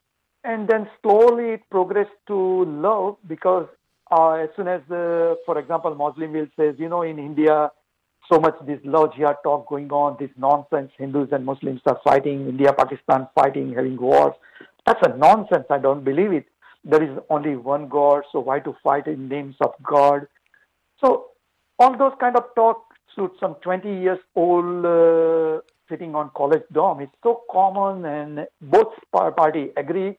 And 0.45 0.69
then 0.69 0.89
slowly 1.03 1.55
it 1.55 1.63
progresses 1.71 2.13
to 2.27 2.65
love 2.67 3.17
because 3.27 3.67
uh, 4.11 4.33
as 4.33 4.51
soon 4.57 4.69
as, 4.69 4.83
uh, 4.91 5.35
for 5.47 5.59
example, 5.59 5.95
Muslim 5.95 6.33
will 6.33 6.47
says, 6.57 6.75
you 6.79 6.89
know, 6.89 7.03
in 7.03 7.19
India, 7.19 7.71
so 8.31 8.39
much 8.39 8.55
this 8.67 8.81
love 8.85 9.15
jihad 9.15 9.37
talk 9.43 9.69
going 9.69 9.91
on, 9.91 10.17
this 10.19 10.31
nonsense, 10.37 10.91
Hindus 10.99 11.29
and 11.33 11.45
Muslims 11.45 11.81
are 11.87 12.01
fighting, 12.05 12.49
India, 12.49 12.73
Pakistan 12.73 13.29
fighting, 13.35 13.75
having 13.75 13.97
wars. 13.97 14.35
That's 14.87 15.01
a 15.07 15.17
nonsense. 15.17 15.65
I 15.71 15.79
don't 15.79 16.05
believe 16.05 16.33
it. 16.33 16.47
There 16.85 17.03
is 17.03 17.19
only 17.31 17.57
one 17.57 17.89
God, 17.89 18.25
so 18.31 18.41
why 18.41 18.61
to 18.61 18.77
fight 18.83 19.07
in 19.07 19.29
names 19.29 19.57
of 19.63 19.73
God? 19.83 20.27
So 21.03 21.29
all 21.79 21.97
those 21.97 22.13
kind 22.21 22.37
of 22.37 22.45
talk 22.55 22.94
some 23.41 23.55
20 23.63 23.89
years 23.89 24.19
old 24.35 24.85
uh, 24.85 25.61
sitting 25.89 26.15
on 26.15 26.31
college 26.35 26.63
dorm. 26.73 27.01
It's 27.01 27.13
so 27.23 27.43
common, 27.51 28.05
and 28.05 28.47
both 28.61 28.93
party 29.13 29.71
agree, 29.77 30.17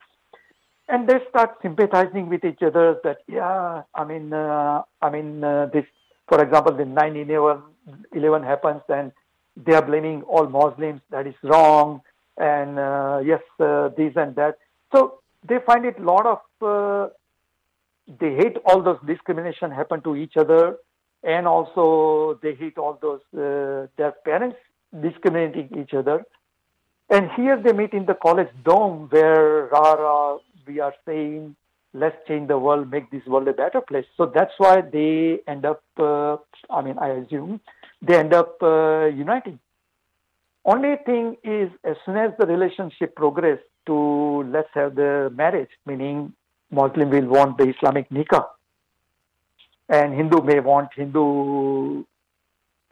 and 0.88 1.08
they 1.08 1.20
start 1.30 1.58
sympathizing 1.62 2.30
with 2.30 2.44
each 2.46 2.62
other. 2.62 2.98
That 3.04 3.18
yeah, 3.28 3.84
I 3.94 4.04
mean, 4.04 4.34
uh, 4.34 4.84
I 5.02 5.10
mean, 5.10 5.44
uh, 5.44 5.68
this, 5.74 5.86
for 6.28 6.42
example, 6.42 6.74
the 6.74 6.84
9/11 6.84 7.62
11 8.14 8.44
happens, 8.44 8.82
and 8.90 9.12
they 9.58 9.74
are 9.74 9.86
blaming 9.86 10.24
all 10.24 10.48
Muslims. 10.48 11.02
That 11.12 11.28
is 11.28 11.36
wrong, 11.44 12.02
and 12.38 12.80
uh, 12.80 13.22
yes, 13.24 13.42
uh, 13.60 13.90
this 13.98 14.14
and 14.16 14.36
that. 14.36 14.58
So 14.96 15.20
they 15.48 15.58
find 15.66 15.86
it 15.86 16.00
a 16.00 16.04
lot 16.04 16.26
of. 16.26 16.40
Uh, 16.62 17.10
they 18.20 18.36
hate 18.36 18.58
all 18.66 18.84
those 18.84 19.00
discrimination 19.08 19.72
happen 19.72 20.00
to 20.04 20.16
each 20.16 20.38
other 20.38 20.78
and 21.26 21.48
also 21.48 22.40
they 22.42 22.54
hate 22.54 22.78
all 22.78 22.98
those 23.02 23.22
uh, 23.34 23.88
their 23.98 24.14
parents 24.24 24.58
discriminating 25.02 25.70
each 25.82 25.94
other. 25.94 26.24
And 27.10 27.30
here 27.36 27.62
they 27.62 27.74
meet 27.74 27.94
in 27.94 28.06
the 28.06 28.16
college 28.16 28.50
dorm 28.64 29.08
where 29.10 29.66
rara 29.66 30.38
we 30.66 30.80
are 30.80 30.94
saying 31.06 31.56
let's 31.94 32.18
change 32.28 32.48
the 32.50 32.58
world, 32.58 32.92
make 32.92 33.10
this 33.10 33.26
world 33.26 33.48
a 33.48 33.54
better 33.54 33.82
place. 33.82 34.06
So 34.18 34.32
that's 34.34 34.54
why 34.58 34.82
they 34.82 35.40
end 35.48 35.66
up. 35.66 35.82
Uh, 35.98 36.38
I 36.70 36.82
mean, 36.82 36.98
I 37.00 37.10
assume 37.10 37.62
they 38.02 38.18
end 38.18 38.34
up 38.34 38.62
uh, 38.62 39.06
uniting. 39.06 39.60
Only 40.66 40.96
thing 41.06 41.38
is, 41.44 41.70
as 41.84 41.96
soon 42.06 42.18
as 42.18 42.32
the 42.40 42.46
relationship 42.46 43.16
progress 43.16 43.60
to 43.86 44.44
let's 44.52 44.70
have 44.74 44.96
the 44.96 45.32
marriage, 45.36 45.70
meaning 45.86 46.34
Muslim 46.72 47.10
will 47.12 47.28
want 47.28 47.58
the 47.58 47.70
Islamic 47.70 48.10
nikah, 48.10 48.46
and 49.90 50.14
Hindu 50.14 50.42
may 50.42 50.60
want 50.60 50.90
Hindu 50.96 52.04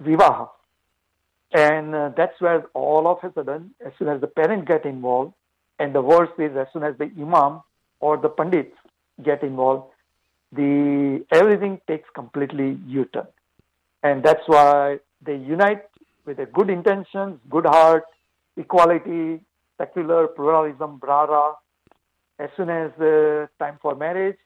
vivaha. 0.02 0.50
And 1.52 1.94
uh, 1.94 2.10
that's 2.18 2.40
where 2.42 2.64
all 2.74 3.08
of 3.08 3.24
a 3.24 3.34
sudden, 3.34 3.72
as 3.86 3.94
soon 4.00 4.10
as 4.10 4.22
the 4.22 4.28
parent 4.28 4.68
get 4.68 4.86
involved, 4.86 5.34
and 5.80 5.94
the 5.94 6.02
worst 6.02 6.34
is 6.40 6.56
as 6.58 6.68
soon 6.74 6.84
as 6.84 6.98
the 6.98 7.12
imam 7.20 7.62
or 8.00 8.18
the 8.18 8.30
pandits 8.30 8.76
get 9.24 9.44
involved, 9.44 9.92
the 10.52 11.26
everything 11.32 11.80
takes 11.88 12.10
completely 12.14 12.80
U-turn. 12.88 13.28
And 14.04 14.24
that's 14.24 14.48
why 14.48 15.00
they 15.22 15.36
unite 15.36 15.84
with 16.26 16.40
a 16.40 16.46
good 16.46 16.70
intentions, 16.70 17.40
good 17.50 17.66
heart, 17.66 18.06
equality, 18.58 19.42
secular 19.78 20.28
pluralism, 20.28 21.00
brara. 21.00 21.56
As 22.40 22.50
soon 22.58 22.70
as 22.70 22.92
the 22.98 23.50
time 23.60 23.78
for 23.82 23.96
marriage, 23.96 24.38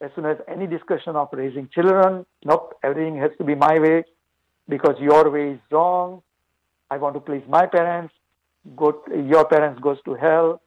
as 0.00 0.10
soon 0.14 0.24
as 0.26 0.38
any 0.48 0.66
discussion 0.66 1.16
of 1.16 1.28
raising 1.32 1.68
children, 1.68 2.24
nope, 2.44 2.74
everything 2.82 3.16
has 3.18 3.30
to 3.38 3.44
be 3.44 3.54
my 3.54 3.78
way 3.78 4.04
because 4.68 4.96
your 5.00 5.30
way 5.30 5.52
is 5.52 5.60
wrong. 5.70 6.22
I 6.90 6.96
want 6.96 7.14
to 7.14 7.20
please 7.20 7.42
my 7.48 7.66
parents. 7.66 8.14
Go, 8.76 9.02
your 9.14 9.44
parents 9.46 9.80
goes 9.80 9.98
to 10.04 10.14
hell, 10.14 10.60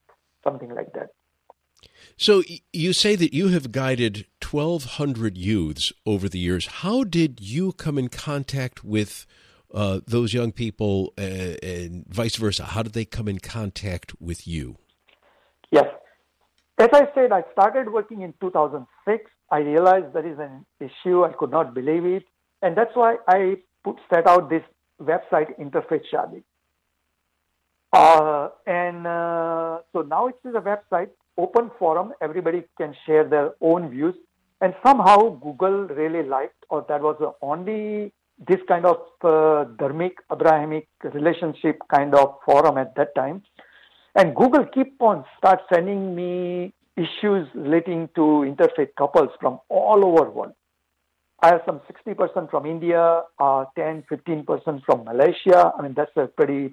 something 0.43 0.69
like 0.73 0.93
that. 0.93 1.09
So 2.17 2.43
you 2.71 2.93
say 2.93 3.15
that 3.15 3.33
you 3.33 3.49
have 3.49 3.71
guided 3.71 4.25
1,200 4.41 5.37
youths 5.37 5.91
over 6.05 6.29
the 6.29 6.39
years. 6.39 6.67
How 6.67 7.03
did 7.03 7.39
you 7.41 7.73
come 7.73 7.97
in 7.97 8.09
contact 8.09 8.83
with 8.83 9.25
uh, 9.73 10.01
those 10.05 10.33
young 10.33 10.51
people, 10.51 11.13
uh, 11.17 11.55
and 11.63 12.05
vice 12.07 12.35
versa? 12.35 12.65
How 12.65 12.83
did 12.83 12.93
they 12.93 13.05
come 13.05 13.27
in 13.27 13.39
contact 13.39 14.13
with 14.21 14.47
you? 14.47 14.77
As 16.79 16.89
I 16.91 17.07
said, 17.13 17.31
I 17.31 17.43
started 17.51 17.91
working 17.91 18.21
in 18.21 18.33
2006. 18.41 19.29
I 19.51 19.59
realized 19.59 20.13
there 20.13 20.25
is 20.25 20.39
an 20.39 20.65
issue. 20.79 21.23
I 21.23 21.33
could 21.33 21.51
not 21.51 21.73
believe 21.73 22.05
it, 22.05 22.23
and 22.61 22.75
that's 22.75 22.95
why 22.95 23.17
I 23.27 23.57
put 23.83 23.97
set 24.11 24.27
out 24.27 24.49
this 24.49 24.63
website, 25.01 25.57
Interfaith 25.59 26.03
Shadi. 26.11 26.43
Uh, 27.91 28.49
and 28.65 29.05
uh, 29.05 29.79
so 29.91 30.01
now 30.01 30.27
it 30.27 30.35
is 30.43 30.55
a 30.55 30.61
website, 30.61 31.09
open 31.37 31.69
forum. 31.77 32.13
Everybody 32.21 32.63
can 32.77 32.95
share 33.05 33.23
their 33.23 33.51
own 33.61 33.89
views. 33.89 34.15
And 34.61 34.73
somehow 34.83 35.29
Google 35.29 35.87
really 35.87 36.27
liked, 36.27 36.65
or 36.69 36.85
that 36.89 37.01
was 37.01 37.17
the 37.19 37.33
only 37.45 38.13
this 38.47 38.59
kind 38.67 38.85
of 38.85 38.97
uh, 39.21 39.65
dharmic, 39.77 40.13
Abrahamic 40.31 40.87
relationship 41.03 41.79
kind 41.93 42.15
of 42.15 42.37
forum 42.45 42.77
at 42.77 42.95
that 42.95 43.13
time. 43.13 43.43
And 44.15 44.35
Google 44.35 44.65
keep 44.65 45.01
on 45.01 45.25
start 45.37 45.61
sending 45.73 46.15
me 46.15 46.73
issues 46.95 47.47
relating 47.55 48.09
to 48.15 48.45
interfaith 48.45 48.93
couples 48.95 49.29
from 49.39 49.59
all 49.69 50.05
over 50.05 50.29
world. 50.29 50.53
I 51.41 51.47
have 51.47 51.61
some 51.65 51.81
60% 52.07 52.49
from 52.49 52.65
India, 52.65 53.23
uh, 53.39 53.65
10, 53.75 54.03
15% 54.09 54.85
from 54.85 55.03
Malaysia. 55.03 55.73
I 55.77 55.81
mean, 55.81 55.93
that's 55.93 56.15
a 56.15 56.27
pretty 56.27 56.71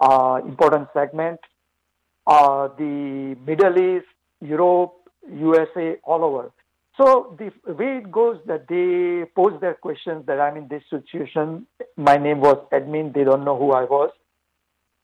uh, 0.00 0.40
important 0.44 0.88
segment. 0.92 1.40
Uh, 2.26 2.68
the 2.76 3.36
Middle 3.46 3.78
East, 3.78 4.06
Europe, 4.40 4.94
USA, 5.32 5.96
all 6.04 6.24
over. 6.24 6.50
So 6.98 7.36
the 7.38 7.52
way 7.72 7.98
it 7.98 8.10
goes 8.10 8.38
that 8.46 8.68
they 8.68 9.30
pose 9.34 9.58
their 9.60 9.74
questions 9.74 10.26
that 10.26 10.40
I'm 10.40 10.56
in 10.56 10.68
this 10.68 10.82
situation. 10.90 11.66
My 11.96 12.16
name 12.16 12.40
was 12.40 12.58
admin. 12.72 13.14
They 13.14 13.24
don't 13.24 13.44
know 13.44 13.56
who 13.56 13.72
I 13.72 13.84
was. 13.84 14.10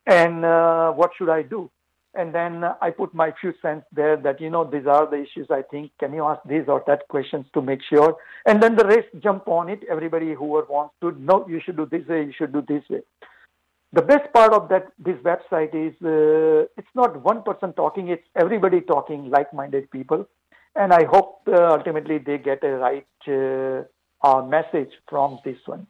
And 0.06 0.44
uh, 0.44 0.92
what 0.92 1.10
should 1.16 1.28
I 1.28 1.42
do? 1.42 1.70
And 2.14 2.34
then 2.34 2.62
I 2.82 2.90
put 2.90 3.14
my 3.14 3.32
few 3.40 3.54
cents 3.62 3.86
there 3.90 4.18
that, 4.18 4.40
you 4.40 4.50
know, 4.50 4.64
these 4.64 4.86
are 4.86 5.08
the 5.08 5.22
issues 5.22 5.46
I 5.50 5.62
think. 5.62 5.92
Can 5.98 6.12
you 6.12 6.24
ask 6.24 6.40
these 6.46 6.64
or 6.68 6.82
that 6.86 7.08
questions 7.08 7.46
to 7.54 7.62
make 7.62 7.80
sure? 7.88 8.16
And 8.44 8.62
then 8.62 8.76
the 8.76 8.84
rest 8.84 9.08
jump 9.20 9.48
on 9.48 9.70
it. 9.70 9.80
Everybody 9.90 10.34
who 10.34 10.44
wants 10.44 10.94
to, 11.00 11.12
no, 11.18 11.46
you 11.48 11.60
should 11.64 11.76
do 11.78 11.86
this 11.86 12.06
way, 12.06 12.24
you 12.24 12.32
should 12.36 12.52
do 12.52 12.62
this 12.68 12.82
way 12.90 13.00
the 13.92 14.02
best 14.02 14.32
part 14.32 14.52
of 14.52 14.68
that 14.70 14.86
this 14.98 15.16
website 15.18 15.74
is 15.74 15.94
uh, 16.02 16.66
it's 16.76 16.94
not 16.94 17.22
one 17.22 17.42
person 17.42 17.72
talking 17.74 18.08
it's 18.08 18.26
everybody 18.34 18.80
talking 18.80 19.30
like-minded 19.30 19.90
people 19.90 20.26
and 20.76 20.92
i 20.92 21.04
hope 21.04 21.40
uh, 21.48 21.72
ultimately 21.76 22.18
they 22.18 22.38
get 22.38 22.64
a 22.64 22.74
right 22.86 23.06
uh, 23.28 23.82
uh 24.26 24.42
message 24.42 24.92
from 25.08 25.38
this 25.44 25.58
one 25.66 25.86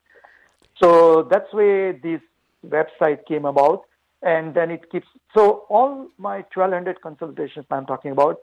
so 0.83 1.23
that's 1.31 1.53
where 1.53 1.93
this 1.93 2.21
website 2.67 3.25
came 3.27 3.45
about 3.45 3.83
and 4.23 4.55
then 4.55 4.71
it 4.71 4.91
keeps 4.91 5.07
so 5.35 5.65
all 5.69 6.09
my 6.19 6.37
1200 6.55 7.01
consultations 7.01 7.67
i'm 7.71 7.87
talking 7.87 8.13
about 8.13 8.41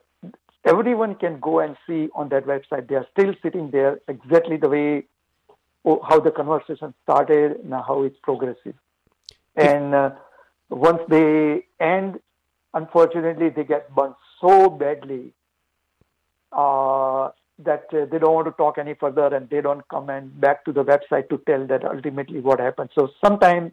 everyone 0.66 1.16
can 1.16 1.40
go 1.40 1.60
and 1.60 1.78
see 1.88 2.10
on 2.16 2.30
that 2.30 2.46
website 2.46 2.88
they 2.88 2.96
are 2.96 3.08
still 3.12 3.34
sitting 3.42 3.72
there 3.72 4.00
exactly 4.08 4.58
the 4.58 4.70
way 4.70 5.04
oh, 5.86 6.00
how 6.08 6.20
the 6.20 6.32
conversation 6.32 6.94
started 7.04 7.58
and 7.64 7.74
how 7.74 8.04
it's 8.04 8.18
progressive 8.24 8.76
and 9.56 9.94
uh, 9.94 10.12
once 10.70 11.02
they 11.10 11.66
end, 11.80 12.20
unfortunately, 12.74 13.50
they 13.50 13.64
get 13.64 13.94
burnt 13.94 14.16
so 14.40 14.70
badly 14.70 15.34
uh, 16.52 17.30
that 17.60 17.86
uh, 17.94 18.06
they 18.10 18.20
don't 18.20 18.34
want 18.34 18.48
to 18.48 18.52
talk 18.52 18.78
any 18.78 18.94
further 18.94 19.28
and 19.36 19.50
they 19.50 19.62
don't 19.62 19.86
come 19.90 20.10
and 20.10 20.40
back 20.40 20.64
to 20.66 20.72
the 20.72 20.84
website 20.84 21.30
to 21.30 21.42
tell 21.46 21.66
that 21.68 21.84
ultimately 21.84 22.40
what 22.40 22.60
happened. 22.60 22.90
So 22.96 23.10
sometimes 23.24 23.72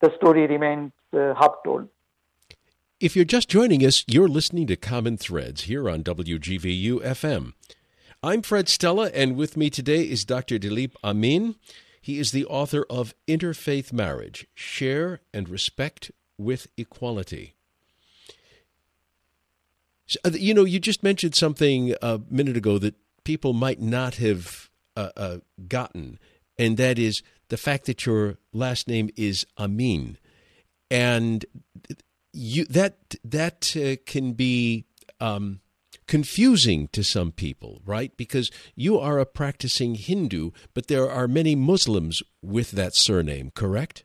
the 0.00 0.12
story 0.16 0.46
remains 0.46 0.92
uh, 1.12 1.34
half 1.34 1.62
told. 1.64 1.88
If 2.98 3.16
you're 3.16 3.24
just 3.24 3.48
joining 3.48 3.84
us, 3.84 4.04
you're 4.06 4.28
listening 4.28 4.66
to 4.66 4.76
Common 4.76 5.16
Threads 5.16 5.62
here 5.62 5.88
on 5.88 6.02
WGVU 6.02 7.00
FM. 7.00 7.54
I'm 8.22 8.42
Fred 8.42 8.68
Stella, 8.68 9.10
and 9.14 9.36
with 9.36 9.56
me 9.56 9.70
today 9.70 10.02
is 10.02 10.24
Dr. 10.24 10.58
Dilip 10.58 10.94
Amin. 11.02 11.54
He 12.02 12.18
is 12.18 12.32
the 12.32 12.44
author 12.46 12.84
of 12.90 13.14
Interfaith 13.26 13.92
Marriage 13.92 14.46
Share 14.54 15.20
and 15.32 15.48
Respect 15.48 16.10
with 16.36 16.66
Equality. 16.76 17.54
Uh, 20.24 20.30
you 20.32 20.52
know, 20.52 20.64
you 20.64 20.78
just 20.78 21.02
mentioned 21.02 21.34
something 21.34 21.94
a 22.02 22.20
minute 22.28 22.56
ago 22.56 22.78
that 22.78 22.96
people 23.24 23.52
might 23.52 23.80
not 23.80 24.16
have 24.16 24.68
uh, 24.96 25.10
uh, 25.16 25.36
gotten, 25.68 26.18
and 26.58 26.76
that 26.76 26.98
is 26.98 27.22
the 27.50 27.56
fact 27.56 27.86
that 27.86 28.06
your 28.06 28.38
last 28.52 28.88
name 28.88 29.10
is 29.16 29.46
Amin, 29.58 30.16
and 30.90 31.44
you 32.32 32.64
that 32.66 33.16
that 33.22 33.76
uh, 33.76 33.96
can 34.06 34.32
be 34.32 34.86
um, 35.20 35.60
confusing 36.06 36.88
to 36.88 37.04
some 37.04 37.30
people, 37.30 37.80
right? 37.84 38.16
Because 38.16 38.50
you 38.74 38.98
are 38.98 39.18
a 39.18 39.26
practicing 39.26 39.94
Hindu, 39.94 40.50
but 40.74 40.88
there 40.88 41.08
are 41.08 41.28
many 41.28 41.54
Muslims 41.54 42.22
with 42.42 42.72
that 42.72 42.96
surname, 42.96 43.52
correct? 43.54 44.04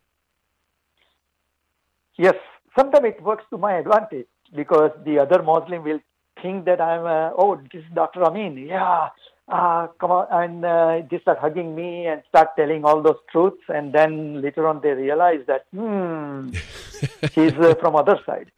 Yes, 2.17 2.35
sometimes 2.77 3.05
it 3.05 3.23
works 3.23 3.43
to 3.49 3.57
my 3.57 3.77
advantage 3.77 4.27
because 4.55 4.91
the 5.03 5.19
other 5.19 5.41
Muslim 5.41 5.83
will 5.83 5.99
think 6.41 6.65
that 6.65 6.79
I'm, 6.79 7.05
uh, 7.05 7.31
oh, 7.37 7.59
this 7.73 7.81
is 7.81 7.91
Dr. 7.93 8.23
Amin. 8.23 8.57
Yeah, 8.57 9.09
uh, 9.47 9.87
come 9.99 10.11
on. 10.11 10.27
And 10.31 10.65
uh, 10.65 11.01
they 11.09 11.19
start 11.19 11.39
hugging 11.39 11.75
me 11.75 12.07
and 12.07 12.21
start 12.29 12.49
telling 12.55 12.83
all 12.85 13.01
those 13.01 13.19
truths. 13.31 13.61
And 13.69 13.93
then 13.93 14.41
later 14.41 14.67
on 14.67 14.81
they 14.81 14.91
realize 14.91 15.41
that, 15.47 15.65
hmm, 15.73 16.49
he's 17.33 17.53
uh, 17.53 17.75
from 17.79 17.95
other 17.95 18.19
side. 18.25 18.51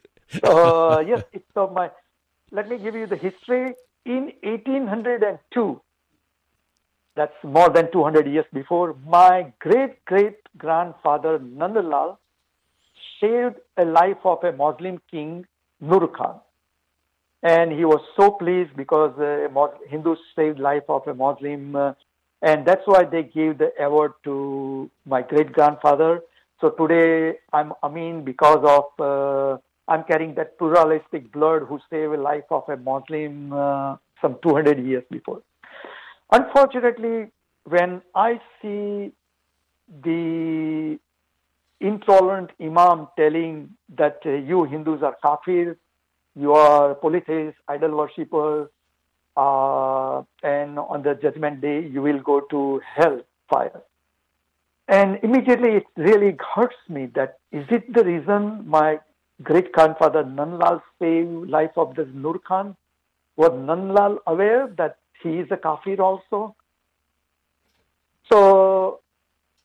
So, 0.43 0.91
uh, 0.91 0.99
yes, 0.99 1.23
it's 1.31 1.45
of 1.55 1.73
my 1.73 1.89
let 2.51 2.69
me 2.69 2.77
give 2.77 2.95
you 2.95 3.07
the 3.07 3.17
history. 3.17 3.73
In 4.05 4.31
1802, 4.41 5.81
that's 7.15 7.33
more 7.43 7.69
than 7.69 7.91
200 7.91 8.25
years 8.25 8.45
before, 8.53 8.95
my 9.05 9.51
great 9.59 10.05
great 10.05 10.37
grandfather 10.57 11.39
Nandlal 11.39 12.17
saved 13.19 13.55
a 13.75 13.83
life 13.83 14.23
of 14.23 14.43
a 14.43 14.53
Muslim 14.53 15.01
king, 15.11 15.45
Nur 15.81 16.07
Khan. 16.07 16.39
And 17.43 17.71
he 17.71 17.85
was 17.85 18.01
so 18.19 18.31
pleased 18.31 18.75
because 18.75 19.17
uh, 19.19 19.47
Hindus 19.87 20.17
saved 20.35 20.59
life 20.59 20.83
of 20.89 21.07
a 21.07 21.13
Muslim, 21.13 21.75
uh, 21.75 21.93
and 22.41 22.65
that's 22.65 22.81
why 22.85 23.03
they 23.03 23.23
gave 23.23 23.57
the 23.57 23.71
award 23.79 24.13
to 24.23 24.89
my 25.05 25.21
great 25.21 25.53
grandfather. 25.53 26.21
So 26.59 26.71
today 26.71 27.37
I'm 27.53 27.73
Amin 27.83 28.23
because 28.25 28.63
of 28.63 28.85
uh, 28.99 29.57
I'm 29.87 30.03
carrying 30.03 30.33
that 30.35 30.57
pluralistic 30.57 31.31
blood 31.31 31.63
who 31.63 31.79
saved 31.89 32.13
the 32.13 32.17
life 32.17 32.43
of 32.49 32.67
a 32.67 32.77
Muslim 32.77 33.53
uh, 33.53 33.97
some 34.21 34.37
200 34.41 34.83
years 34.83 35.03
before. 35.11 35.41
Unfortunately, 36.31 37.27
when 37.65 38.01
I 38.15 38.41
see 38.61 39.11
the 40.03 40.99
intolerant 41.79 42.51
imam 42.59 43.07
telling 43.17 43.69
that 43.95 44.19
uh, 44.25 44.31
you 44.31 44.63
Hindus 44.63 45.03
are 45.03 45.15
kafir, 45.21 45.77
you 46.37 46.53
are 46.53 46.95
polytheists, 46.95 47.59
idol 47.67 47.97
worshippers, 47.97 48.69
uh, 49.35 50.21
and 50.43 50.79
on 50.79 51.03
the 51.03 51.15
judgment 51.21 51.61
day 51.61 51.85
you 51.87 52.01
will 52.01 52.19
go 52.19 52.41
to 52.41 52.81
hell 52.95 53.21
fire. 53.49 53.81
And 54.87 55.19
immediately 55.23 55.71
it 55.77 55.85
really 55.97 56.35
hurts 56.55 56.77
me 56.87 57.07
that 57.15 57.39
is 57.51 57.65
it 57.69 57.91
the 57.93 58.03
reason 58.03 58.63
my 58.67 58.99
great 59.43 59.71
grandfather 59.71 60.23
Nandlal 60.23 60.81
saved 60.99 61.49
life 61.49 61.71
of 61.75 61.95
this 61.95 62.07
Nur 62.13 62.39
Khan? 62.39 62.75
Was 63.35 63.51
Nandlal 63.51 64.17
aware 64.25 64.67
that 64.77 64.97
he 65.21 65.39
is 65.39 65.47
a 65.51 65.57
kafir 65.57 66.01
also? 66.01 66.55
So, 68.31 68.99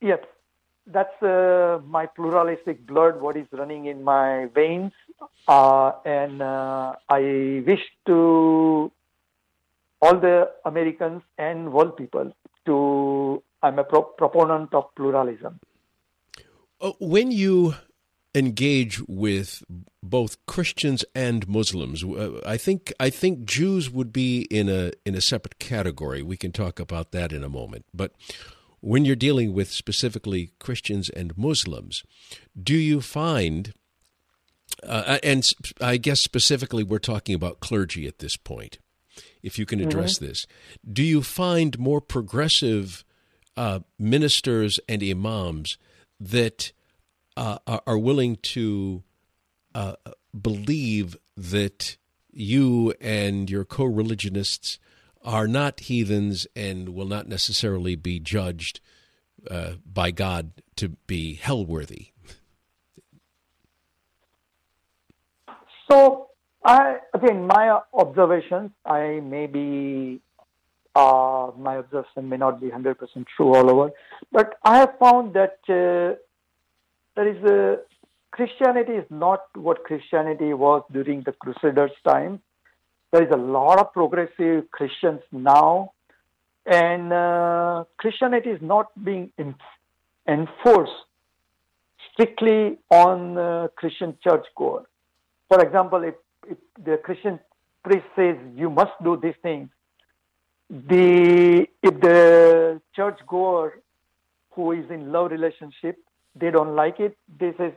yes, 0.01 0.21
that's 0.87 1.23
uh, 1.23 1.81
my 1.87 2.07
pluralistic 2.07 2.87
blood, 2.87 3.21
what 3.21 3.37
is 3.37 3.47
running 3.53 3.87
in 3.87 4.03
my 4.03 4.47
veins. 4.55 4.93
Uh, 5.47 5.93
and 6.05 6.43
uh, 6.43 6.95
I 7.09 7.63
wish 7.67 7.81
to 8.07 8.91
all 10.01 10.19
the 10.19 10.51
Americans 10.65 11.23
and 11.39 11.73
world 11.73 11.97
people 11.97 12.33
to, 12.67 13.43
I'm 13.63 13.79
a 13.79 13.85
pro- 13.85 14.03
proponent 14.03 14.75
of 14.75 14.95
pluralism. 14.97 15.61
Uh, 16.81 16.93
when 16.99 17.31
you 17.31 17.75
engage 18.35 19.01
with 19.09 19.63
both 20.03 20.45
Christians 20.47 21.05
and 21.15 21.47
Muslims. 21.47 22.03
Uh, 22.03 22.41
I 22.47 22.57
think 22.57 22.93
I 22.99 23.11
think 23.11 23.45
Jews 23.45 23.91
would 23.91 24.13
be 24.13 24.43
in 24.51 24.69
a 24.69 24.93
in 25.05 25.15
a 25.15 25.21
separate 25.21 25.59
category. 25.59 26.23
We 26.23 26.37
can 26.37 26.53
talk 26.53 26.81
about 26.81 27.13
that 27.13 27.33
in 27.33 27.45
a 27.45 27.49
moment. 27.49 27.85
But 27.93 28.13
when 28.83 29.05
you're 29.05 29.17
dealing 29.17 29.55
with 29.55 29.71
specifically 29.71 30.51
Christians 30.59 31.09
and 31.09 31.39
Muslims, 31.39 32.03
do 32.61 32.75
you 32.75 33.01
find, 33.01 33.73
uh, 34.83 35.19
and 35.23 35.49
I 35.81 35.97
guess 35.97 36.21
specifically 36.21 36.83
we're 36.83 36.99
talking 36.99 37.35
about 37.35 37.61
clergy 37.61 38.07
at 38.07 38.19
this 38.19 38.37
point, 38.37 38.79
if 39.41 39.57
you 39.57 39.65
can 39.65 39.79
mm-hmm. 39.79 39.89
address 39.89 40.17
mm-hmm. 40.17 40.27
this, 40.27 40.47
do 40.93 41.03
you 41.03 41.23
find 41.23 41.79
more 41.79 42.01
progressive 42.01 43.05
uh, 43.57 43.81
ministers 43.99 44.81
and 44.89 45.03
imams 45.03 45.79
that 46.19 46.73
uh, 47.37 47.59
are 47.87 47.99
willing 47.99 48.37
to 48.37 49.05
uh, 49.77 49.95
believe 50.39 51.17
that 51.37 51.97
you 52.33 52.95
and 53.01 53.49
your 53.49 53.65
co 53.65 53.85
religionists 53.85 54.79
are 55.25 55.47
not 55.47 55.81
heathens 55.81 56.47
and 56.55 56.91
will 56.91 57.07
not 57.07 57.29
necessarily 57.29 57.97
be 57.97 58.19
judged 58.19 58.81
uh, 59.51 59.73
by 59.85 60.11
God 60.11 60.53
to 60.77 60.91
be 61.07 61.35
hell 61.35 61.65
worthy. 61.65 62.09
So, 65.91 66.29
I 66.65 66.99
again, 67.13 67.47
my 67.47 67.81
observations, 67.93 68.71
I 68.85 69.21
may 69.21 69.47
be, 69.47 70.21
uh, 70.95 71.51
my 71.59 71.79
observation 71.79 72.29
may 72.29 72.37
not 72.37 72.61
be 72.61 72.69
100% 72.69 72.97
true 73.37 73.55
all 73.55 73.71
over, 73.71 73.91
but 74.31 74.55
I 74.65 74.79
have 74.79 74.95
found 74.99 75.35
that 75.35 75.59
uh, 75.69 76.17
there 77.15 77.29
is 77.29 77.43
a 77.45 77.81
Christianity 78.31 78.93
is 78.93 79.05
not 79.11 79.41
what 79.55 79.85
Christianity 79.85 80.55
was 80.55 80.83
during 80.91 81.23
the 81.23 81.33
Crusaders' 81.33 81.91
time 82.09 82.41
there 83.13 83.23
is 83.23 83.31
a 83.31 83.37
lot 83.37 83.79
of 83.79 83.93
progressive 83.93 84.71
Christians 84.71 85.21
now, 85.31 85.93
and 86.65 87.13
uh, 87.13 87.85
Christianity 87.99 88.51
is 88.51 88.63
not 88.63 88.87
being 89.05 89.31
in, 89.37 89.55
enforced 90.27 90.93
strictly 92.13 92.79
on 92.91 93.37
uh, 93.37 93.69
Christian 93.77 94.17
churchgoer. 94.25 94.87
For 95.49 95.63
example, 95.63 96.03
if, 96.05 96.15
if 96.49 96.59
the 96.83 96.97
Christian 97.05 97.39
priest 97.85 98.07
says 98.17 98.37
you 98.57 98.71
must 98.71 98.93
do 99.05 99.19
these 99.23 99.35
things, 99.43 99.69
the 100.71 101.67
if 101.83 102.01
the 102.01 102.81
churchgoer 102.97 103.81
who 104.53 104.73
is 104.73 104.91
in 104.91 105.13
love 105.13 105.31
relationship 105.31 105.99
they 106.35 106.51
don't 106.51 106.75
like 106.75 106.99
it, 106.99 107.15
they 107.39 107.53
say, 107.59 107.75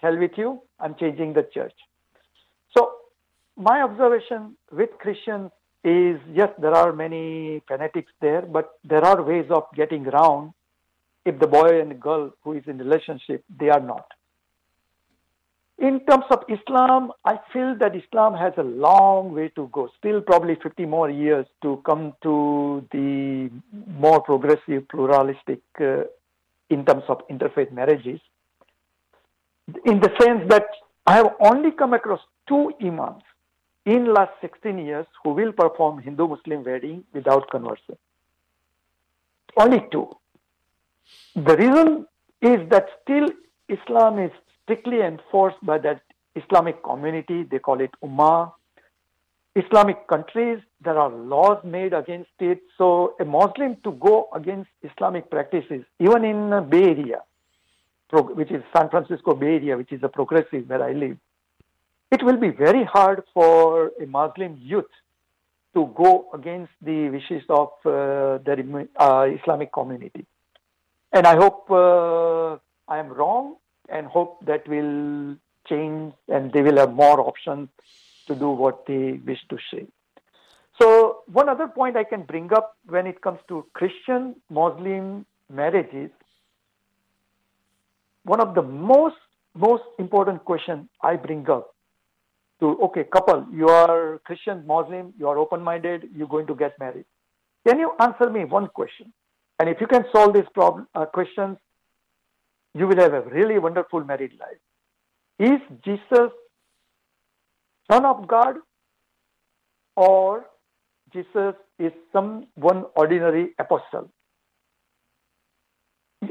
"Hell 0.00 0.18
with 0.18 0.32
you! 0.36 0.60
I'm 0.80 0.96
changing 0.96 1.34
the 1.34 1.46
church." 1.54 1.74
My 3.56 3.82
observation 3.82 4.56
with 4.70 4.90
Christians 4.98 5.50
is 5.84 6.18
yes, 6.32 6.50
there 6.58 6.74
are 6.74 6.92
many 6.92 7.62
fanatics 7.68 8.12
there, 8.20 8.42
but 8.42 8.78
there 8.84 9.04
are 9.04 9.22
ways 9.22 9.46
of 9.50 9.64
getting 9.74 10.06
around 10.06 10.52
if 11.24 11.38
the 11.38 11.46
boy 11.46 11.80
and 11.80 11.90
the 11.90 11.94
girl 11.94 12.32
who 12.42 12.52
is 12.54 12.64
in 12.66 12.78
relationship, 12.78 13.44
they 13.58 13.68
are 13.68 13.80
not. 13.80 14.06
In 15.78 16.00
terms 16.06 16.24
of 16.30 16.44
Islam, 16.48 17.12
I 17.24 17.38
feel 17.52 17.76
that 17.80 17.96
Islam 17.96 18.34
has 18.34 18.52
a 18.56 18.62
long 18.62 19.32
way 19.32 19.48
to 19.56 19.68
go, 19.72 19.88
still 19.98 20.20
probably 20.20 20.56
50 20.62 20.86
more 20.86 21.10
years 21.10 21.46
to 21.62 21.82
come 21.84 22.14
to 22.22 22.86
the 22.92 23.50
more 23.86 24.20
progressive, 24.22 24.86
pluralistic 24.88 25.60
uh, 25.80 26.04
in 26.70 26.84
terms 26.84 27.02
of 27.08 27.26
interfaith 27.28 27.72
marriages. 27.72 28.20
In 29.84 30.00
the 30.00 30.10
sense 30.20 30.48
that 30.48 30.66
I 31.06 31.16
have 31.16 31.34
only 31.40 31.72
come 31.72 31.94
across 31.94 32.20
two 32.48 32.72
imams 32.80 33.22
in 33.84 34.12
last 34.12 34.32
16 34.40 34.78
years 34.78 35.06
who 35.22 35.30
will 35.30 35.52
perform 35.52 35.98
Hindu-Muslim 36.00 36.64
wedding 36.64 37.04
without 37.12 37.50
conversion. 37.50 37.96
Only 39.56 39.84
two. 39.90 40.08
The 41.34 41.56
reason 41.56 42.06
is 42.40 42.68
that 42.70 42.86
still 43.02 43.28
Islam 43.68 44.18
is 44.18 44.30
strictly 44.62 45.00
enforced 45.00 45.58
by 45.62 45.78
that 45.78 46.02
Islamic 46.34 46.82
community. 46.82 47.42
They 47.42 47.58
call 47.58 47.80
it 47.80 47.90
Ummah. 48.02 48.52
Islamic 49.54 50.08
countries, 50.08 50.60
there 50.82 50.98
are 50.98 51.10
laws 51.10 51.62
made 51.62 51.92
against 51.92 52.30
it. 52.40 52.60
So 52.78 53.14
a 53.20 53.24
Muslim 53.24 53.76
to 53.84 53.92
go 53.92 54.28
against 54.34 54.70
Islamic 54.82 55.30
practices, 55.30 55.84
even 56.00 56.24
in 56.24 56.68
Bay 56.70 56.84
Area, 56.84 57.22
which 58.12 58.50
is 58.50 58.62
San 58.74 58.88
Francisco 58.88 59.34
Bay 59.34 59.56
Area, 59.56 59.76
which 59.76 59.92
is 59.92 60.02
a 60.02 60.08
progressive 60.08 60.68
where 60.68 60.82
I 60.82 60.92
live, 60.92 61.18
it 62.12 62.22
will 62.22 62.36
be 62.36 62.50
very 62.50 62.84
hard 62.84 63.22
for 63.32 63.90
a 64.00 64.06
Muslim 64.06 64.58
youth 64.60 64.92
to 65.74 65.90
go 65.96 66.28
against 66.34 66.72
the 66.82 67.08
wishes 67.08 67.42
of 67.48 67.70
uh, 67.86 68.36
the 68.44 68.88
uh, 69.00 69.26
Islamic 69.40 69.72
community. 69.72 70.26
And 71.10 71.26
I 71.26 71.36
hope 71.36 71.70
uh, 71.70 72.58
I 72.92 72.98
am 72.98 73.08
wrong 73.08 73.56
and 73.88 74.06
hope 74.06 74.44
that 74.44 74.68
will 74.68 75.36
change 75.66 76.12
and 76.28 76.52
they 76.52 76.60
will 76.60 76.76
have 76.76 76.92
more 76.92 77.20
options 77.20 77.70
to 78.26 78.34
do 78.34 78.50
what 78.50 78.86
they 78.86 79.12
wish 79.24 79.40
to 79.48 79.56
say. 79.72 79.86
So, 80.78 81.22
one 81.26 81.48
other 81.48 81.68
point 81.68 81.96
I 81.96 82.04
can 82.04 82.22
bring 82.22 82.52
up 82.52 82.76
when 82.86 83.06
it 83.06 83.22
comes 83.22 83.38
to 83.48 83.66
Christian 83.72 84.36
Muslim 84.50 85.24
marriages, 85.50 86.10
one 88.24 88.40
of 88.40 88.54
the 88.54 88.62
most 88.62 89.16
most 89.54 89.84
important 89.98 90.44
question 90.46 90.88
I 91.02 91.16
bring 91.16 91.48
up 91.50 91.71
to 92.62 92.68
okay 92.86 93.02
couple 93.14 93.44
you 93.60 93.68
are 93.68 94.20
christian 94.28 94.64
muslim 94.72 95.12
you 95.18 95.28
are 95.30 95.38
open 95.44 95.62
minded 95.68 96.04
you're 96.16 96.32
going 96.34 96.46
to 96.46 96.54
get 96.54 96.78
married. 96.78 97.04
Can 97.66 97.78
you 97.78 97.92
answer 98.00 98.28
me 98.28 98.44
one 98.44 98.66
question? 98.68 99.12
And 99.60 99.68
if 99.68 99.80
you 99.80 99.86
can 99.86 100.04
solve 100.12 100.34
these 100.34 100.48
problem 100.54 100.86
uh, 100.94 101.06
questions 101.06 101.58
you 102.74 102.86
will 102.88 103.00
have 103.04 103.14
a 103.14 103.22
really 103.22 103.58
wonderful 103.58 104.04
married 104.04 104.32
life. 104.44 105.50
Is 105.50 105.60
jesus 105.84 106.30
son 107.90 108.06
of 108.14 108.26
god 108.28 108.56
or 109.96 110.46
jesus 111.12 111.54
is 111.78 111.92
some 112.12 112.46
one 112.54 112.84
ordinary 112.96 113.46
apostle? 113.58 114.10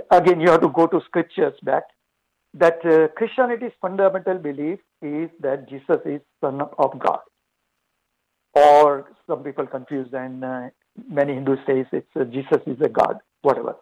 Again 0.10 0.40
you 0.40 0.50
have 0.52 0.62
to 0.62 0.70
go 0.70 0.88
to 0.88 1.02
scriptures 1.10 1.54
back 1.72 1.84
that 2.54 2.86
uh, 2.86 3.08
Christianity's 3.16 3.72
fundamental 3.82 4.38
belief 4.38 4.80
is 5.02 5.30
that 5.40 5.70
Jesus 5.70 6.00
is 6.06 6.22
Son 6.42 6.62
of 6.62 7.00
God. 7.00 7.20
Or 8.54 9.12
some 9.28 9.44
people 9.44 9.66
confuse 9.66 10.10
and 10.12 10.44
uh, 10.44 10.70
many 11.10 11.34
Hindus 11.34 11.60
say 11.66 11.86
it's 11.92 12.08
uh, 12.20 12.26
Jesus 12.26 12.62
is 12.68 12.78
a 12.82 12.90
God, 12.90 13.18
whatever. 13.42 13.76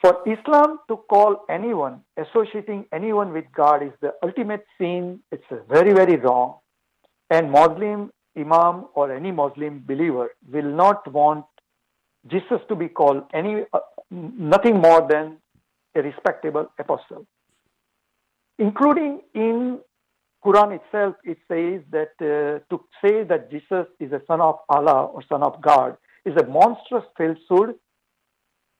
For 0.00 0.22
Islam 0.26 0.78
to 0.88 0.96
call 1.10 1.44
anyone, 1.50 2.02
associating 2.16 2.86
anyone 2.92 3.32
with 3.32 3.44
God 3.54 3.82
is 3.82 3.92
the 4.00 4.12
ultimate 4.22 4.64
sin. 4.78 5.20
It's 5.32 5.44
very, 5.68 5.92
very 5.92 6.16
wrong. 6.16 6.58
And 7.30 7.50
Muslim 7.50 8.10
Imam 8.36 8.86
or 8.94 9.12
any 9.14 9.32
Muslim 9.32 9.82
believer 9.86 10.30
will 10.50 10.70
not 10.70 11.12
want 11.12 11.44
Jesus 12.30 12.60
to 12.68 12.76
be 12.76 12.88
called 12.88 13.24
any 13.34 13.64
uh, 13.72 13.80
nothing 14.10 14.80
more 14.80 15.06
than 15.06 15.38
a 15.94 16.02
respectable 16.02 16.70
apostle 16.78 17.26
including 18.58 19.20
in 19.34 19.78
Quran 20.44 20.78
itself, 20.80 21.16
it 21.24 21.38
says 21.48 21.82
that 21.90 22.12
uh, 22.20 22.60
to 22.70 22.84
say 23.02 23.24
that 23.24 23.50
Jesus 23.50 23.86
is 23.98 24.12
a 24.12 24.22
son 24.26 24.40
of 24.40 24.56
Allah 24.68 25.06
or 25.06 25.22
son 25.28 25.42
of 25.42 25.60
God 25.60 25.96
is 26.24 26.34
a 26.36 26.46
monstrous 26.46 27.04
falsehood. 27.16 27.74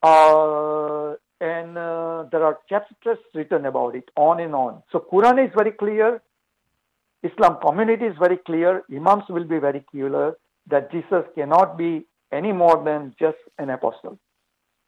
Uh, 0.03 1.15
and 1.41 1.79
uh, 1.79 2.25
there 2.31 2.45
are 2.45 2.59
chapters 2.69 3.19
written 3.35 3.67
about 3.67 3.95
it, 3.95 4.09
on 4.17 4.41
and 4.41 4.55
on. 4.55 4.83
So 4.93 5.05
Quran 5.13 5.45
is 5.45 5.53
very 5.57 5.73
clear. 5.73 6.23
Islam 7.23 7.59
community 7.65 8.07
is 8.07 8.17
very 8.19 8.39
clear. 8.39 8.83
Imams 8.95 9.25
will 9.29 9.45
be 9.45 9.59
very 9.59 9.85
clear 9.91 10.35
that 10.69 10.93
Jesus 10.93 11.25
cannot 11.35 11.77
be 11.77 12.07
any 12.33 12.53
more 12.53 12.83
than 12.85 13.15
just 13.19 13.39
an 13.59 13.71
apostle. 13.71 14.19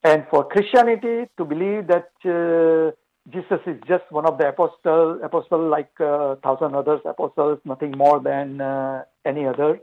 And 0.03 0.25
for 0.31 0.45
Christianity 0.49 1.29
to 1.37 1.45
believe 1.45 1.87
that 1.89 2.11
uh, 2.25 2.93
Jesus 3.29 3.61
is 3.67 3.77
just 3.87 4.05
one 4.11 4.27
of 4.27 4.39
the 4.39 4.49
apostle, 4.49 5.21
apostle 5.23 5.69
like 5.69 5.91
uh, 6.01 6.37
thousand 6.43 6.75
others 6.75 7.01
apostles, 7.05 7.59
nothing 7.65 7.93
more 7.97 8.19
than 8.21 8.61
uh, 8.61 9.05
any 9.27 9.47
other. 9.47 9.81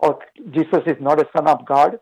Or 0.00 0.18
Jesus 0.50 0.80
is 0.86 0.96
not 1.00 1.20
a 1.20 1.28
son 1.36 1.46
of 1.46 1.64
God. 1.66 1.98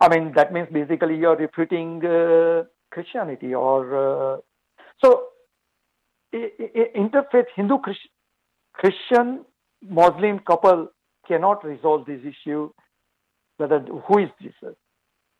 I 0.00 0.08
mean, 0.08 0.32
that 0.36 0.52
means 0.52 0.68
basically 0.72 1.16
you're 1.16 1.36
refuting 1.36 2.04
uh, 2.04 2.64
Christianity 2.90 3.54
or 3.54 4.34
uh, 4.34 4.36
so. 5.04 5.28
Interfaith 6.34 7.46
Hindu 7.54 7.76
Christian 8.72 9.44
Muslim 9.88 10.40
couple 10.40 10.88
cannot 11.28 11.64
resolve 11.64 12.06
this 12.06 12.20
issue. 12.24 12.70
Whether 13.56 13.78
who 13.80 14.18
is 14.18 14.30
Jesus? 14.42 14.74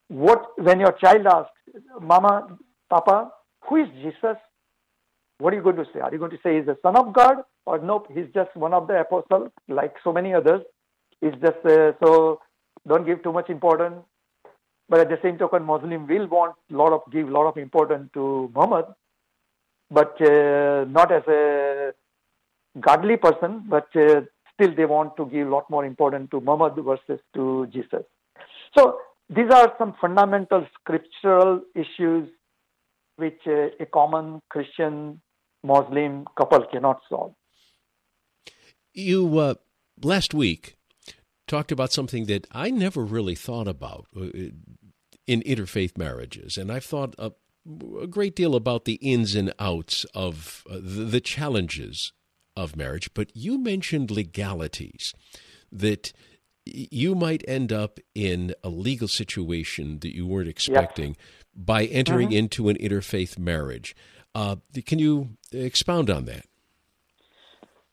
What 0.06 0.52
when 0.56 0.78
your 0.78 0.92
child 0.92 1.26
asks, 1.26 1.50
"Mama, 2.00 2.58
Papa, 2.88 3.32
who 3.68 3.76
is 3.76 3.88
Jesus? 4.02 4.36
What 5.38 5.52
are 5.52 5.56
you 5.56 5.62
going 5.62 5.76
to 5.76 5.86
say? 5.92 6.00
Are 6.00 6.12
you 6.12 6.18
going 6.18 6.30
to 6.30 6.38
say 6.42 6.56
he's 6.56 6.66
the 6.66 6.78
son 6.82 6.96
of 6.96 7.12
God? 7.12 7.38
Or 7.66 7.78
nope, 7.78 8.06
he's 8.14 8.26
just 8.34 8.54
one 8.56 8.74
of 8.74 8.86
the 8.86 9.00
apostles, 9.00 9.50
like 9.68 9.94
so 10.04 10.12
many 10.12 10.34
others. 10.34 10.62
He's 11.20 11.32
just, 11.42 11.64
uh, 11.64 11.92
so 12.02 12.40
don't 12.86 13.06
give 13.06 13.22
too 13.22 13.32
much 13.32 13.50
importance. 13.50 14.02
but 14.88 15.00
at 15.00 15.08
the 15.08 15.18
same 15.22 15.38
token, 15.38 15.64
Muslim 15.64 16.06
will 16.06 16.26
want 16.26 16.54
lot 16.70 16.92
of 16.92 17.00
give 17.10 17.28
lot 17.28 17.46
of 17.46 17.56
importance 17.56 18.10
to 18.14 18.50
Muhammad, 18.54 18.86
but 19.90 20.20
uh, 20.20 20.84
not 20.88 21.10
as 21.10 21.22
a 21.26 21.92
godly 22.80 23.16
person, 23.16 23.64
but 23.66 23.88
uh, 23.96 24.20
still 24.52 24.74
they 24.74 24.84
want 24.84 25.16
to 25.16 25.26
give 25.26 25.46
a 25.46 25.50
lot 25.50 25.68
more 25.70 25.84
importance 25.84 26.28
to 26.30 26.40
Muhammad 26.40 26.74
versus 26.84 27.20
to 27.34 27.66
Jesus. 27.72 28.04
So 28.76 28.98
these 29.30 29.50
are 29.50 29.72
some 29.78 29.94
fundamental 30.00 30.66
scriptural 30.78 31.62
issues 31.74 32.28
which 33.16 33.40
uh, 33.46 33.68
a 33.80 33.86
common 33.86 34.40
Christian 34.50 35.20
Muslim 35.62 36.26
couple 36.36 36.64
cannot 36.70 37.00
solve. 37.08 37.34
You 38.92 39.38
uh, 39.38 39.54
last 40.02 40.34
week 40.34 40.76
talked 41.46 41.72
about 41.72 41.92
something 41.92 42.26
that 42.26 42.46
I 42.52 42.70
never 42.70 43.04
really 43.04 43.34
thought 43.34 43.68
about 43.68 44.06
uh, 44.16 44.28
in 45.26 45.42
interfaith 45.42 45.96
marriages, 45.96 46.56
and 46.56 46.70
I've 46.70 46.84
thought 46.84 47.14
a, 47.18 47.32
a 48.00 48.06
great 48.06 48.36
deal 48.36 48.54
about 48.54 48.84
the 48.84 48.94
ins 48.94 49.34
and 49.34 49.52
outs 49.58 50.04
of 50.14 50.64
uh, 50.68 50.74
the, 50.74 51.04
the 51.04 51.20
challenges 51.20 52.12
of 52.56 52.76
marriage. 52.76 53.12
But 53.14 53.34
you 53.34 53.58
mentioned 53.58 54.10
legalities 54.10 55.12
that 55.72 56.12
you 56.66 57.14
might 57.14 57.44
end 57.46 57.72
up 57.72 57.98
in 58.14 58.54
a 58.62 58.68
legal 58.68 59.08
situation 59.08 59.98
that 60.00 60.14
you 60.14 60.26
weren't 60.26 60.48
expecting 60.48 61.10
yes. 61.10 61.43
By 61.56 61.84
entering 61.84 62.28
mm-hmm. 62.28 62.38
into 62.38 62.68
an 62.68 62.76
interfaith 62.76 63.38
marriage. 63.38 63.94
Uh, 64.34 64.56
can 64.84 64.98
you 64.98 65.30
expound 65.52 66.10
on 66.10 66.24
that? 66.24 66.46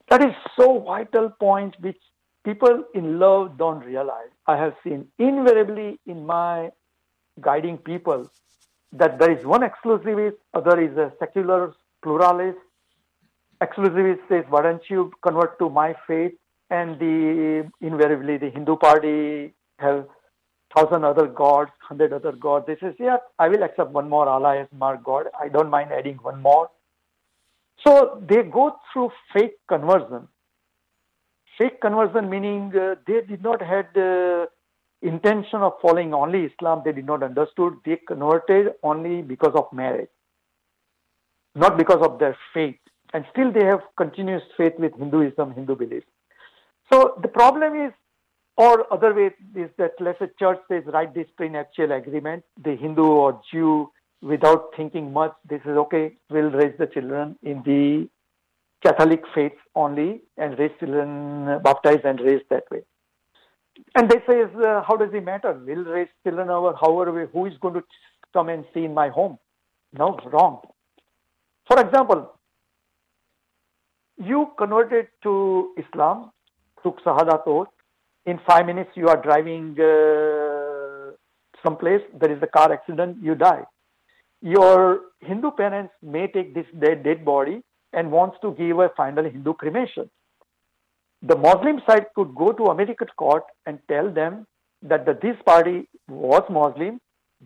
That 0.10 0.24
is 0.24 0.34
so 0.58 0.80
vital 0.80 1.30
point 1.40 1.76
which 1.80 1.98
people 2.44 2.84
in 2.94 3.20
love 3.20 3.58
don't 3.58 3.86
realize. 3.86 4.30
I 4.48 4.58
have 4.58 4.74
seen 4.84 5.08
invariably 5.20 6.00
in 6.06 6.26
my 6.26 6.72
guiding 7.40 7.78
people 7.78 8.30
that 8.94 9.20
there 9.20 9.32
is 9.32 9.46
one 9.46 9.62
exclusivist, 9.62 10.36
other 10.54 10.82
is 10.82 10.98
a 10.98 11.14
secular 11.20 11.74
pluralist. 12.04 12.58
Exclusivist 13.62 14.20
says, 14.28 14.44
why 14.50 14.64
don't 14.64 14.82
you 14.90 15.12
convert 15.22 15.58
to 15.60 15.70
my 15.70 15.96
faith? 16.08 16.34
And 16.70 17.00
the 17.00 17.70
invariably 17.80 18.38
the 18.38 18.50
Hindu 18.50 18.78
party 18.78 19.54
have 19.80 20.08
thousand 20.76 21.04
other 21.04 21.28
gods, 21.28 21.72
hundred 21.80 22.14
other 22.14 22.32
gods. 22.32 22.66
They 22.68 22.76
say, 22.76 22.94
yeah, 23.00 23.18
I 23.40 23.50
will 23.50 23.64
accept 23.64 23.92
one 23.92 24.10
more 24.10 24.28
Allah 24.28 24.58
as 24.60 24.68
my 24.78 24.98
God. 25.04 25.28
I 25.40 25.50
don't 25.50 25.70
mind 25.70 25.92
adding 25.92 26.18
one 26.22 26.42
more. 26.42 26.70
So 27.86 28.22
they 28.28 28.44
go 28.44 28.76
through 28.92 29.12
fake 29.34 29.58
conversion. 29.68 30.28
Fake 31.58 31.82
conversion 31.82 32.30
meaning 32.30 32.72
uh, 32.76 32.96
they 33.08 33.22
did 33.22 33.42
not 33.44 33.62
had 33.62 33.88
uh, 33.98 34.46
intention 35.02 35.62
of 35.62 35.74
following 35.82 36.14
only 36.14 36.46
Islam. 36.46 36.82
They 36.86 36.92
did 36.92 37.06
not 37.06 37.24
understood. 37.24 37.74
They 37.86 37.98
converted 38.08 38.74
only 38.84 39.22
because 39.22 39.54
of 39.56 39.66
marriage, 39.74 40.10
not 41.56 41.78
because 41.78 42.02
of 42.06 42.20
their 42.20 42.38
faith. 42.54 42.78
And 43.14 43.26
still 43.32 43.52
they 43.52 43.66
have 43.66 43.82
continuous 43.98 44.44
faith 44.56 44.74
with 44.78 44.94
Hinduism, 44.98 45.54
Hindu 45.54 45.76
beliefs. 45.76 46.06
So 46.92 47.20
the 47.22 47.28
problem 47.28 47.76
is, 47.88 47.92
or 48.64 48.72
other 48.94 49.14
way 49.14 49.28
is 49.64 49.72
that 49.78 49.94
let's 50.00 50.20
say 50.20 50.28
church 50.38 50.60
says 50.70 50.84
write 50.94 51.14
this 51.16 51.30
prenuptial 51.36 51.92
agreement. 51.92 52.44
The 52.64 52.76
Hindu 52.76 53.04
or 53.04 53.42
Jew 53.52 53.90
without 54.22 54.70
thinking 54.78 55.12
much, 55.12 55.34
this 55.50 55.62
is 55.62 55.78
okay, 55.84 56.14
we'll 56.30 56.52
raise 56.52 56.78
the 56.78 56.88
children 56.88 57.36
in 57.42 57.64
the 57.66 58.08
Catholic 58.84 59.24
faith 59.34 59.58
only 59.76 60.22
and 60.38 60.58
raise 60.60 60.72
children 60.80 61.62
baptized 61.64 62.06
and 62.06 62.20
raised 62.20 62.46
that 62.50 62.70
way. 62.72 62.82
And 63.96 64.10
they 64.10 64.18
say, 64.28 64.44
uh, 64.44 64.84
how 64.88 64.96
does 64.96 65.10
it 65.14 65.24
matter? 65.24 65.54
We'll 65.66 65.84
raise 65.84 66.10
children 66.24 66.50
over 66.50 66.74
however 66.80 67.12
way. 67.14 67.28
Who 67.34 67.46
is 67.48 67.54
going 67.62 67.76
to 67.76 67.84
come 68.34 68.50
and 68.50 68.66
see 68.74 68.84
in 68.86 68.94
my 68.94 69.10
home? 69.10 69.38
No, 69.94 70.20
wrong. 70.32 70.60
For 71.68 71.80
example, 71.82 72.32
you 74.18 74.52
converted 74.58 75.08
to 75.24 75.74
Islam, 75.78 76.32
took 76.84 77.04
Shahadat 77.04 77.48
oath. 77.48 77.70
In 78.26 78.40
five 78.48 78.66
minutes, 78.66 78.92
you 78.96 79.08
are 79.08 79.22
driving 79.22 79.76
uh, 79.80 81.12
someplace. 81.66 82.02
There 82.20 82.32
is 82.32 82.42
a 82.42 82.48
car 82.48 82.72
accident. 82.72 83.18
You 83.22 83.36
die 83.36 83.64
your 84.42 85.02
Hindu 85.22 85.52
parents 85.52 85.94
may 86.02 86.28
take 86.28 86.54
this 86.54 86.66
dead, 86.80 87.04
dead 87.04 87.24
body 87.24 87.62
and 87.94 88.12
wants 88.12 88.38
to 88.42 88.54
give 88.54 88.80
a 88.80 88.90
final 88.98 89.24
Hindu 89.24 89.54
cremation. 89.54 90.10
The 91.22 91.38
Muslim 91.38 91.82
side 91.88 92.08
could 92.16 92.34
go 92.36 92.52
to 92.52 92.66
American 92.66 93.08
court 93.16 93.44
and 93.66 93.80
tell 93.88 94.12
them 94.12 94.48
that 94.82 95.06
the, 95.06 95.14
this 95.22 95.36
party 95.46 95.88
was 96.08 96.42
Muslim. 96.50 97.00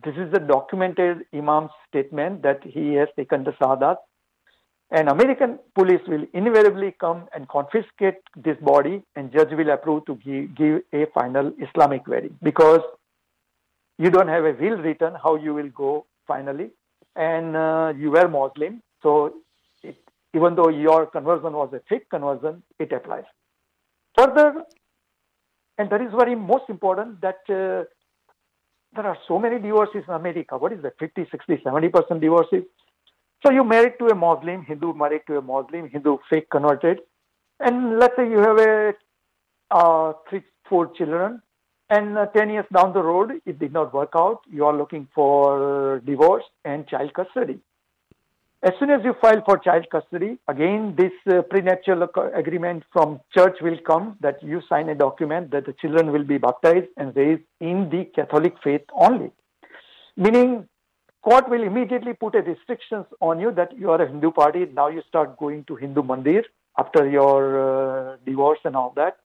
This 0.03 0.15
is 0.15 0.33
a 0.33 0.39
documented 0.39 1.25
Imam's 1.33 1.71
statement 1.89 2.41
that 2.43 2.61
he 2.63 2.93
has 2.93 3.09
taken 3.17 3.43
the 3.43 3.51
Shahadat. 3.51 3.97
And 4.95 5.09
American 5.09 5.59
police 5.77 5.99
will 6.07 6.25
invariably 6.33 6.95
come 7.01 7.27
and 7.35 7.49
confiscate 7.49 8.19
this 8.37 8.57
body 8.61 9.03
and 9.17 9.29
judge 9.29 9.49
will 9.51 9.69
approve 9.69 10.05
to 10.05 10.15
give, 10.15 10.55
give 10.55 10.83
a 10.93 11.05
final 11.13 11.51
Islamic 11.59 12.07
wedding 12.07 12.37
because 12.41 12.79
you 13.97 14.09
don't 14.09 14.29
have 14.29 14.45
a 14.45 14.53
will 14.53 14.77
written 14.77 15.13
how 15.21 15.35
you 15.35 15.53
will 15.53 15.67
go 15.67 16.05
finally 16.25 16.69
and 17.17 17.57
uh, 17.57 17.91
you 17.97 18.09
were 18.09 18.29
Muslim, 18.29 18.81
so 19.03 19.33
it, 19.83 19.97
even 20.33 20.55
though 20.55 20.69
your 20.69 21.07
conversion 21.07 21.51
was 21.51 21.73
a 21.73 21.81
fake 21.89 22.09
conversion, 22.09 22.63
it 22.79 22.93
applies. 22.93 23.25
Further, 24.17 24.63
and 25.77 25.89
that 25.89 25.99
is 25.99 26.11
very 26.17 26.35
most 26.35 26.69
important 26.69 27.19
that 27.19 27.39
uh, 27.49 27.83
there 28.95 29.07
are 29.11 29.17
so 29.27 29.39
many 29.39 29.59
divorces 29.59 30.03
in 30.07 30.13
America. 30.13 30.57
What 30.57 30.71
is 30.71 30.81
that? 30.83 30.93
50, 30.99 31.27
60, 31.29 31.63
70% 31.65 32.21
divorces. 32.21 32.63
So 33.45 33.51
you 33.51 33.63
married 33.63 33.99
to 33.99 34.07
a 34.07 34.15
Muslim, 34.15 34.63
Hindu 34.63 34.93
married 34.93 35.21
to 35.27 35.37
a 35.37 35.41
Muslim, 35.41 35.87
Hindu 35.87 36.17
fake 36.31 36.49
converted. 36.49 37.01
And 37.59 37.99
let's 37.99 38.15
say 38.15 38.27
you 38.27 38.39
have 38.39 38.57
a 38.57 38.93
uh, 39.69 40.13
three, 40.27 40.41
four 40.67 40.87
children. 40.95 41.43
And 41.91 42.17
uh, 42.17 42.25
10 42.35 42.49
years 42.49 42.65
down 42.73 42.93
the 42.93 43.03
road, 43.03 43.33
it 43.45 43.59
did 43.59 43.71
not 43.71 43.93
work 43.93 44.13
out. 44.17 44.39
You 44.51 44.65
are 44.65 44.75
looking 44.75 45.07
for 45.13 46.01
divorce 46.07 46.43
and 46.63 46.87
child 46.87 47.13
custody. 47.13 47.59
As 48.63 48.73
soon 48.79 48.89
as 48.89 49.01
you 49.03 49.13
file 49.21 49.43
for 49.45 49.59
child 49.59 49.85
custody, 49.91 50.39
again, 50.47 50.95
this 50.97 51.13
uh, 51.31 51.43
prenuptial 51.43 52.07
agreement 52.33 52.83
from 52.91 53.19
church 53.31 53.57
will 53.61 53.77
come 53.85 54.17
that 54.21 54.41
you 54.41 54.63
sign 54.67 54.89
a 54.89 54.95
document 54.95 55.51
that 55.51 55.67
the 55.67 55.73
children 55.73 56.11
will 56.11 56.23
be 56.23 56.39
baptized 56.39 56.87
and 56.97 57.15
raised 57.15 57.43
in 57.59 57.91
the 57.91 58.05
Catholic 58.05 58.55
faith 58.63 58.81
only. 58.99 59.31
Meaning, 60.17 60.67
court 61.25 61.49
will 61.49 61.63
immediately 61.63 62.13
put 62.13 62.35
a 62.35 62.41
restrictions 62.41 63.05
on 63.19 63.39
you 63.39 63.51
that 63.51 63.77
you 63.77 63.89
are 63.91 64.01
a 64.01 64.07
Hindu 64.07 64.31
party. 64.31 64.65
Now 64.71 64.87
you 64.89 65.01
start 65.07 65.37
going 65.37 65.63
to 65.65 65.75
Hindu 65.75 66.03
mandir 66.03 66.43
after 66.77 67.09
your 67.09 67.39
uh, 68.13 68.17
divorce 68.25 68.59
and 68.63 68.75
all 68.75 68.93
that. 68.95 69.17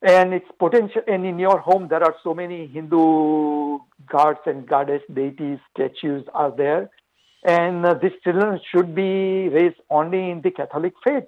And 0.00 0.32
it's 0.32 0.46
potential 0.58 1.02
and 1.06 1.26
in 1.26 1.38
your 1.38 1.58
home 1.58 1.88
there 1.88 2.04
are 2.04 2.14
so 2.22 2.32
many 2.32 2.68
hindu 2.68 3.78
gods 4.08 4.38
and 4.46 4.66
goddess 4.66 5.02
deities 5.12 5.58
statues 5.72 6.24
are 6.34 6.52
there. 6.56 6.88
And 7.44 7.84
uh, 7.84 7.94
these 7.94 8.12
children 8.22 8.60
should 8.70 8.94
be 8.94 9.48
raised 9.48 9.80
only 9.90 10.30
in 10.30 10.40
the 10.42 10.52
catholic 10.52 10.94
faith. 11.04 11.24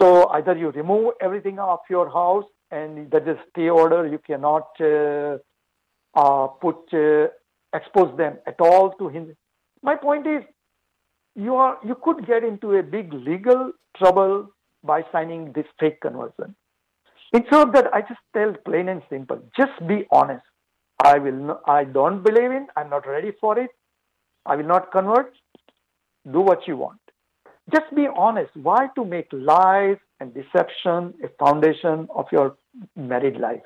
So 0.00 0.28
either 0.30 0.56
you 0.56 0.70
remove 0.70 1.14
everything 1.20 1.58
off 1.58 1.80
your 1.90 2.08
house 2.08 2.46
and 2.70 3.10
there 3.10 3.28
is 3.28 3.36
stay 3.50 3.68
order 3.68 4.06
you 4.06 4.18
cannot 4.26 4.68
uh, 4.80 5.36
uh, 6.14 6.46
put 6.46 6.94
uh, 6.94 7.28
expose 7.74 8.16
them 8.16 8.38
at 8.46 8.60
all 8.60 8.90
to 8.98 9.08
hindu 9.08 9.34
my 9.82 9.94
point 9.94 10.26
is 10.26 10.42
you 11.34 11.54
are 11.54 11.78
you 11.90 11.96
could 12.02 12.26
get 12.26 12.44
into 12.44 12.74
a 12.80 12.82
big 12.82 13.12
legal 13.12 13.70
trouble 13.98 14.34
by 14.84 15.02
signing 15.12 15.52
this 15.54 15.66
fake 15.80 16.00
conversion 16.00 16.54
Instead 17.32 17.68
of 17.68 17.72
that, 17.72 17.86
I 17.94 18.02
just 18.02 18.20
tell 18.34 18.52
plain 18.66 18.88
and 18.88 19.02
simple, 19.08 19.40
just 19.56 19.72
be 19.86 20.06
honest. 20.10 20.44
I 21.02 21.18
will. 21.18 21.32
No, 21.32 21.60
I 21.66 21.84
don't 21.84 22.22
believe 22.22 22.50
in. 22.50 22.66
I'm 22.76 22.90
not 22.90 23.06
ready 23.06 23.32
for 23.40 23.58
it. 23.58 23.70
I 24.44 24.56
will 24.56 24.66
not 24.66 24.92
convert. 24.92 25.32
Do 26.30 26.40
what 26.40 26.68
you 26.68 26.76
want. 26.76 27.00
Just 27.72 27.94
be 27.94 28.06
honest. 28.14 28.50
Why 28.54 28.88
to 28.96 29.04
make 29.04 29.28
lies 29.32 29.96
and 30.20 30.34
deception 30.34 31.14
a 31.24 31.28
foundation 31.42 32.06
of 32.14 32.26
your 32.30 32.56
married 32.96 33.38
life? 33.38 33.62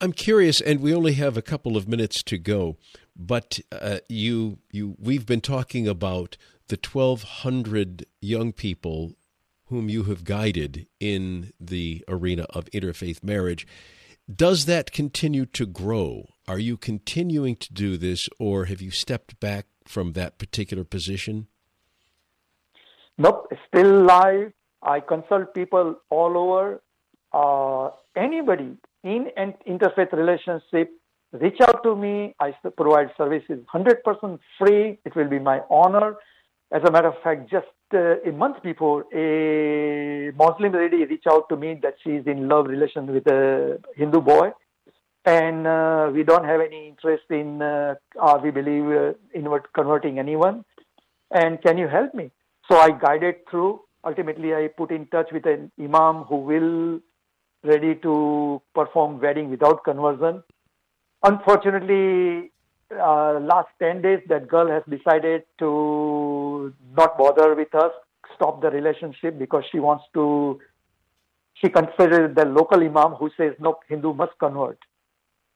I'm 0.00 0.12
curious, 0.12 0.60
and 0.60 0.80
we 0.80 0.94
only 0.94 1.12
have 1.14 1.36
a 1.36 1.42
couple 1.42 1.76
of 1.76 1.88
minutes 1.88 2.22
to 2.24 2.38
go. 2.38 2.76
But 3.16 3.60
uh, 3.70 3.98
you, 4.08 4.58
you, 4.70 4.96
we've 4.98 5.26
been 5.26 5.40
talking 5.40 5.86
about 5.86 6.36
the 6.68 6.78
1,200 6.80 8.06
young 8.20 8.52
people 8.52 9.14
whom 9.66 9.88
you 9.88 10.04
have 10.04 10.24
guided 10.24 10.86
in 11.00 11.52
the 11.60 12.04
arena 12.08 12.44
of 12.50 12.66
interfaith 12.66 13.22
marriage. 13.22 13.66
Does 14.32 14.66
that 14.66 14.92
continue 14.92 15.46
to 15.46 15.66
grow? 15.66 16.28
Are 16.48 16.58
you 16.58 16.76
continuing 16.76 17.56
to 17.56 17.72
do 17.72 17.96
this, 17.96 18.28
or 18.38 18.66
have 18.66 18.80
you 18.80 18.90
stepped 18.90 19.38
back 19.40 19.66
from 19.86 20.12
that 20.12 20.38
particular 20.38 20.84
position? 20.84 21.46
Nope, 23.16 23.52
still 23.68 24.02
live. 24.02 24.52
I 24.82 25.00
consult 25.00 25.54
people 25.54 25.96
all 26.10 26.36
over. 26.36 26.82
Uh, 27.32 27.90
anybody 28.16 28.76
in 29.02 29.28
an 29.36 29.54
interfaith 29.68 30.12
relationship 30.12 30.90
reach 31.32 31.60
out 31.60 31.82
to 31.82 31.96
me. 31.96 32.34
I 32.40 32.54
provide 32.76 33.10
services 33.16 33.60
100% 33.74 34.38
free. 34.58 34.98
It 35.04 35.14
will 35.16 35.28
be 35.28 35.38
my 35.38 35.60
honor. 35.70 36.16
As 36.72 36.82
a 36.86 36.90
matter 36.90 37.08
of 37.08 37.14
fact, 37.22 37.50
just 37.50 37.66
uh, 37.92 38.20
a 38.26 38.32
month 38.32 38.62
before, 38.62 39.04
a 39.14 40.32
Muslim 40.32 40.72
lady 40.72 41.04
reached 41.04 41.26
out 41.26 41.48
to 41.48 41.56
me 41.56 41.78
that 41.82 41.94
she 42.02 42.10
is 42.10 42.26
in 42.26 42.48
love 42.48 42.66
relation 42.66 43.06
with 43.06 43.26
a 43.26 43.78
Hindu 43.96 44.20
boy, 44.20 44.50
and 45.24 45.66
uh, 45.66 46.10
we 46.12 46.24
don't 46.24 46.44
have 46.44 46.60
any 46.60 46.88
interest 46.88 47.24
in, 47.30 47.62
uh, 47.62 47.94
we 48.42 48.50
believe, 48.50 48.86
uh, 48.86 49.12
in 49.32 49.46
converting 49.74 50.18
anyone. 50.18 50.64
And 51.30 51.60
can 51.62 51.78
you 51.78 51.88
help 51.88 52.14
me? 52.14 52.30
So 52.70 52.78
I 52.78 52.90
guided 52.90 53.36
through. 53.50 53.80
Ultimately, 54.04 54.54
I 54.54 54.68
put 54.68 54.90
in 54.90 55.06
touch 55.06 55.28
with 55.32 55.46
an 55.46 55.70
imam 55.78 56.24
who 56.24 56.36
will 56.36 57.00
ready 57.64 57.94
to 57.96 58.60
perform 58.74 59.20
wedding 59.20 59.50
without 59.50 59.84
conversion. 59.84 60.42
Unfortunately, 61.22 62.52
uh, 62.92 63.40
last 63.40 63.68
10 63.80 64.02
days, 64.02 64.20
that 64.28 64.48
girl 64.48 64.68
has 64.68 64.82
decided 64.88 65.42
to 65.58 66.72
not 66.96 67.16
bother 67.16 67.54
with 67.54 67.74
us, 67.74 67.92
stop 68.34 68.60
the 68.60 68.70
relationship 68.70 69.38
because 69.38 69.64
she 69.70 69.78
wants 69.78 70.04
to, 70.14 70.60
she 71.54 71.68
considers 71.68 72.34
the 72.34 72.44
local 72.44 72.80
imam 72.80 73.12
who 73.12 73.30
says, 73.36 73.54
no, 73.58 73.78
Hindu 73.88 74.12
must 74.12 74.32
convert. 74.38 74.78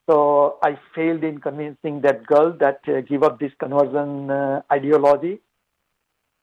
So 0.08 0.58
I 0.62 0.78
failed 0.94 1.22
in 1.22 1.38
convincing 1.38 2.00
that 2.00 2.26
girl 2.26 2.56
that 2.60 2.80
uh, 2.88 3.02
give 3.02 3.22
up 3.22 3.38
this 3.38 3.52
conversion 3.60 4.30
uh, 4.30 4.62
ideology. 4.72 5.40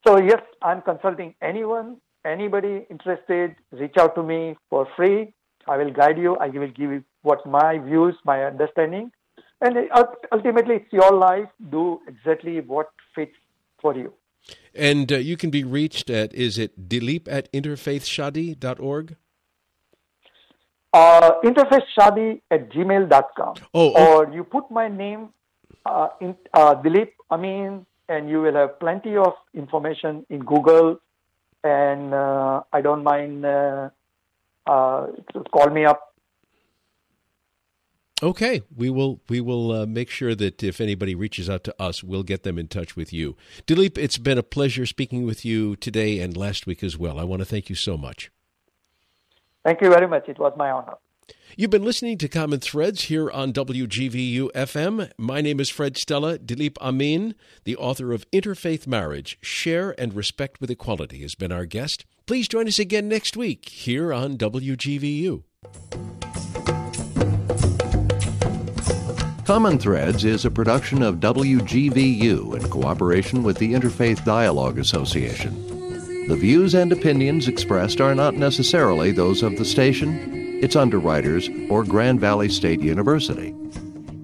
So 0.06 0.20
yes, 0.20 0.42
I'm 0.62 0.84
consulting 0.84 1.34
anyone, 1.42 1.98
anybody 2.24 2.86
interested, 2.92 3.56
reach 3.72 3.96
out 4.00 4.14
to 4.16 4.24
me 4.24 4.56
for 4.70 4.88
free. 4.96 5.34
I 5.68 5.78
will 5.78 5.92
guide 5.92 6.18
you. 6.18 6.36
I 6.38 6.48
will 6.48 6.68
give 6.68 6.92
you 6.92 7.04
what 7.22 7.46
my 7.46 7.78
views, 7.80 8.16
my 8.24 8.44
understanding. 8.44 9.12
And 9.62 9.78
ultimately, 10.32 10.76
it's 10.76 10.94
your 10.94 11.12
life. 11.12 11.50
Do 11.70 12.00
exactly 12.08 12.60
what 12.62 12.90
fits 13.16 13.36
for 13.82 13.96
you. 13.96 14.14
And 14.76 15.12
uh, 15.12 15.18
you 15.18 15.38
can 15.38 15.50
be 15.50 15.64
reached 15.64 16.10
at, 16.10 16.34
is 16.34 16.58
it 16.58 16.90
Dilip 16.90 17.28
at 17.30 17.52
interfaithshadi.org? 17.52 19.16
Uh, 20.94 21.32
interfaithshadi 21.44 22.42
at 22.52 22.70
gmail.com. 22.72 23.56
Oh, 23.74 23.94
oh. 23.96 24.18
Or 24.18 24.34
you 24.34 24.44
put 24.44 24.70
my 24.70 24.88
name, 24.88 25.30
uh, 25.86 26.10
in, 26.22 26.36
uh, 26.54 26.76
Dilip 26.76 27.12
Amin, 27.32 27.86
and 28.08 28.30
you 28.30 28.42
will 28.42 28.54
have 28.54 28.80
plenty 28.80 29.18
of 29.18 29.34
information 29.54 30.26
in 30.30 30.40
Google. 30.40 31.00
And 31.64 32.14
uh, 32.14 32.62
I 32.72 32.82
don't 32.82 33.04
mind 33.04 33.44
uh, 34.68 34.72
uh, 34.72 35.08
call 35.52 35.70
me 35.70 35.86
up. 35.86 36.16
Okay, 38.24 38.62
we 38.74 38.90
will 38.90 39.20
we 39.28 39.42
will 39.42 39.72
uh, 39.72 39.86
make 39.86 40.10
sure 40.10 40.36
that 40.36 40.64
if 40.64 40.80
anybody 40.80 41.16
reaches 41.16 41.50
out 41.50 41.66
to 41.66 41.76
us, 41.82 42.02
we'll 42.02 42.24
get 42.24 42.44
them 42.44 42.58
in 42.58 42.68
touch 42.68 42.96
with 42.96 43.12
you. 43.12 43.36
Dilip, 43.68 43.98
it's 43.98 44.18
been 44.18 44.38
a 44.38 44.44
pleasure 44.44 44.86
speaking 44.86 45.26
with 45.26 45.44
you 45.44 45.76
today 45.76 46.20
and 46.20 46.38
last 46.38 46.66
week 46.66 46.82
as 46.82 46.98
well. 46.98 47.20
I 47.20 47.26
want 47.26 47.42
to 47.42 47.46
thank 47.46 47.70
you 47.70 47.76
so 47.76 47.98
much. 47.98 48.32
Thank 49.66 49.82
you 49.82 49.90
very 49.90 50.08
much. 50.08 50.30
It 50.30 50.40
was 50.40 50.54
my 50.56 50.72
honor. 50.72 50.96
You've 51.58 51.72
been 51.72 51.84
listening 51.84 52.18
to 52.20 52.28
Common 52.28 52.60
Threads 52.60 53.04
here 53.04 53.30
on 53.32 53.54
WGVU 53.54 54.52
FM. 54.54 55.12
My 55.18 55.42
name 55.42 55.60
is 55.60 55.70
Fred 55.70 55.98
Stella. 55.98 56.38
Dilip 56.38 56.78
Amin, 56.80 57.36
the 57.64 57.76
author 57.78 58.12
of 58.14 58.30
Interfaith 58.32 58.88
Marriage 58.88 59.38
Share 59.42 59.94
and 60.00 60.14
Respect 60.14 60.62
with 60.62 60.70
Equality, 60.70 61.22
has 61.22 61.36
been 61.36 61.52
our 61.52 61.66
guest. 61.66 62.06
Please 62.28 62.48
join 62.48 62.68
us 62.68 62.80
again 62.80 63.08
next 63.08 63.38
week 63.38 63.70
here 63.70 64.12
on 64.12 64.38
WGVU. 64.38 65.44
Common 69.46 69.78
Threads 69.78 70.26
is 70.26 70.44
a 70.44 70.50
production 70.50 71.04
of 71.04 71.18
WGVU 71.18 72.56
in 72.56 72.70
cooperation 72.70 73.44
with 73.44 73.60
the 73.60 73.74
Interfaith 73.74 74.26
Dialogue 74.26 74.80
Association. 74.80 75.54
The 76.28 76.36
views 76.36 76.74
and 76.74 76.92
opinions 76.92 77.48
expressed 77.48 78.02
are 78.02 78.16
not 78.16 78.34
necessarily 78.34 79.12
those 79.12 79.44
of 79.44 79.56
the 79.58 79.66
station 79.66 80.46
its 80.64 80.76
underwriters, 80.76 81.50
or 81.70 81.84
Grand 81.84 82.20
Valley 82.20 82.50
State 82.50 82.82
University. 82.82 83.54